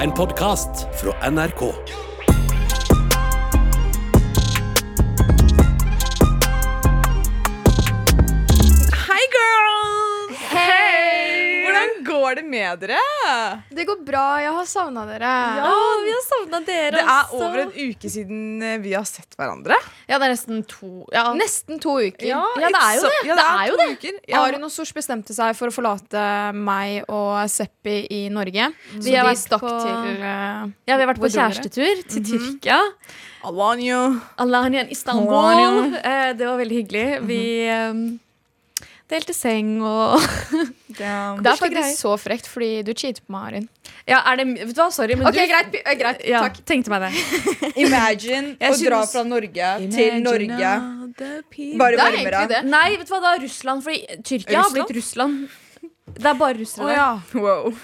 En 0.00 0.12
podkast 0.12 0.86
fra 0.92 1.30
NRK. 1.30 2.07
Med 12.58 12.82
dere? 12.82 12.98
Det 13.70 13.86
går 13.88 14.02
bra. 14.06 14.24
Jeg 14.42 14.52
har 14.58 14.66
savna 14.68 15.04
dere. 15.08 15.30
Ja, 15.62 15.72
vi 16.04 16.12
har 16.16 16.24
savna 16.26 16.60
dere 16.66 16.90
Det 16.98 17.02
er 17.04 17.30
også. 17.30 17.38
over 17.46 17.62
en 17.62 17.72
uke 17.78 18.10
siden 18.10 18.62
eh, 18.62 18.76
vi 18.82 18.92
har 18.98 19.06
sett 19.08 19.38
hverandre. 19.38 19.78
Ja, 20.08 20.18
det 20.18 20.28
er 20.28 20.34
nesten 20.34 20.62
to. 20.68 20.90
Ja, 21.14 21.24
Nesten 21.38 21.78
to 21.82 21.96
uker. 22.02 22.26
Ja, 22.26 22.42
det 22.58 22.68
er 22.72 22.98
jo 22.98 23.06
det. 23.06 23.22
Ja, 23.28 23.36
det. 23.38 23.44
er 23.44 23.48
Det 23.48 23.48
er 23.48 23.70
jo 23.70 23.78
det. 23.78 24.12
Ja. 24.28 24.42
Arin 24.44 24.64
og 24.66 24.72
Sosh 24.74 24.92
bestemte 24.96 25.34
seg 25.36 25.54
for 25.58 25.70
å 25.70 25.74
forlate 25.74 26.26
meg 26.56 27.04
og 27.08 27.44
Seppi 27.52 27.98
i 28.10 28.22
Norge. 28.32 28.70
Så 28.98 29.04
Vi 29.08 29.14
har 29.16 29.28
de 29.30 29.36
stakk 29.38 29.60
på- 29.62 29.74
til 29.84 30.22
uh, 30.22 30.68
ja, 30.88 30.96
vi 30.96 31.02
har 31.02 31.08
vært 31.12 31.20
Hvor 31.22 31.28
på 31.28 31.36
kjærestetur 31.38 31.84
dere? 31.84 32.02
kjærestetur 32.02 32.08
til 32.08 32.24
Tyrkia. 32.28 32.80
Alanyo. 33.48 34.00
Alanya 34.42 34.82
Istanbul. 34.90 35.34
Alanya. 35.34 36.00
Eh, 36.02 36.32
det 36.34 36.46
var 36.48 36.56
veldig 36.58 36.78
hyggelig. 36.82 37.06
Vi 37.28 37.40
eh, 37.68 37.92
delte 39.08 39.34
seng 39.36 39.78
og 39.82 40.20
Damn. 40.98 41.42
Det 41.42 41.50
er 41.52 41.56
faktisk 41.56 41.76
faktisk 41.78 42.00
så 42.02 42.12
frekt, 42.20 42.46
fordi 42.50 42.82
du 42.86 42.90
cheater 42.92 43.22
på 43.24 43.32
meg, 43.34 43.44
Arin. 43.48 43.68
Ja, 44.08 44.18
er 44.30 44.40
det 44.40 44.46
Vet 44.66 44.74
du 44.74 44.80
hva, 44.82 44.88
sorry, 44.92 45.14
men 45.18 45.28
okay, 45.28 45.46
du 45.46 45.52
greit. 45.52 45.76
eh, 45.84 45.96
greit. 46.00 46.22
ja, 46.28 46.40
Takk. 46.46 46.58
tenkte 46.68 46.90
meg 46.92 47.06
det. 47.06 47.12
Imagine 47.84 48.56
Jeg 48.60 48.74
å 48.74 48.78
dra 48.82 49.02
fra 49.10 49.22
Norge 49.28 49.70
til 49.94 50.18
Norge. 50.24 50.72
Bare 51.78 51.94
er 51.94 52.02
varmere. 52.02 52.62
Nei, 52.68 52.88
vet 52.96 53.08
du 53.08 53.14
hva, 53.14 53.20
da 53.24 53.34
Russland. 53.42 53.84
Fordi 53.86 54.18
Tyrkia 54.26 54.64
har 54.64 54.74
blitt 54.74 54.92
Russland. 54.98 55.46
Det 56.18 56.24
er 56.26 56.36
bare 56.40 56.56
russere 56.58 56.88
der. 56.88 56.96
ja. 56.98 57.08
Wow. 57.36 57.78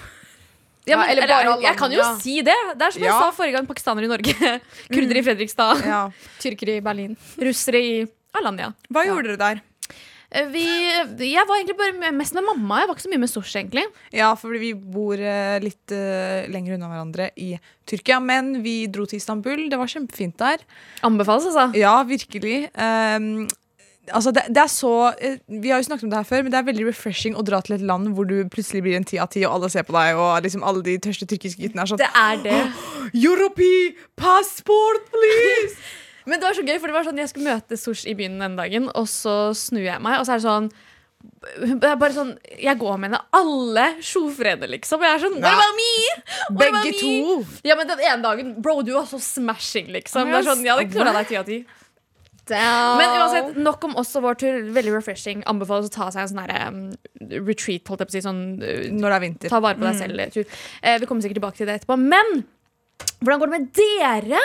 Ja, 0.85 0.97
men, 0.99 1.07
Ja, 1.07 1.11
eller 1.15 1.23
eller, 1.25 1.61
jeg 1.63 1.77
kan 1.79 1.93
jo 1.93 2.03
si 2.21 2.35
det. 2.45 2.53
Det 2.77 2.85
er 2.85 2.91
som 2.93 3.01
jeg 3.01 3.09
Ja. 3.09 3.19
sa 3.19 3.31
forrige 3.33 3.55
gang. 3.57 3.65
Pakistanere 3.69 4.05
i 4.05 4.11
Norge. 4.11 4.33
Kurdere 4.93 5.21
i 5.21 5.23
Fredrikstad. 5.25 5.81
ja. 5.85 6.01
Tyrkere 6.41 6.75
i 6.77 6.81
Berlin. 6.85 7.15
Russere 7.41 7.81
i 7.81 7.95
Alanya. 8.37 8.73
Hva 8.93 9.05
gjorde 9.07 9.31
dere 9.33 9.39
der? 9.41 9.61
Eh, 10.35 10.47
Vi, 10.51 10.65
jeg 11.31 11.47
var 11.47 11.57
egentlig 11.57 11.77
bare 11.79 12.11
mest 12.15 12.35
med 12.35 12.45
mamma. 12.47 12.81
Jeg 12.81 12.89
var 12.89 12.97
ikke 12.97 13.05
så 13.07 13.11
mye 13.13 13.23
med 13.23 13.31
Sosh, 13.31 13.55
egentlig. 13.59 13.85
Ja, 14.13 14.33
fordi 14.39 14.61
vi 14.61 14.71
bor 14.75 15.19
eh, 15.19 15.57
litt 15.63 15.95
uh, 15.95 16.45
lenger 16.51 16.75
unna 16.75 16.91
hverandre 16.91 17.29
i 17.39 17.53
Tyrkia. 17.87 18.19
Men 18.23 18.57
vi 18.65 18.83
dro 18.91 19.07
til 19.07 19.21
Istanbul. 19.21 19.67
Det 19.71 19.79
var 19.79 19.91
kjempefint 19.91 20.37
der. 20.41 20.65
Anbefales, 21.07 21.47
altså. 21.51 21.69
Ja, 21.79 21.95
virkelig. 22.07 22.65
Um, 22.75 23.47
altså 24.11 24.33
det, 24.35 24.43
det 24.53 24.61
er 24.61 24.69
så 24.69 24.91
Vi 25.47 25.71
har 25.71 25.79
jo 25.79 25.87
snakket 25.87 26.05
om 26.05 26.11
det 26.11 26.19
her 26.19 26.27
før, 26.29 26.43
men 26.43 26.53
det 26.53 26.59
er 26.59 26.67
veldig 26.67 26.87
refreshing 26.91 27.37
å 27.39 27.45
dra 27.45 27.61
til 27.65 27.77
et 27.77 27.85
land 27.85 28.11
hvor 28.17 28.27
du 28.29 28.37
plutselig 28.51 28.83
blir 28.85 28.99
en 28.99 29.07
ti 29.07 29.17
av 29.21 29.31
ti, 29.33 29.45
og 29.47 29.55
alle 29.57 29.71
ser 29.73 29.87
på 29.87 29.95
deg, 29.95 30.19
og 30.19 30.45
liksom 30.45 30.65
alle 30.67 30.83
de 30.85 30.97
tørste 31.01 31.27
tyrkiske 31.31 31.63
guttene 31.63 31.85
er 31.85 31.93
sånn 31.93 32.01
Det 32.03 32.11
er 32.11 32.41
det. 32.43 32.63
Europe, 33.23 33.71
passport, 34.19 35.07
please! 35.15 35.79
Men 36.25 36.41
det 36.41 36.47
var 36.49 36.57
så 36.57 36.65
gøy, 36.65 36.79
for 36.79 36.89
det 36.89 36.97
var 36.97 37.07
sånn 37.07 37.21
jeg 37.21 37.31
skulle 37.31 37.53
møte 37.53 37.77
Sosh 37.79 38.09
i 38.09 38.17
byen 38.17 38.41
den 38.41 38.57
dagen, 38.57 38.89
og 38.97 39.07
så 39.11 39.53
snur 39.57 39.85
jeg 39.85 40.01
meg, 40.03 40.19
og 40.19 40.27
så 40.27 40.35
er 40.35 40.41
det 40.43 40.47
sånn 40.49 40.69
det 41.25 41.87
er 41.89 41.95
bare 41.97 42.13
sånn, 42.13 42.35
Jeg 42.61 42.77
går 42.77 42.99
med 43.01 43.09
henne 43.09 43.19
alle 43.33 43.85
sjofrene, 44.03 44.67
liksom. 44.69 45.01
Og 45.01 45.07
jeg 45.07 45.15
er 45.15 45.23
sånn 45.23 45.39
What 45.41 45.55
about 45.57 45.79
me? 45.79 46.59
Begge 46.59 46.91
to. 46.99 47.39
Ja, 47.65 47.77
men 47.79 47.89
den 47.89 48.03
ene 48.03 48.21
dagen 48.21 48.51
Bro, 48.61 48.83
du 48.85 48.93
var 48.93 49.07
så 49.09 49.17
smashing, 49.21 49.89
liksom. 49.95 50.29
Det 50.29 50.41
er 50.41 50.47
sånn, 50.51 50.61
Jeg 50.65 50.75
hadde 50.75 50.91
knulla 50.93 51.15
deg 51.17 51.31
ti 51.31 51.39
av 51.39 51.49
ti. 51.49 51.57
Men 52.49 53.15
uansett, 53.17 53.55
nok 53.57 53.87
om 53.87 53.95
oss 53.97 54.13
og 54.19 54.25
vår 54.27 54.35
tur. 54.37 54.57
Veldig 54.75 54.93
refreshing. 54.93 55.41
Anbefales 55.49 55.89
å 55.89 55.93
ta 55.95 56.11
seg 56.13 56.25
en 56.25 56.29
sånn 56.29 56.43
her, 56.43 56.53
um, 56.69 56.81
retreat, 57.47 57.87
holdt 57.89 58.03
jeg 58.03 58.11
på 58.11 58.13
å 58.13 58.17
si. 58.17 58.21
Sånn, 58.25 58.43
uh, 58.61 58.83
Når 58.93 59.07
det 59.07 59.15
er 59.15 59.23
vinter. 59.23 59.49
ta 59.49 59.61
vare 59.65 59.79
på 59.79 59.87
deg 59.87 59.97
selv-tur. 59.97 60.59
Eh, 60.83 60.99
vi 61.01 61.09
kommer 61.09 61.25
sikkert 61.25 61.41
tilbake 61.41 61.57
til 61.57 61.71
det 61.71 61.79
etterpå. 61.79 61.97
Men 61.97 62.45
hvordan 63.25 63.41
går 63.41 63.49
det 63.49 63.59
med 63.59 63.69
dere? 63.77 64.41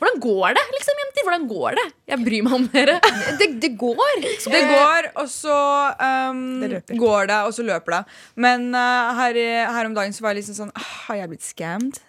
Hvordan 0.00 0.20
går 0.24 0.54
det, 0.56 0.62
liksom, 0.74 1.00
jenter? 1.02 1.24
Hvordan 1.26 1.42
går 1.50 1.76
det? 1.76 1.86
Jeg 2.08 2.24
bryr 2.24 2.44
meg 2.46 2.54
om 2.56 2.66
dere. 2.72 2.96
Det, 3.38 3.48
det 3.60 3.70
går. 3.78 4.22
Det 4.24 4.62
går, 4.70 5.08
og 5.20 5.28
så 5.28 5.56
um, 6.00 6.40
Det 6.64 6.98
går 6.98 7.28
det, 7.28 7.38
og 7.44 7.54
så 7.54 7.64
løper 7.68 7.98
det. 7.98 8.02
Men 8.40 8.70
uh, 8.72 9.12
her, 9.18 9.36
her 9.76 9.88
om 9.90 9.94
dagen 9.96 10.16
så 10.16 10.24
var 10.24 10.32
jeg 10.32 10.40
liksom 10.40 10.56
sånn 10.56 10.72
ah, 10.72 10.90
Har 11.06 11.20
jeg 11.20 11.32
blitt 11.34 11.44
scammed? 11.44 12.00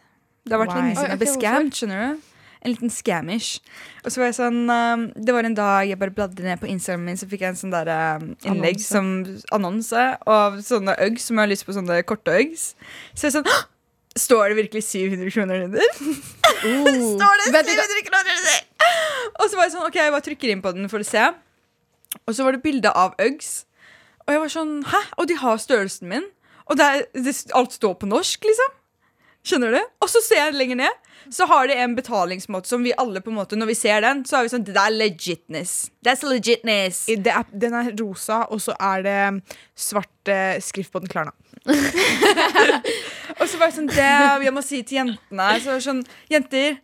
Det 0.47 0.55
har 0.55 0.63
vært 0.63 0.71
Why? 0.73 0.79
lenge 0.79 0.95
siden 0.97 1.13
jeg 1.13 1.21
ble 1.21 1.31
scammed. 1.35 1.73
skjønner 1.77 2.05
du? 2.05 2.29
En 2.61 2.69
liten 2.75 2.93
scamish. 2.93 3.59
Og 4.05 4.13
så 4.13 4.21
var 4.21 4.29
jeg 4.29 4.37
sånn 4.37 4.61
um, 4.69 5.05
Det 5.17 5.35
var 5.35 5.49
en 5.49 5.57
dag 5.57 5.89
jeg 5.89 5.99
bare 6.01 6.15
bladde 6.15 6.45
ned 6.45 6.61
på 6.61 6.69
Instagramen 6.71 7.11
min, 7.11 7.19
så 7.19 7.27
fikk 7.29 7.43
jeg 7.43 7.55
en 7.55 7.59
sånn 7.59 7.75
der 7.75 7.91
um, 8.21 8.31
innlegg 8.47 8.79
Annonse. 8.79 8.87
som 8.87 9.11
annonse 9.57 10.07
av 10.29 10.61
sånne 10.65 10.95
Uggs 11.09 11.27
som 11.27 11.37
jeg 11.37 11.43
har 11.43 11.51
lyst 11.51 11.67
på 11.67 11.75
sånne 11.75 11.99
korte 12.07 12.39
Uggs. 12.39 12.71
Så 13.11 13.27
jeg 13.27 13.37
sånn 13.37 13.51
«Hå! 13.51 13.59
Står 14.19 14.51
det 14.51 14.57
virkelig 14.57 14.83
700 14.83 15.31
kroner 15.31 15.61
under? 15.69 15.85
Står 17.15 17.37
det 17.41 17.53
Vet 17.55 17.69
du 17.69 17.71
hva- 17.77 17.85
700 17.87 18.07
kroner 18.09 18.33
under? 18.35 18.59
Og 19.39 19.45
så 19.47 19.55
var 19.57 19.63
jeg 19.67 19.73
sånn, 19.75 19.87
ok, 19.87 19.95
jeg 20.01 20.13
bare 20.17 20.25
trykker 20.25 20.51
inn 20.51 20.63
på 20.65 20.73
den 20.75 20.89
for 20.91 21.03
å 21.03 21.07
se. 21.07 21.29
Og 22.27 22.35
så 22.35 22.43
var 22.43 22.57
det 22.57 22.63
bilde 22.65 22.91
av 22.91 23.15
Uggs. 23.23 23.63
Og 24.27 24.33
jeg 24.35 24.41
var 24.43 24.51
sånn, 24.53 24.73
hæ? 24.91 24.99
Og 25.21 25.29
de 25.31 25.37
har 25.39 25.61
størrelsen 25.63 26.11
min. 26.11 26.27
Og 26.67 26.77
det 26.79 26.85
er, 26.87 27.05
det, 27.15 27.33
alt 27.57 27.73
står 27.75 27.95
på 28.01 28.09
norsk, 28.11 28.43
liksom. 28.49 28.75
Skjønner 29.47 29.73
du? 29.73 29.79
Og 30.03 30.11
så 30.11 30.19
ser 30.21 30.37
jeg 30.43 30.53
lenger 30.53 30.77
ned, 30.83 30.97
så 31.33 31.47
har 31.49 31.65
de 31.71 31.73
en 31.81 31.95
betalingsmåte 31.97 32.69
som 32.69 32.83
vi 32.85 32.91
alle 33.01 33.23
på 33.25 33.31
en 33.31 33.39
måte, 33.39 33.57
når 33.57 33.71
vi 33.71 33.75
ser 33.79 34.03
den, 34.05 34.21
så 34.27 34.37
er 34.37 34.45
vi 34.45 34.51
sånn, 34.53 34.65
det 34.67 34.75
er 34.77 34.93
legitness. 34.93 35.73
That's 36.05 36.21
legitness. 36.27 37.07
Det 37.09 37.33
er, 37.33 37.47
den 37.63 37.73
er 37.79 37.89
rosa, 37.97 38.43
og 38.53 38.61
så 38.61 38.75
er 38.77 39.01
det 39.07 39.17
svart 39.73 40.29
eh, 40.29 40.59
skrift 40.61 40.93
på 40.93 41.01
den 41.01 41.09
Klarna. 41.09 41.33
Og 43.41 43.49
så 43.49 43.57
var 43.57 43.71
jeg 43.71 43.77
sånn, 43.79 43.89
det 43.89 44.07
jeg 44.45 44.53
må 44.53 44.61
si 44.61 44.83
til 44.85 44.99
jentene, 44.99 45.47
så 45.63 45.79
sånn, 45.81 46.03
jenter, 46.29 46.75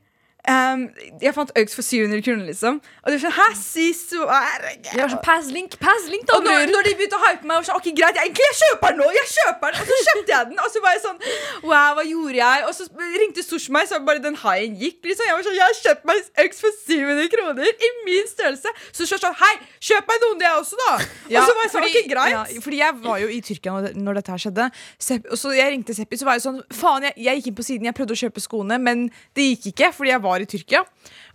ehm, 0.48 0.84
jeg 1.22 1.34
fant 1.36 1.52
Uggs 1.60 1.76
for 1.78 1.84
700 1.86 2.22
kroner, 2.26 2.46
liksom. 2.48 2.80
Og 3.04 3.08
det 3.12 3.18
var 3.18 3.24
sånn, 3.26 3.36
hæ, 3.38 3.48
si 3.60 3.88
så 3.98 4.26
er 4.32 4.68
Jeg 4.94 5.02
var 5.02 5.12
sånn, 5.14 5.24
Pass 5.28 5.50
link, 5.54 5.78
pass 5.82 6.08
link, 6.12 6.26
da, 6.28 6.38
Og 6.38 6.44
når, 6.46 6.68
når 6.72 6.88
de 6.88 6.94
begynte 7.00 7.18
å 7.20 7.24
hype 7.26 7.44
meg, 7.44 7.58
var 7.60 7.68
sånn, 7.68 7.80
ok, 7.82 7.90
greit, 7.98 8.16
jeg, 8.20 8.30
egentlig, 8.32 8.48
jeg 8.52 8.58
kjøper 8.64 8.96
den 8.96 9.02
nå, 9.04 9.08
jeg 9.18 9.30
kjøper 9.34 9.76
den. 9.76 9.82
Og 9.82 9.92
så 9.92 10.00
kjøpte 10.08 10.34
jeg 10.36 10.50
den, 10.52 10.60
og 10.64 10.70
så 10.74 10.84
var 10.86 10.96
jeg 10.96 11.04
sånn, 11.06 11.20
wow, 11.68 11.90
hva 11.98 12.06
gjorde 12.08 12.40
jeg? 12.42 12.66
Og 12.68 12.74
så 12.78 12.88
ringte 13.22 13.44
Sosh 13.48 13.70
meg, 13.74 13.88
så 13.92 14.00
bare 14.08 14.24
den 14.24 14.38
haien 14.44 14.78
gikk, 14.80 15.00
liksom. 15.08 15.28
Jeg 15.28 15.38
var 15.38 15.48
sånn, 15.48 15.58
jeg 15.60 15.68
har 15.68 15.78
kjøpt 15.84 16.08
meg 16.12 16.24
Uggs 16.46 16.62
for 16.64 16.80
700 16.88 17.32
kroner 17.36 17.68
i 17.88 17.92
min 18.08 18.28
størrelse. 18.32 18.74
Så 18.92 19.06
Sosh 19.10 19.24
sånn, 19.24 19.36
hei, 19.42 19.54
kjøp 19.90 20.08
meg 20.12 20.24
noen 20.26 20.42
det 20.42 20.52
også 20.54 20.80
da. 20.84 20.92
Ja, 21.32 21.42
og 21.44 21.50
så 21.50 21.56
var 21.58 21.64
jeg 21.68 21.74
sånn, 21.76 21.84
fordi- 21.88 22.04
ok, 22.04 22.10
greit. 22.14 22.32
Ja, 22.38 22.62
fordi 22.64 22.78
jeg 22.82 23.00
var 23.04 23.18
jo 23.24 23.28
i 23.28 23.42
Tyrkia 23.42 23.76
når, 23.78 23.98
når 24.08 24.20
dette 24.22 24.32
her 24.36 24.42
skjedde. 24.46 24.70
Sepp, 25.00 25.26
og 25.32 25.38
så 25.42 25.52
jeg 25.58 25.72
ringte 25.74 25.96
Seppi, 25.98 26.18
så 26.20 26.26
var 26.28 26.38
jeg 26.38 26.46
sånn 26.48 26.62
Faen, 26.74 27.04
jeg, 27.10 27.14
jeg 27.26 27.40
gikk 27.42 27.48
inn 27.52 27.56
på 27.58 27.66
siden, 27.68 27.88
jeg 27.90 27.96
prøvde 27.98 28.16
å 28.16 28.22
kjøpe 28.22 28.42
skoene, 28.44 28.78
men 28.82 29.08
det 29.38 29.46
gikk 29.52 29.72
ikke 29.74 29.92
fordi 29.96 30.12
jeg 30.14 30.22
var 30.24 30.37
i 30.44 30.50
Tyrkia. 30.50 30.84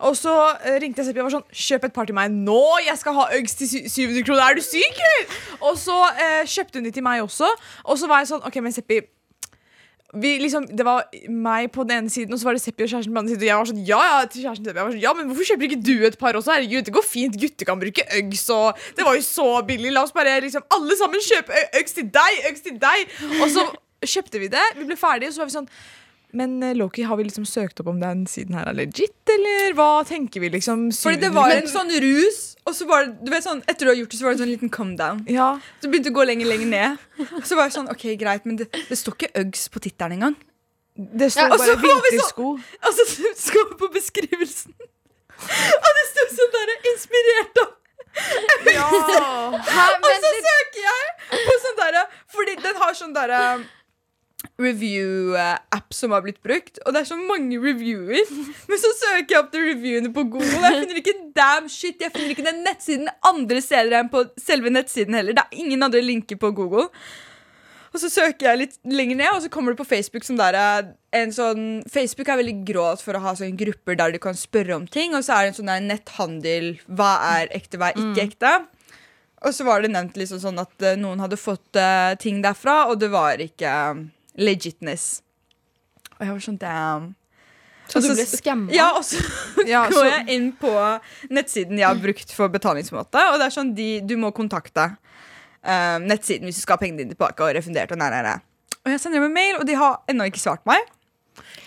Og 0.03 0.17
så 0.19 0.35
eh, 0.65 0.79
ringte 0.83 1.03
jeg 1.03 1.11
Seppi 1.11 1.23
og 1.23 1.29
var 1.29 1.37
sånn 1.39 1.63
Kjøp 1.65 1.89
et 1.89 1.97
par 1.97 2.09
til 2.09 2.17
meg 2.19 2.35
nå! 2.35 2.61
Jeg 2.83 2.99
skal 3.01 3.17
ha 3.21 3.31
Uggs 3.39 3.57
til 3.59 3.71
700 3.71 4.27
kroner! 4.27 4.45
Er 4.51 4.59
du 4.59 4.65
syk, 4.67 5.03
eller? 5.09 5.41
Og 5.63 5.81
så 5.81 5.99
eh, 6.13 6.45
kjøpte 6.49 6.81
hun 6.81 6.89
de 6.89 6.95
til 6.95 7.07
meg 7.07 7.25
også, 7.25 7.51
og 7.87 8.01
så 8.01 8.11
var 8.11 8.23
jeg 8.23 8.33
sånn 8.35 8.47
OK, 8.49 8.63
men 8.65 8.75
Seppi 8.75 9.03
liksom, 10.13 10.67
det 10.77 10.85
var 10.85 11.07
meg 11.29 11.71
på 11.73 11.85
den 11.89 12.03
ene 12.03 12.11
siden, 12.13 12.35
og 12.35 12.41
så 12.41 12.45
var 12.45 12.57
det 12.57 12.63
Seppi 12.63 12.85
og 12.85 12.91
kjæresten 12.91 13.13
på 13.13 13.17
den 13.17 13.23
andre 13.23 13.33
siden. 13.33 13.43
Og 13.43 13.49
jeg 13.49 13.57
var 13.57 13.71
sånn, 13.71 13.85
ja, 13.89 14.01
ja, 14.11 14.25
til 14.27 14.43
kjæresten 14.45 14.67
Seppi. 14.67 14.79
Jeg 14.79 14.85
var 14.85 14.93
sånn, 14.93 15.05
ja, 15.05 15.13
men 15.17 15.31
hvorfor 15.31 15.49
kjøper 15.49 15.69
ikke 15.69 15.81
du 15.81 15.95
et 16.07 16.19
par 16.21 16.37
også? 16.37 16.53
Herregud, 16.53 16.85
det 16.85 16.95
går 16.97 17.07
fint. 17.07 17.39
Gutter 17.41 17.69
kan 17.69 17.81
bruke 17.81 18.05
Uggs, 18.19 18.45
og 18.53 18.83
det 18.99 19.07
var 19.07 19.17
jo 19.17 19.25
så 19.25 19.49
billig. 19.69 19.93
La 19.95 20.05
oss 20.05 20.13
bare 20.13 20.37
liksom 20.45 20.67
alle 20.77 20.99
sammen 21.01 21.25
kjøpe 21.25 21.65
Uggs 21.81 21.97
til 21.97 22.13
deg, 22.13 22.45
Uggs 22.51 22.67
til 22.69 22.77
deg. 22.83 23.17
Og 23.41 23.49
så 23.55 23.67
kjøpte 24.15 24.43
vi 24.43 24.53
det. 24.53 24.67
Vi 24.77 24.89
ble 24.89 25.01
ferdige, 25.01 25.33
og 25.33 25.37
så 25.37 25.45
var 25.45 25.51
vi 25.53 25.57
sånn 25.57 25.71
men 26.33 26.63
eh, 26.63 26.75
Loki, 26.79 27.03
har 27.07 27.17
vi 27.21 27.25
liksom 27.29 27.45
søkt 27.49 27.81
opp 27.83 27.89
om 27.93 28.01
den 28.01 28.25
siden 28.31 28.55
her 28.57 28.69
er 28.71 28.77
legit, 28.79 29.15
eller 29.35 29.75
hva 29.79 29.89
tenker 30.09 30.41
vi? 30.41 30.49
liksom? 30.55 30.87
Fordi 30.97 31.21
det 31.21 31.31
var 31.35 31.51
en 31.55 31.69
sånn 31.69 31.91
rus, 32.03 32.41
og 32.67 32.75
så 32.79 32.87
var 32.89 33.05
det, 33.07 33.17
du 33.27 33.31
vet 33.35 33.45
sånn, 33.45 33.61
etter 33.69 33.85
du 33.87 33.91
har 33.93 33.99
gjort 34.01 34.11
det, 34.15 34.19
så 34.21 34.25
var 34.29 34.37
det 34.37 34.43
sånn 34.45 34.53
liten 34.53 34.71
come 34.73 34.97
down. 34.97 35.25
Ja, 35.29 35.51
Så 35.83 35.89
begynte 35.93 36.09
det 36.11 36.15
å 36.15 36.19
gå 36.21 36.25
lenger, 36.29 36.47
lenger 36.53 36.71
ned. 36.73 37.45
Så 37.45 37.59
var 37.59 37.69
det 37.69 37.77
sånn, 37.77 37.91
ok, 37.93 38.07
greit, 38.21 38.47
men 38.49 38.57
det, 38.63 38.71
det 38.89 38.97
står 38.99 39.19
ikke 39.19 39.33
Uggs 39.45 39.69
på 39.73 39.83
tittelen 39.85 40.17
engang. 40.21 40.37
Det 40.97 41.31
står 41.33 41.49
Ja, 41.49 41.57
bare 41.57 41.77
var 41.77 41.83
vi 41.83 41.93
så- 41.93 42.01
vintersko. 42.09 42.49
Og 42.87 42.97
så 42.99 43.05
skal 43.47 43.69
vi 43.71 43.79
på 43.81 43.89
beskrivelsen. 43.95 44.75
Og 44.77 45.89
det 45.99 46.05
står 46.13 46.35
sånn 46.39 46.53
der, 46.59 46.75
inspirert 46.93 47.63
av 47.63 47.71
Ja. 48.69 48.89
Hæ, 49.57 49.85
Og 49.97 50.11
så 50.21 50.31
søker 50.45 50.83
jeg 50.85 51.39
på 51.47 51.55
sånn 51.63 51.79
derre 51.79 52.03
Fordi 52.35 52.57
den 52.61 52.77
har 52.83 52.93
sånn 52.99 53.15
derre 53.17 53.39
review-app 54.61 55.95
som 55.97 56.13
har 56.13 56.23
blitt 56.25 56.43
brukt, 56.45 56.79
og 56.85 56.93
det 56.93 57.03
er 57.03 57.09
så 57.09 57.19
mange 57.19 57.59
reviewer. 57.63 58.21
Men 58.69 58.81
så 58.81 58.93
søker 58.99 59.35
jeg 59.37 59.41
opp 59.41 59.51
de 59.55 59.65
reviewene 59.65 60.13
på 60.15 60.27
Google, 60.29 60.61
og 60.61 60.69
jeg 60.69 60.81
finner 60.83 61.03
ikke 61.03 61.19
damn 61.37 61.69
shit. 61.73 62.01
Jeg 62.03 62.13
finner 62.15 62.35
ikke 62.35 62.47
den 62.47 62.63
nettsiden 62.67 63.11
andre 63.29 63.63
steder 63.65 64.01
enn 64.03 64.13
på 64.13 64.27
selve 64.41 64.73
nettsiden 64.73 65.17
heller. 65.19 65.37
Det 65.37 65.45
er 65.47 65.63
ingen 65.65 65.89
andre 65.89 66.03
linker 66.05 66.41
på 66.41 66.53
Google. 66.57 66.89
Og 67.93 68.01
så 68.01 68.09
søker 68.09 68.49
jeg 68.49 68.61
litt 68.61 68.79
lenger 68.89 69.19
ned, 69.19 69.31
og 69.35 69.43
så 69.45 69.51
kommer 69.53 69.75
det 69.75 69.83
på 69.83 69.89
Facebook 69.89 70.25
som 70.25 70.39
der 70.41 70.57
er 70.57 70.87
en 71.13 71.33
sånn 71.35 71.83
Facebook 71.93 72.31
er 72.33 72.41
veldig 72.41 72.63
gråt 72.65 73.03
for 73.05 73.19
å 73.19 73.21
ha 73.21 73.35
sånne 73.37 73.59
grupper 73.61 73.99
der 74.01 74.15
du 74.15 74.21
kan 74.23 74.37
spørre 74.39 74.79
om 74.79 74.87
ting, 74.89 75.13
og 75.17 75.27
så 75.27 75.37
er 75.37 75.45
det 75.45 75.53
en 75.53 75.59
sånn 75.59 75.73
der 75.75 75.85
netthandel. 75.91 76.71
Hva 76.89 77.11
er 77.35 77.53
ekte, 77.53 77.81
hva 77.81 77.91
er 77.93 78.01
ikke 78.01 78.25
ekte? 78.31 78.55
Og 79.43 79.53
så 79.53 79.67
var 79.67 79.83
det 79.83 79.91
nevnt 79.93 80.17
liksom 80.17 80.41
sånn 80.41 80.61
at 80.63 80.85
eh, 80.87 80.97
noen 81.01 81.21
hadde 81.21 81.41
fått 81.41 81.77
eh, 81.77 82.15
ting 82.23 82.41
derfra, 82.45 82.87
og 82.89 83.01
det 83.03 83.11
var 83.13 83.43
ikke 83.43 83.73
legitness. 84.39 85.23
Og 86.19 86.25
jeg 86.25 86.33
var 86.33 86.47
sånn 86.47 86.61
damn. 86.61 87.11
Så 87.91 88.01
du 88.01 88.13
ble 88.15 88.25
skamma? 88.29 88.73
Ja, 88.73 88.93
og 88.97 89.05
så 89.05 89.21
Ja, 89.69 89.85
går 89.91 89.99
så, 89.99 90.05
jeg 90.09 90.37
inn 90.37 90.49
på 90.59 90.73
nettsiden 91.33 91.81
jeg 91.81 91.89
har 91.89 92.01
brukt 92.01 92.33
for 92.35 92.53
betalingsmåte, 92.53 93.27
og 93.33 93.41
det 93.41 93.49
er 93.49 93.55
sånn 93.55 93.75
de, 93.77 93.91
du 94.07 94.15
må 94.21 94.33
kontakte 94.37 94.93
eh, 94.93 95.99
nettsiden 96.03 96.49
hvis 96.49 96.61
du 96.61 96.65
skal 96.65 96.79
ha 96.79 96.85
pengene 96.85 97.03
dine 97.03 97.17
tilbake 97.17 97.45
og 97.45 97.55
refundert. 97.59 97.93
Og, 97.93 98.01
nei, 98.01 98.11
nei, 98.15 98.23
nei. 98.31 98.73
og 98.83 98.95
jeg 98.95 99.03
sender 99.03 99.21
dem 99.21 99.29
en 99.31 99.37
mail, 99.37 99.61
og 99.61 99.69
de 99.69 99.79
har 99.79 100.01
ennå 100.11 100.31
ikke 100.31 100.43
svart 100.43 100.65
meg. 100.69 100.91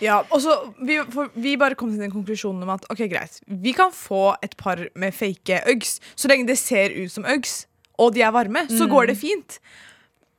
ja, 0.04 0.20
og 0.30 0.42
så 0.44 0.56
vi, 0.86 1.00
vi 1.42 1.56
bare 1.58 1.78
kom 1.78 1.92
til 1.94 2.02
den 2.04 2.14
konklusjonen 2.14 2.66
om 2.66 2.74
at 2.76 2.86
ok, 2.94 3.06
greit, 3.12 3.40
vi 3.48 3.76
kan 3.78 3.94
få 3.96 4.36
et 4.46 4.56
par 4.58 4.82
med 4.96 5.16
fake 5.16 5.64
Uggs. 5.72 6.00
Så 6.16 6.32
lenge 6.32 6.48
det 6.50 6.60
ser 6.62 6.96
ut 6.96 7.12
som 7.12 7.28
Uggs, 7.28 7.66
og 8.02 8.16
de 8.16 8.24
er 8.26 8.34
varme, 8.36 8.66
så 8.72 8.90
går 8.92 9.12
det 9.12 9.20
fint. 9.22 9.60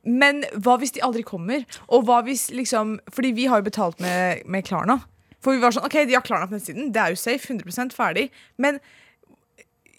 Men 0.07 0.43
hva 0.63 0.77
hvis 0.79 0.93
de 0.95 1.03
aldri 1.03 1.23
kommer? 1.27 1.65
Og 1.91 2.05
hva 2.07 2.21
hvis 2.23 2.47
liksom 2.55 2.93
Fordi 3.11 3.33
vi 3.35 3.47
har 3.51 3.59
jo 3.59 3.67
betalt 3.67 3.99
med, 4.03 4.45
med 4.47 4.63
Klarna. 4.67 5.01
For 5.43 5.53
vi 5.53 5.61
var 5.61 5.75
sånn, 5.75 5.85
ok, 5.85 5.99
de 6.07 6.15
har 6.15 6.23
Klarna 6.25 6.47
på 6.49 6.55
nettsiden, 6.57 6.89
det 6.95 7.01
er 7.01 7.13
jo 7.13 7.19
safe, 7.19 7.43
100 7.53 7.91
ferdig. 7.95 8.29
Men 8.57 8.79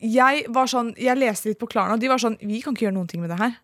jeg 0.02 0.46
var 0.54 0.66
sånn, 0.70 0.94
jeg 0.98 1.18
leste 1.18 1.50
litt 1.50 1.60
på 1.60 1.68
Klarna, 1.70 1.94
og 1.96 2.02
de 2.02 2.10
var 2.10 2.20
sånn 2.22 2.36
Vi 2.40 2.60
kan 2.64 2.74
ikke 2.74 2.88
gjøre 2.88 2.96
noen 2.98 3.08
ting 3.10 3.22
med 3.22 3.30
det 3.34 3.38
her. 3.40 3.54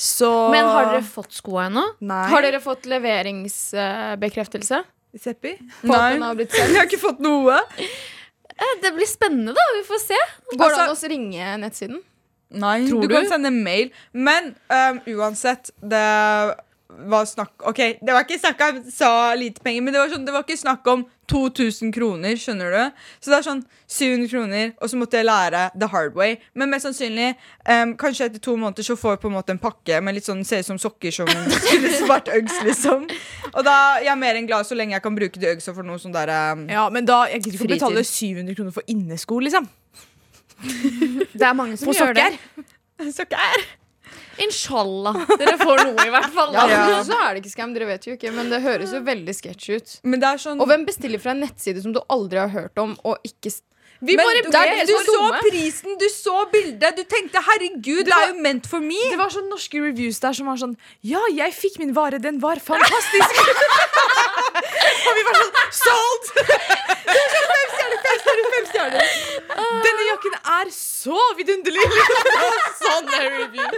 Så 0.00 0.30
Men 0.50 0.64
har 0.64 0.86
dere 0.94 1.04
fått 1.04 1.34
skoa 1.36 1.66
ennå? 1.68 1.82
Har 2.08 2.42
dere 2.46 2.60
fått 2.64 2.86
leveringsbekreftelse? 2.88 4.80
Seppi? 5.20 5.56
Nei, 5.82 6.14
vi 6.16 6.22
har 6.22 6.38
Jeg 6.62 6.76
har 6.78 6.86
ikke 6.88 7.00
fått 7.02 7.20
noe. 7.24 7.58
Eh, 7.80 8.74
Det 8.82 8.92
blir 8.96 9.08
spennende, 9.08 9.52
da. 9.56 9.66
Vi 9.76 9.82
får 9.88 10.00
se. 10.06 10.20
Går 10.54 10.56
det 10.56 10.68
Altså- 10.68 10.86
an 10.86 10.96
å 10.96 11.10
ringe 11.12 11.56
nettsiden? 11.64 12.00
Nei, 12.50 12.88
Tror 12.88 13.04
du, 13.04 13.08
du? 13.08 13.14
kan 13.14 13.28
sende 13.30 13.52
mail. 13.54 13.92
Men 14.12 14.54
um, 14.70 15.00
uansett, 15.18 15.70
det 15.82 16.06
var 16.90 17.24
snakk 17.24 17.62
Ok, 17.70 17.78
det 18.02 18.12
var 18.12 18.24
ikke 18.24 18.38
snakk 18.40 18.60
om 18.66 18.78
så 18.90 19.10
lite 19.38 19.62
penger, 19.62 19.82
men 19.82 19.94
det 19.94 20.00
var, 20.00 20.10
sånn, 20.12 20.24
det 20.26 20.34
var 20.34 20.44
ikke 20.44 20.58
snakk 20.58 20.86
om 20.90 21.04
2000 21.30 21.92
kroner, 21.94 22.34
skjønner 22.34 22.74
du? 22.74 23.02
Så 23.22 23.30
det 23.30 23.36
er 23.38 23.44
sånn 23.46 23.60
700 23.86 24.30
kroner, 24.32 24.72
og 24.82 24.90
så 24.90 24.98
måtte 24.98 25.20
jeg 25.20 25.28
lære 25.28 25.60
the 25.78 25.86
hard 25.92 26.16
way. 26.18 26.34
Men 26.58 26.72
mest 26.72 26.88
sannsynlig, 26.88 27.28
um, 27.62 27.94
kanskje 28.00 28.26
etter 28.26 28.42
to 28.42 28.56
måneder 28.58 28.86
så 28.86 28.96
får 28.98 29.14
jeg 29.14 29.22
på 29.22 29.30
en 29.30 29.36
måte 29.38 29.54
en 29.54 29.62
pakke 29.62 30.00
med 30.02 30.18
litt 30.18 30.26
sånn, 30.26 30.42
ser 30.46 30.64
ut 30.64 30.72
som 30.72 30.80
sokker 30.82 31.14
som 31.14 31.30
skulle 31.54 32.10
vært 32.10 32.32
Uggs, 32.34 32.58
liksom. 32.66 33.06
Og 33.52 33.62
da 33.66 33.76
jeg 34.02 34.10
er 34.10 34.18
mer 34.18 34.40
enn 34.40 34.50
glad 34.50 34.66
så 34.66 34.78
lenge 34.78 34.96
jeg 34.96 35.06
kan 35.06 35.18
bruke 35.18 35.42
de 35.42 35.54
Uggs 35.54 35.70
for 35.70 35.86
noe 35.86 36.02
sånn 36.02 36.16
der 36.16 36.34
um, 36.50 36.66
Ja, 36.70 36.88
men 36.90 37.06
da, 37.06 37.22
jeg 37.30 37.44
gidder 37.44 37.60
ikke 37.60 37.76
betale 37.76 38.06
700 38.06 38.58
kroner 38.58 38.74
for 38.74 38.90
innesko, 38.90 39.38
liksom. 39.46 39.70
Det 40.62 41.46
er 41.46 41.54
mange 41.56 41.76
som 41.80 41.88
På 41.90 41.94
gjør 41.96 42.14
det. 42.18 42.26
sokker. 43.06 43.12
sokker. 43.16 43.68
Inshallah. 44.40 45.16
Dere 45.40 45.56
får 45.60 45.82
noe, 45.84 46.04
i 46.06 46.12
hvert 46.12 46.32
fall. 46.32 46.54
Ja. 46.56 46.64
Ja. 46.70 47.00
Så 47.04 47.16
er 47.16 47.34
det 47.36 47.42
ikke 47.42 47.52
skam, 47.52 47.74
dere 47.76 47.88
vet 47.90 48.06
jo 48.08 48.14
ikke. 48.16 48.32
Men 48.36 48.48
det 48.52 48.62
høres 48.64 48.94
jo 48.96 49.00
veldig 49.04 49.34
sketsj 49.36 49.66
ut. 49.76 49.94
Men 50.08 50.22
det 50.22 50.30
er 50.30 50.40
sånn 50.40 50.60
Og 50.62 50.70
hvem 50.70 50.86
bestiller 50.88 51.20
fra 51.22 51.34
en 51.34 51.42
nettside 51.44 51.82
som 51.84 51.92
du 51.96 52.00
aldri 52.08 52.40
har 52.40 52.52
hørt 52.54 52.80
om, 52.80 52.94
og 53.04 53.20
ikke 53.26 53.52
Vi 54.00 54.16
Men 54.16 54.24
bare 54.24 54.36
det 54.40 54.48
ble, 54.48 54.60
er 54.80 54.86
du 54.88 54.94
er 54.96 55.04
så 55.04 55.12
dumme. 55.12 55.38
prisen, 55.44 55.98
du 56.00 56.06
så 56.08 56.36
bildet, 56.52 56.96
du 56.96 57.02
tenkte 57.04 57.38
'herregud, 57.44 58.04
det 58.08 58.14
er 58.16 58.28
jo 58.32 58.36
meant 58.40 58.66
for 58.66 58.80
me'. 58.80 59.10
Det 59.12 59.18
var 59.20 59.28
sånn 59.28 59.48
norske 59.52 59.76
reviews 59.76 60.18
der 60.24 60.32
som 60.32 60.46
var 60.48 60.56
sånn 60.56 60.76
Ja, 61.04 61.20
jeg 61.36 61.52
fikk 61.52 61.78
min 61.78 61.92
vare, 61.94 62.18
den 62.18 62.40
var 62.40 62.56
fantastisk! 62.64 63.30
og 65.06 65.12
vi 65.18 65.22
var 65.28 65.34
sånn 65.36 65.52
Sold! 65.82 66.24
fem 67.12 67.28
stjerner, 67.34 68.00
fem 68.06 68.18
stjerner, 68.24 68.46
fem 68.56 68.66
stjerner. 68.72 69.04
Denne 69.84 70.02
jakken 70.08 70.34
er 70.56 70.66
så 70.74 71.20
vidunderlig! 71.36 71.84
sånn 72.84 73.04
er 73.04 73.20
sånn 73.20 73.36
review. 73.36 73.68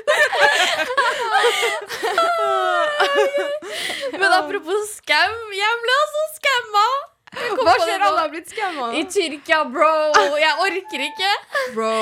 Men 4.20 4.30
apropos 4.38 4.94
skam, 5.00 5.34
jeg 5.56 5.80
ble 5.86 5.94
også 6.04 6.22
skamma. 6.38 6.86
Hva 7.32 7.74
skjer? 7.80 8.02
Alle 8.02 8.20
har 8.20 8.30
blitt 8.32 8.50
skamma. 8.52 8.90
I 8.98 9.04
Tyrkia, 9.08 9.62
bro. 9.72 9.92
Jeg 10.40 10.52
orker 10.66 11.04
ikke. 11.06 11.30
Bro. 11.74 11.92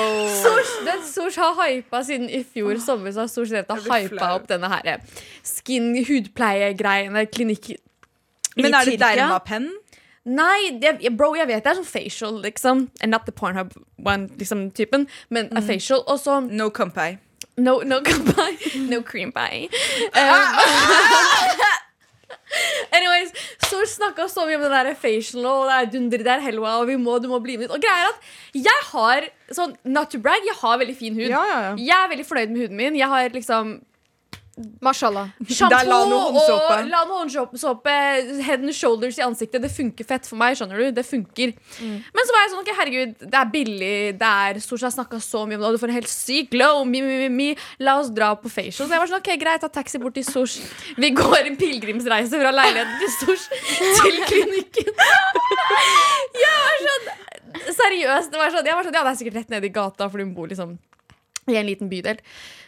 Sosh, 0.41 0.73
den 0.87 1.05
Sosh 1.07 1.39
har 1.39 1.55
hypa 1.61 2.01
siden 2.03 2.27
i 2.29 2.41
fjor 2.43 2.79
sommer. 2.83 3.13
Så 3.15 3.23
har 3.25 3.31
Sosh 3.31 3.53
hypa 3.55 4.33
opp 4.35 4.49
denne 4.51 4.67
her 4.73 4.99
skin 5.47 5.93
hudpleiegreiene. 6.07 7.25
Klinikk 7.31 7.71
Men 8.57 8.73
er 8.75 8.85
det 8.91 8.99
dermapenn? 8.99 9.69
Nei, 10.25 10.77
det, 10.77 10.99
bro, 11.17 11.31
jeg 11.33 11.47
vet 11.49 11.63
det 11.65 11.71
er 11.71 11.77
sånn 11.79 11.87
facial, 11.87 12.35
liksom. 12.43 12.83
And 13.01 13.09
not 13.09 13.25
the 13.25 13.31
Pornhub 13.33 13.71
one, 13.97 14.27
liksom, 14.37 14.67
typen, 14.77 15.07
men 15.33 15.49
a 15.57 15.63
facial. 15.65 16.03
Og 16.05 16.19
så 16.21 16.41
No 16.45 16.69
compay. 16.69 17.17
no, 17.57 17.79
no 17.81 17.99
goodbye, 18.01 18.57
no 18.91 19.01
cream 19.01 19.31
pie. 19.31 19.67
Um, 20.13 20.59
anyways, 22.97 23.33
så 23.67 23.81
snakka 23.87 24.27
så 24.31 24.45
mye 24.47 24.59
om 24.59 24.65
den 24.65 24.73
der 24.75 24.97
facial 24.99 25.45
og 25.45 25.69
det 25.69 25.77
er 25.77 25.91
dunder, 25.93 26.25
det 26.25 26.33
er 26.35 26.45
helwa, 26.47 26.77
og 26.81 26.89
vi 26.91 26.97
må, 26.99 27.17
du 27.23 27.29
må 27.31 27.39
bli 27.43 27.57
med. 27.61 27.71
Og 27.71 27.83
greia 27.83 28.07
er 28.07 28.11
at 28.11 28.65
jeg 28.67 28.87
har 28.91 29.29
sånn, 29.55 29.77
not 29.85 30.11
to 30.11 30.19
brag, 30.23 30.43
jeg 30.47 30.57
har 30.61 30.81
veldig 30.81 30.97
fin 30.97 31.15
hud. 31.17 31.29
Ja, 31.29 31.45
ja, 31.47 31.61
ja. 31.69 31.71
Jeg 31.79 31.97
er 31.97 32.11
veldig 32.15 32.27
fornøyd 32.27 32.53
med 32.53 32.65
huden 32.65 32.79
min. 32.79 32.99
Jeg 32.99 33.11
har 33.11 33.35
liksom 33.35 33.79
Mashallah. 34.83 35.29
Sjampo 35.47 35.77
og 35.79 36.89
Lano 36.89 37.21
håndsåpe, 37.21 37.93
head 38.43 38.59
and 38.59 38.73
shoulders 38.75 39.17
i 39.17 39.23
ansiktet. 39.23 39.63
Det 39.63 39.71
funker 39.71 40.07
fett 40.07 40.27
for 40.27 40.37
meg. 40.41 40.57
skjønner 40.59 40.81
du? 40.81 40.89
Det 40.97 41.05
funker. 41.07 41.53
Men 41.79 42.27
så 42.27 42.35
var 42.35 42.43
jeg 42.43 42.51
sånn, 42.51 42.63
okay, 42.65 42.75
herregud, 42.77 43.13
det 43.23 43.39
er 43.39 43.53
billig. 43.53 43.93
det 44.19 44.31
er 44.49 44.59
Stort 44.61 44.83
sett 44.83 44.97
snakka 44.97 45.21
så 45.23 45.45
mye 45.47 45.55
om 45.55 45.63
det, 45.63 45.69
og 45.69 45.77
du 45.77 45.81
får 45.81 45.93
en 45.93 45.99
helt 46.01 46.11
syk 46.11 46.51
glow. 46.51 46.83
Mi, 46.85 47.01
mi, 47.05 47.17
mi, 47.23 47.31
mi. 47.31 47.49
La 47.79 47.97
oss 48.01 48.11
dra 48.13 48.33
på 48.35 48.51
facial. 48.51 48.83
Så 48.83 48.91
jeg 48.91 49.03
var 49.05 49.11
sånn, 49.13 49.23
ok, 49.23 49.31
greit, 49.41 49.63
ta 49.63 49.71
taxi 49.71 50.01
bort 50.03 50.19
til 50.19 50.27
Sosh. 50.27 50.59
Vi 50.99 51.13
går 51.15 51.47
en 51.47 51.57
pilegrimsreise 51.59 52.43
fra 52.43 52.53
leiligheten 52.59 52.99
til 53.01 53.13
Sosh 53.17 53.47
til 54.03 54.21
klinikken. 54.27 54.93
Jeg 56.41 56.55
var 56.59 56.87
sånn 56.87 57.11
Seriøst. 57.51 58.31
Det 58.31 58.39
var 58.39 58.53
sånn, 58.53 58.67
jeg 58.67 58.75
var 58.77 58.87
sånn, 58.87 58.95
ja, 58.95 59.03
det 59.03 59.11
er 59.11 59.19
sikkert 59.19 59.41
rett 59.41 59.51
nede 59.51 59.67
i 59.67 59.73
gata, 59.75 60.07
fordi 60.11 60.23
hun 60.27 60.35
bor 60.35 60.47
liksom 60.51 60.77
i 61.51 61.57
en 61.59 61.67
liten 61.67 61.89
bydel. 61.91 62.21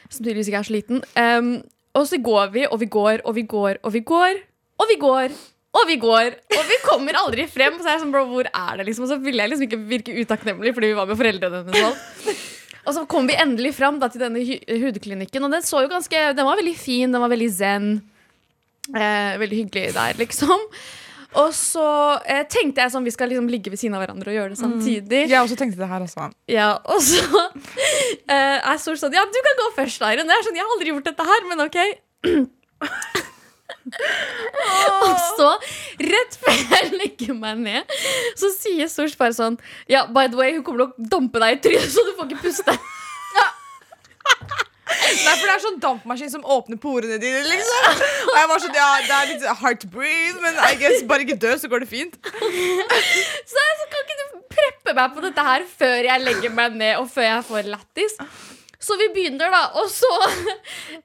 Som 0.10 0.26
tydeligvis 0.26 0.50
ikke 0.52 0.60
er 0.60 0.68
så 0.68 0.76
liten. 0.76 1.04
Um, 1.18 1.54
og 1.94 2.06
så 2.10 2.20
går 2.22 2.54
vi, 2.54 2.68
og 2.68 2.80
vi 2.82 2.90
går, 2.90 3.24
og 3.24 3.36
vi 3.38 3.44
går, 3.50 3.82
og 3.84 3.94
vi 3.94 4.02
går, 4.06 4.40
og 4.82 4.90
vi 4.90 5.02
går. 5.02 5.42
Og 5.74 5.88
vi 5.90 5.96
går, 5.98 6.36
og 6.54 6.68
vi 6.70 6.76
kommer 6.86 7.18
aldri 7.18 7.48
frem. 7.50 7.80
Så 7.82 7.90
jeg 7.90 8.02
sånn, 8.04 8.12
bro, 8.14 8.28
hvor 8.30 8.46
er 8.46 8.76
det 8.78 8.84
liksom? 8.86 9.08
Og 9.08 9.10
så 9.10 9.16
ville 9.22 9.42
jeg 9.42 9.50
liksom 9.50 9.66
ikke 9.66 9.80
virke 9.90 10.14
utakknemlig, 10.22 10.74
fordi 10.76 10.92
vi 10.92 10.98
var 11.00 11.08
med 11.10 11.18
foreldrene 11.18 11.64
hennes. 11.64 12.04
Og 12.84 12.94
så 12.94 13.06
kom 13.10 13.26
vi 13.26 13.38
endelig 13.42 13.72
fram 13.78 13.98
da, 13.98 14.10
til 14.12 14.22
denne 14.22 14.44
hudklinikken, 14.44 15.48
og 15.48 15.56
den 15.56 15.66
så 15.66 15.82
jo 15.82 15.90
ganske 15.90 16.20
Den 16.38 16.46
var 16.46 16.60
veldig 16.60 16.76
fin, 16.78 17.10
den 17.10 17.24
var 17.24 17.32
veldig 17.32 17.50
zen. 17.56 17.88
Eh, 18.92 19.40
veldig 19.40 19.64
hyggelig 19.64 19.94
der, 19.96 20.18
liksom. 20.20 20.62
Og 21.40 21.50
så 21.58 21.86
eh, 22.30 22.44
tenkte 22.50 22.84
jeg 22.84 22.94
sånn, 22.94 23.06
vi 23.08 23.14
skal 23.14 23.32
liksom 23.32 23.48
ligge 23.52 23.72
ved 23.74 23.82
siden 23.82 23.96
av 23.98 24.04
hverandre 24.04 24.30
og 24.32 24.38
gjøre 24.38 24.54
det 24.54 24.60
samtidig. 24.60 25.22
Jeg 25.32 25.40
også 25.42 25.58
tenkte 25.60 25.82
det 25.82 25.90
her, 25.90 26.06
også. 26.06 26.30
Ja, 26.52 26.70
og 26.86 27.02
så 27.02 27.24
eh, 28.34 28.58
er 28.60 28.82
Sol 28.82 29.00
sånn 29.02 29.16
Ja, 29.16 29.26
du 29.26 29.40
kan 29.48 29.62
gå 29.62 29.70
først, 29.80 30.04
Eiren. 30.06 30.30
Jeg 30.30 30.44
er 30.44 30.48
sånn, 30.48 30.60
jeg 30.60 30.68
har 30.68 30.76
aldri 30.78 30.94
gjort 30.94 31.10
dette 31.10 31.30
her, 31.30 31.48
men 31.50 31.66
OK. 31.66 31.80
og 35.04 35.16
så, 35.38 35.50
rett 36.00 36.38
før 36.40 36.60
jeg 36.76 36.92
legger 36.96 37.36
meg 37.36 37.64
ned, 37.66 37.96
så 38.40 38.52
sier 38.56 38.88
Sosh 38.92 39.18
bare 39.20 39.36
sånn 39.36 39.58
Ja, 39.92 40.06
by 40.08 40.30
the 40.32 40.40
way, 40.40 40.54
hun 40.56 40.64
kommer 40.64 40.86
til 40.86 40.92
å 40.92 41.10
dampe 41.18 41.42
deg 41.44 41.58
i 41.58 41.64
trynet, 41.66 41.92
så 41.92 42.06
du 42.08 42.14
får 42.18 42.32
ikke 42.32 42.44
puste. 42.46 42.78
Nei, 45.14 45.34
for 45.38 45.46
det 45.48 45.54
er 45.54 45.64
sånn 45.64 45.80
dampmaskin 45.84 46.32
som 46.34 46.46
åpner 46.56 46.80
porene 46.82 47.20
dine, 47.22 47.44
liksom. 47.48 48.02
Og 48.32 48.40
jeg 48.40 48.50
var 48.52 48.64
sånn, 48.64 48.78
ja, 48.80 48.88
det 49.08 49.18
er 49.18 49.30
litt 49.34 49.46
hard 49.62 49.82
to 49.84 49.90
breathe, 49.94 50.40
men 50.44 50.58
I 50.68 50.74
guess 50.82 51.06
bare 51.10 51.26
ikke 51.28 51.40
dø, 51.42 51.54
så 51.62 51.70
går 51.72 51.86
det 51.86 51.92
fint. 51.92 52.18
Så 52.24 53.68
jeg 53.68 53.90
kan 53.94 54.04
ikke 54.08 54.20
du 54.20 54.42
preppe 54.54 54.98
meg 54.98 55.16
på 55.16 55.24
dette 55.26 55.46
her 55.48 55.68
før 55.70 56.10
jeg 56.10 56.26
legger 56.26 56.58
meg 56.58 56.76
ned, 56.82 56.98
og 57.02 57.08
før 57.14 57.30
jeg 57.30 57.48
får 57.50 57.72
lættis. 57.76 58.18
Så 58.84 58.98
vi 59.00 59.08
begynner, 59.16 59.48
da, 59.54 59.62
og 59.80 59.88
så 59.92 60.10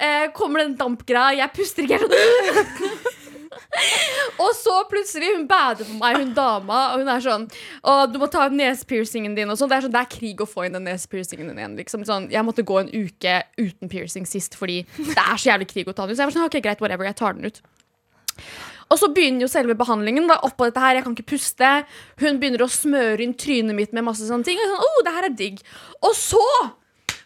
eh, 0.03 0.27
kommer 0.35 0.65
den 0.65 0.75
dampgreia. 0.81 1.37
Jeg 1.45 1.55
puster 1.55 1.87
ikke. 1.87 2.01
Sånn 2.03 3.18
Og 4.45 4.51
så 4.57 4.75
plutselig 4.91 5.33
hun 5.35 5.47
bader 5.51 5.89
på 5.89 5.97
meg, 5.99 6.19
hun 6.23 6.33
dama, 6.37 6.81
og 6.93 7.03
hun 7.03 7.11
er 7.13 7.25
sånn 7.25 7.47
Å, 7.83 7.95
du 8.11 8.19
må 8.21 8.29
ta 8.31 8.47
ut 8.47 8.57
nesepiercingen 8.57 9.37
din. 9.37 9.51
Og 9.51 9.59
sånn. 9.61 9.71
Det 9.71 9.79
er 9.79 9.87
sånn, 9.87 9.95
det 9.95 10.03
er 10.05 10.13
krig 10.13 10.43
å 10.45 10.49
få 10.49 10.67
inn 10.67 10.77
den 10.77 10.87
nesepiercingen 10.89 11.51
din 11.51 11.61
igjen. 11.61 11.77
Liksom. 11.81 12.07
Sånn, 12.09 12.31
jeg 12.33 12.47
måtte 12.47 12.67
gå 12.67 12.81
en 12.83 12.93
uke 12.93 13.41
uten 13.61 13.93
piercing 13.93 14.29
sist 14.29 14.57
fordi 14.59 14.83
det 14.97 15.19
er 15.19 15.37
så 15.37 15.53
jævlig 15.53 15.69
krig 15.73 15.91
å 15.91 15.95
ta 15.97 16.07
den 16.07 16.15
ut. 16.15 16.19
Så 16.19 16.25
jeg 16.25 16.31
var 16.31 16.39
sånn, 16.39 16.49
ok, 16.51 16.59
greit, 16.65 16.83
whatever, 16.85 17.09
jeg 17.09 17.19
tar 17.19 17.39
den 17.39 17.51
ut. 17.51 17.63
Og 18.89 18.97
så 19.01 19.11
begynner 19.13 19.45
jo 19.45 19.51
selve 19.53 19.77
behandlingen. 19.79 20.29
Da, 20.31 20.39
oppå 20.47 20.69
dette 20.69 20.83
her, 20.83 20.99
Jeg 20.99 21.05
kan 21.05 21.17
ikke 21.17 21.33
puste. 21.35 21.73
Hun 22.23 22.41
begynner 22.41 22.65
å 22.65 22.73
smøre 22.73 23.21
inn 23.25 23.37
trynet 23.37 23.77
mitt 23.77 23.93
med 23.93 24.07
masse 24.07 24.25
sånne 24.29 24.47
ting. 24.49 24.61
Og 24.61 24.71
sånn, 24.73 24.85
oh, 24.87 25.01
det 25.05 25.17
her 25.17 25.29
er 25.29 25.37
digg. 25.37 25.61
Og 26.01 26.15
så 26.17 26.45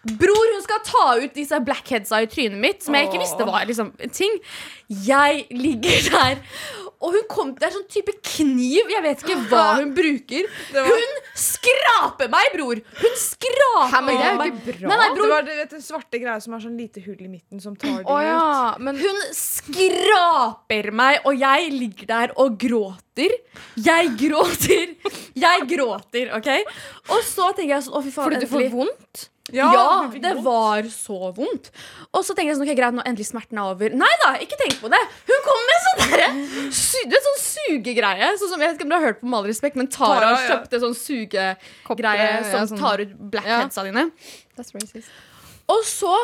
Bror, 0.02 0.52
hun 0.54 0.62
skal 0.64 0.80
ta 0.86 1.08
ut 1.22 1.34
disse 1.36 1.58
blackheadsa 1.62 2.22
i 2.24 2.30
trynet 2.30 2.58
mitt, 2.58 2.80
som 2.82 2.96
jeg 2.98 3.06
ikke 3.06 3.22
visste 3.22 3.46
var 3.46 3.66
liksom, 3.68 3.92
en 4.02 4.14
ting. 4.14 4.38
Jeg 5.06 5.44
ligger 5.54 6.08
der 6.10 6.40
og 7.02 7.16
hun 7.16 7.24
kom 7.30 7.50
til 7.56 7.66
en 7.66 7.74
sånn 7.74 7.88
type 7.90 8.12
kniv. 8.22 8.90
Jeg 8.92 9.02
vet 9.02 9.24
ikke 9.24 9.38
hva 9.50 9.64
hun 9.80 9.90
bruker. 9.98 10.46
Hun 10.76 11.16
skraper 11.38 12.30
meg, 12.30 12.52
bror! 12.54 12.82
Hun 13.00 13.16
skraper 13.18 13.90
Hæ, 13.90 14.02
men 14.06 14.20
det 14.20 14.22
er 14.22 14.30
jo 14.30 14.38
meg. 14.38 14.52
ikke 14.52 14.76
bra. 14.76 14.92
Nei, 14.92 14.98
nei, 15.00 15.08
Det 15.16 15.30
var 15.32 15.48
det, 15.48 15.56
vet, 15.58 15.74
den 15.74 15.84
svarte 15.84 16.20
greia 16.22 16.36
som 16.44 16.54
har 16.54 16.62
sånn 16.62 16.78
lite 16.78 17.02
hull 17.02 17.18
i 17.18 17.30
midten, 17.32 17.62
som 17.64 17.74
tar 17.74 17.98
det 17.98 18.06
oh, 18.06 18.22
ja. 18.22 18.38
ut. 18.38 18.84
men 18.86 19.02
Hun 19.02 19.20
skraper 19.34 20.92
meg, 21.02 21.18
og 21.26 21.42
jeg 21.42 21.74
ligger 21.74 22.12
der 22.12 22.36
og 22.38 22.54
gråter. 22.62 23.34
Jeg 23.82 24.14
gråter. 24.22 24.94
Jeg 25.42 25.68
gråter, 25.74 26.30
OK? 26.38 26.50
Og 27.10 27.26
så 27.26 27.50
tenker 27.56 27.80
jeg 27.80 27.88
sånn 27.88 27.98
Å, 27.98 28.06
fy 28.06 28.14
faen. 28.14 28.30
Fordi 28.30 28.44
du 28.44 28.50
får 28.52 28.68
vondt? 28.78 29.26
Ja, 29.52 29.68
ja 29.76 29.86
det 30.22 30.34
var 30.44 30.86
så 30.92 31.32
vondt. 31.36 31.70
Og 32.10 32.24
så 32.24 32.34
tenker 32.36 32.52
jeg 32.52 32.60
sånn, 32.60 32.68
ok, 32.68 32.76
greit, 32.78 32.96
nå 32.96 33.04
endelig 33.04 33.28
smerten 33.28 33.60
er 33.60 33.72
over. 33.74 33.96
Nei 33.96 34.12
da, 34.24 34.34
ikke 34.44 34.58
tenk 34.60 34.78
på 34.80 34.90
det. 34.92 35.00
Hun 35.28 35.44
kom 35.46 35.66
med 35.68 35.86
sånn 35.88 36.04
derre 36.06 36.30
sånn 37.32 37.40
sugegreie. 37.42 38.30
Sånn 38.38 38.52
som, 38.52 38.62
jeg 38.62 38.70
vet 38.70 38.78
ikke 38.78 38.86
om 38.86 38.92
du 38.92 38.96
har 38.96 39.06
hørt 39.08 39.20
på 39.20 39.28
Med 39.28 39.40
all 39.40 39.50
respekt, 39.50 39.76
men 39.78 39.90
Tara, 39.92 40.20
Tara, 40.20 40.30
ja. 40.32 40.46
kjøpte 40.50 40.80
sånn 40.82 40.96
sugegreie 40.98 42.30
som 42.46 42.62
ja, 42.62 42.64
sånn. 42.70 42.80
tar 42.80 43.04
ut 43.04 43.12
blackheadsa 43.32 43.84
dine. 43.88 44.08
That's 44.56 44.74
racist. 44.76 45.12
Og 45.70 45.84
så 45.86 46.14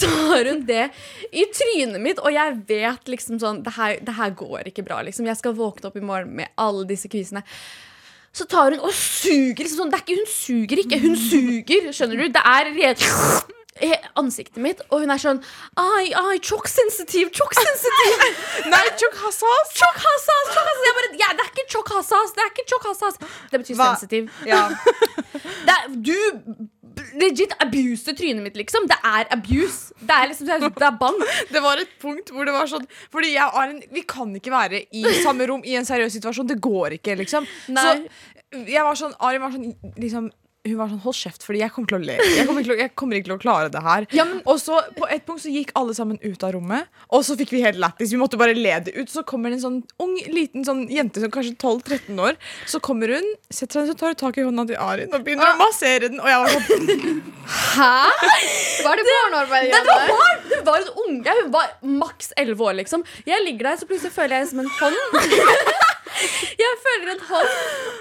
tar 0.00 0.48
hun 0.48 0.62
det 0.68 0.88
i 1.34 1.44
trynet 1.52 2.00
mitt, 2.02 2.20
og 2.22 2.32
jeg 2.34 2.60
vet 2.68 3.10
liksom 3.10 3.40
sånn 3.42 3.60
Det 3.66 3.74
her, 3.76 3.98
det 4.02 4.14
her 4.16 4.30
går 4.38 4.70
ikke 4.70 4.86
bra. 4.86 5.02
liksom 5.02 5.26
Jeg 5.26 5.40
skal 5.40 5.56
våkne 5.58 5.90
opp 5.90 5.98
i 5.98 6.04
morgen 6.04 6.34
med 6.38 6.54
alle 6.56 6.86
disse 6.88 7.10
kvisene. 7.10 7.44
Så 8.34 8.44
tar 8.50 8.74
hun 8.74 8.80
og 8.82 8.90
suger. 8.92 9.62
liksom 9.62 9.84
sånn 9.84 9.92
Det 9.92 10.00
er 10.00 10.04
ikke, 10.04 10.16
Hun 10.18 10.30
suger 10.30 10.80
ikke, 10.82 10.98
hun 11.04 11.14
suger. 11.16 11.90
Skjønner 11.94 12.24
du? 12.24 12.28
Det 12.34 12.42
er 12.54 14.00
ansiktet 14.20 14.60
mitt, 14.62 14.82
og 14.90 15.02
hun 15.02 15.10
er 15.10 15.18
sånn 15.18 15.40
Ai, 15.80 16.06
ai, 16.14 16.36
chokksensitiv, 16.38 17.30
chokksensitiv. 17.34 18.26
Nei, 18.72 18.84
Chokk 19.00 19.16
hassas, 19.24 19.72
chokk 19.78 19.98
hassas. 20.04 20.52
Jeg 20.86 20.94
bare, 20.98 21.10
ja, 21.22 21.32
det 21.34 21.42
er 21.46 21.50
ikke 21.50 21.66
chokk 21.74 21.90
hassas. 21.96 22.34
Det 22.36 22.44
er 22.44 22.52
ikke 22.52 22.66
chokk 22.70 22.86
hassas. 22.92 23.18
Det 23.50 23.60
betyr 23.64 23.78
Hva? 23.80 23.90
sensitiv. 23.94 24.30
Ja. 24.46 24.68
Det 25.66 25.74
er, 25.74 25.88
du 26.06 26.14
legit 27.20 27.54
abuse 27.62 28.14
trynet 28.16 28.42
mitt, 28.44 28.56
liksom. 28.58 28.86
Det 28.90 28.98
er 29.04 29.28
abuse. 29.34 29.94
Det 30.00 30.14
er 30.14 30.30
liksom, 30.30 30.46
det 30.46 30.86
er, 30.88 30.96
bann. 31.00 31.18
Det 31.54 31.62
var 31.64 31.82
et 31.82 31.92
punkt 32.02 32.32
hvor 32.34 32.46
det 32.46 32.54
var 32.54 32.68
sånn 32.70 32.86
Fordi 33.12 33.34
jeg 33.34 33.44
og 33.46 33.58
Arin, 33.62 33.82
vi 33.94 34.04
kan 34.08 34.32
ikke 34.36 34.52
være 34.54 34.84
i 34.94 35.04
samme 35.24 35.46
rom 35.50 35.64
i 35.66 35.76
en 35.78 35.88
seriøs 35.88 36.16
situasjon. 36.18 36.48
Det 36.50 36.60
går 36.62 36.98
ikke, 36.98 37.18
liksom. 37.22 37.48
Nei. 37.74 37.84
Så 37.84 38.64
jeg 38.70 38.86
var 38.86 38.98
sånn 38.98 39.14
Arin 39.24 39.44
var 39.44 39.54
sånn 39.54 39.94
liksom 39.98 40.30
hun 40.64 40.78
var 40.78 40.88
sånn, 40.88 41.00
hold 41.04 41.16
kjeft, 41.18 41.42
fordi 41.44 41.60
jeg 41.60 41.72
kommer 41.74 41.90
til 41.90 41.98
å 41.98 42.04
le. 42.06 42.14
Jeg 42.38 42.46
kommer 42.48 42.64
til 42.64 42.72
å, 42.72 42.76
jeg 42.78 42.92
kommer 42.96 43.18
ikke 43.18 43.28
til 43.28 43.34
å 43.34 43.40
klare 43.42 43.72
det 43.72 43.82
her. 43.84 44.06
Og 44.48 44.56
så 44.62 44.78
på 44.96 45.08
et 45.12 45.26
punkt 45.28 45.42
så 45.44 45.52
gikk 45.52 45.74
alle 45.76 45.92
sammen 45.96 46.16
ut 46.22 46.46
av 46.46 46.54
rommet, 46.56 46.88
og 47.12 47.24
så 47.26 47.36
fikk 47.36 47.52
vi 47.52 47.60
helt 47.60 47.76
lættis. 47.82 48.14
Vi 48.14 48.20
måtte 48.20 48.40
bare 48.40 48.56
le 48.56 48.78
det 48.86 48.94
ut. 48.96 49.12
Så 49.12 49.26
kommer 49.28 49.52
det 49.52 49.58
en 49.58 49.64
sånn 49.66 49.76
ung, 50.00 50.14
liten 50.32 50.64
sånn 50.64 50.86
jente 50.88 51.20
som 51.20 51.32
kanskje 51.34 51.52
12-13 51.60 52.22
år. 52.30 52.40
Så 52.70 52.80
kommer 52.84 53.12
hun, 53.12 53.28
setter 53.50 53.82
seg 53.82 53.84
ned, 53.84 53.92
så 53.92 54.00
tar 54.00 54.16
tak 54.24 54.40
i 54.40 54.46
hånda 54.46 54.64
til 54.70 54.80
Arin 54.80 55.12
og 55.12 55.26
begynner 55.26 55.52
å 55.52 55.60
massere 55.60 56.08
den. 56.08 56.22
Og 56.22 56.32
jeg 56.32 56.40
var 56.40 56.56
sånn 56.56 57.22
Hæ? 57.44 57.92
Hva 58.84 58.92
er 58.94 59.00
det 59.00 59.04
barnearbeid 59.10 59.68
Det 59.68 59.82
var 59.84 60.06
barn! 60.08 60.44
Hun 60.48 60.64
var 60.70 60.80
en 60.80 61.02
unge. 61.04 61.34
Hun 61.42 61.52
var 61.52 61.74
maks 62.04 62.32
11 62.40 62.64
år, 62.70 62.78
liksom. 62.80 63.04
Jeg 63.28 63.44
ligger 63.44 63.68
der, 63.68 63.82
så 63.82 63.90
plutselig 63.90 64.16
føler 64.16 64.40
jeg 64.40 64.54
som 64.54 64.64
en 64.64 64.72
hånd. 64.80 65.92
Jeg 66.64 66.76
føler 66.84 67.12
en 67.14 67.22
hånd, 67.28 67.54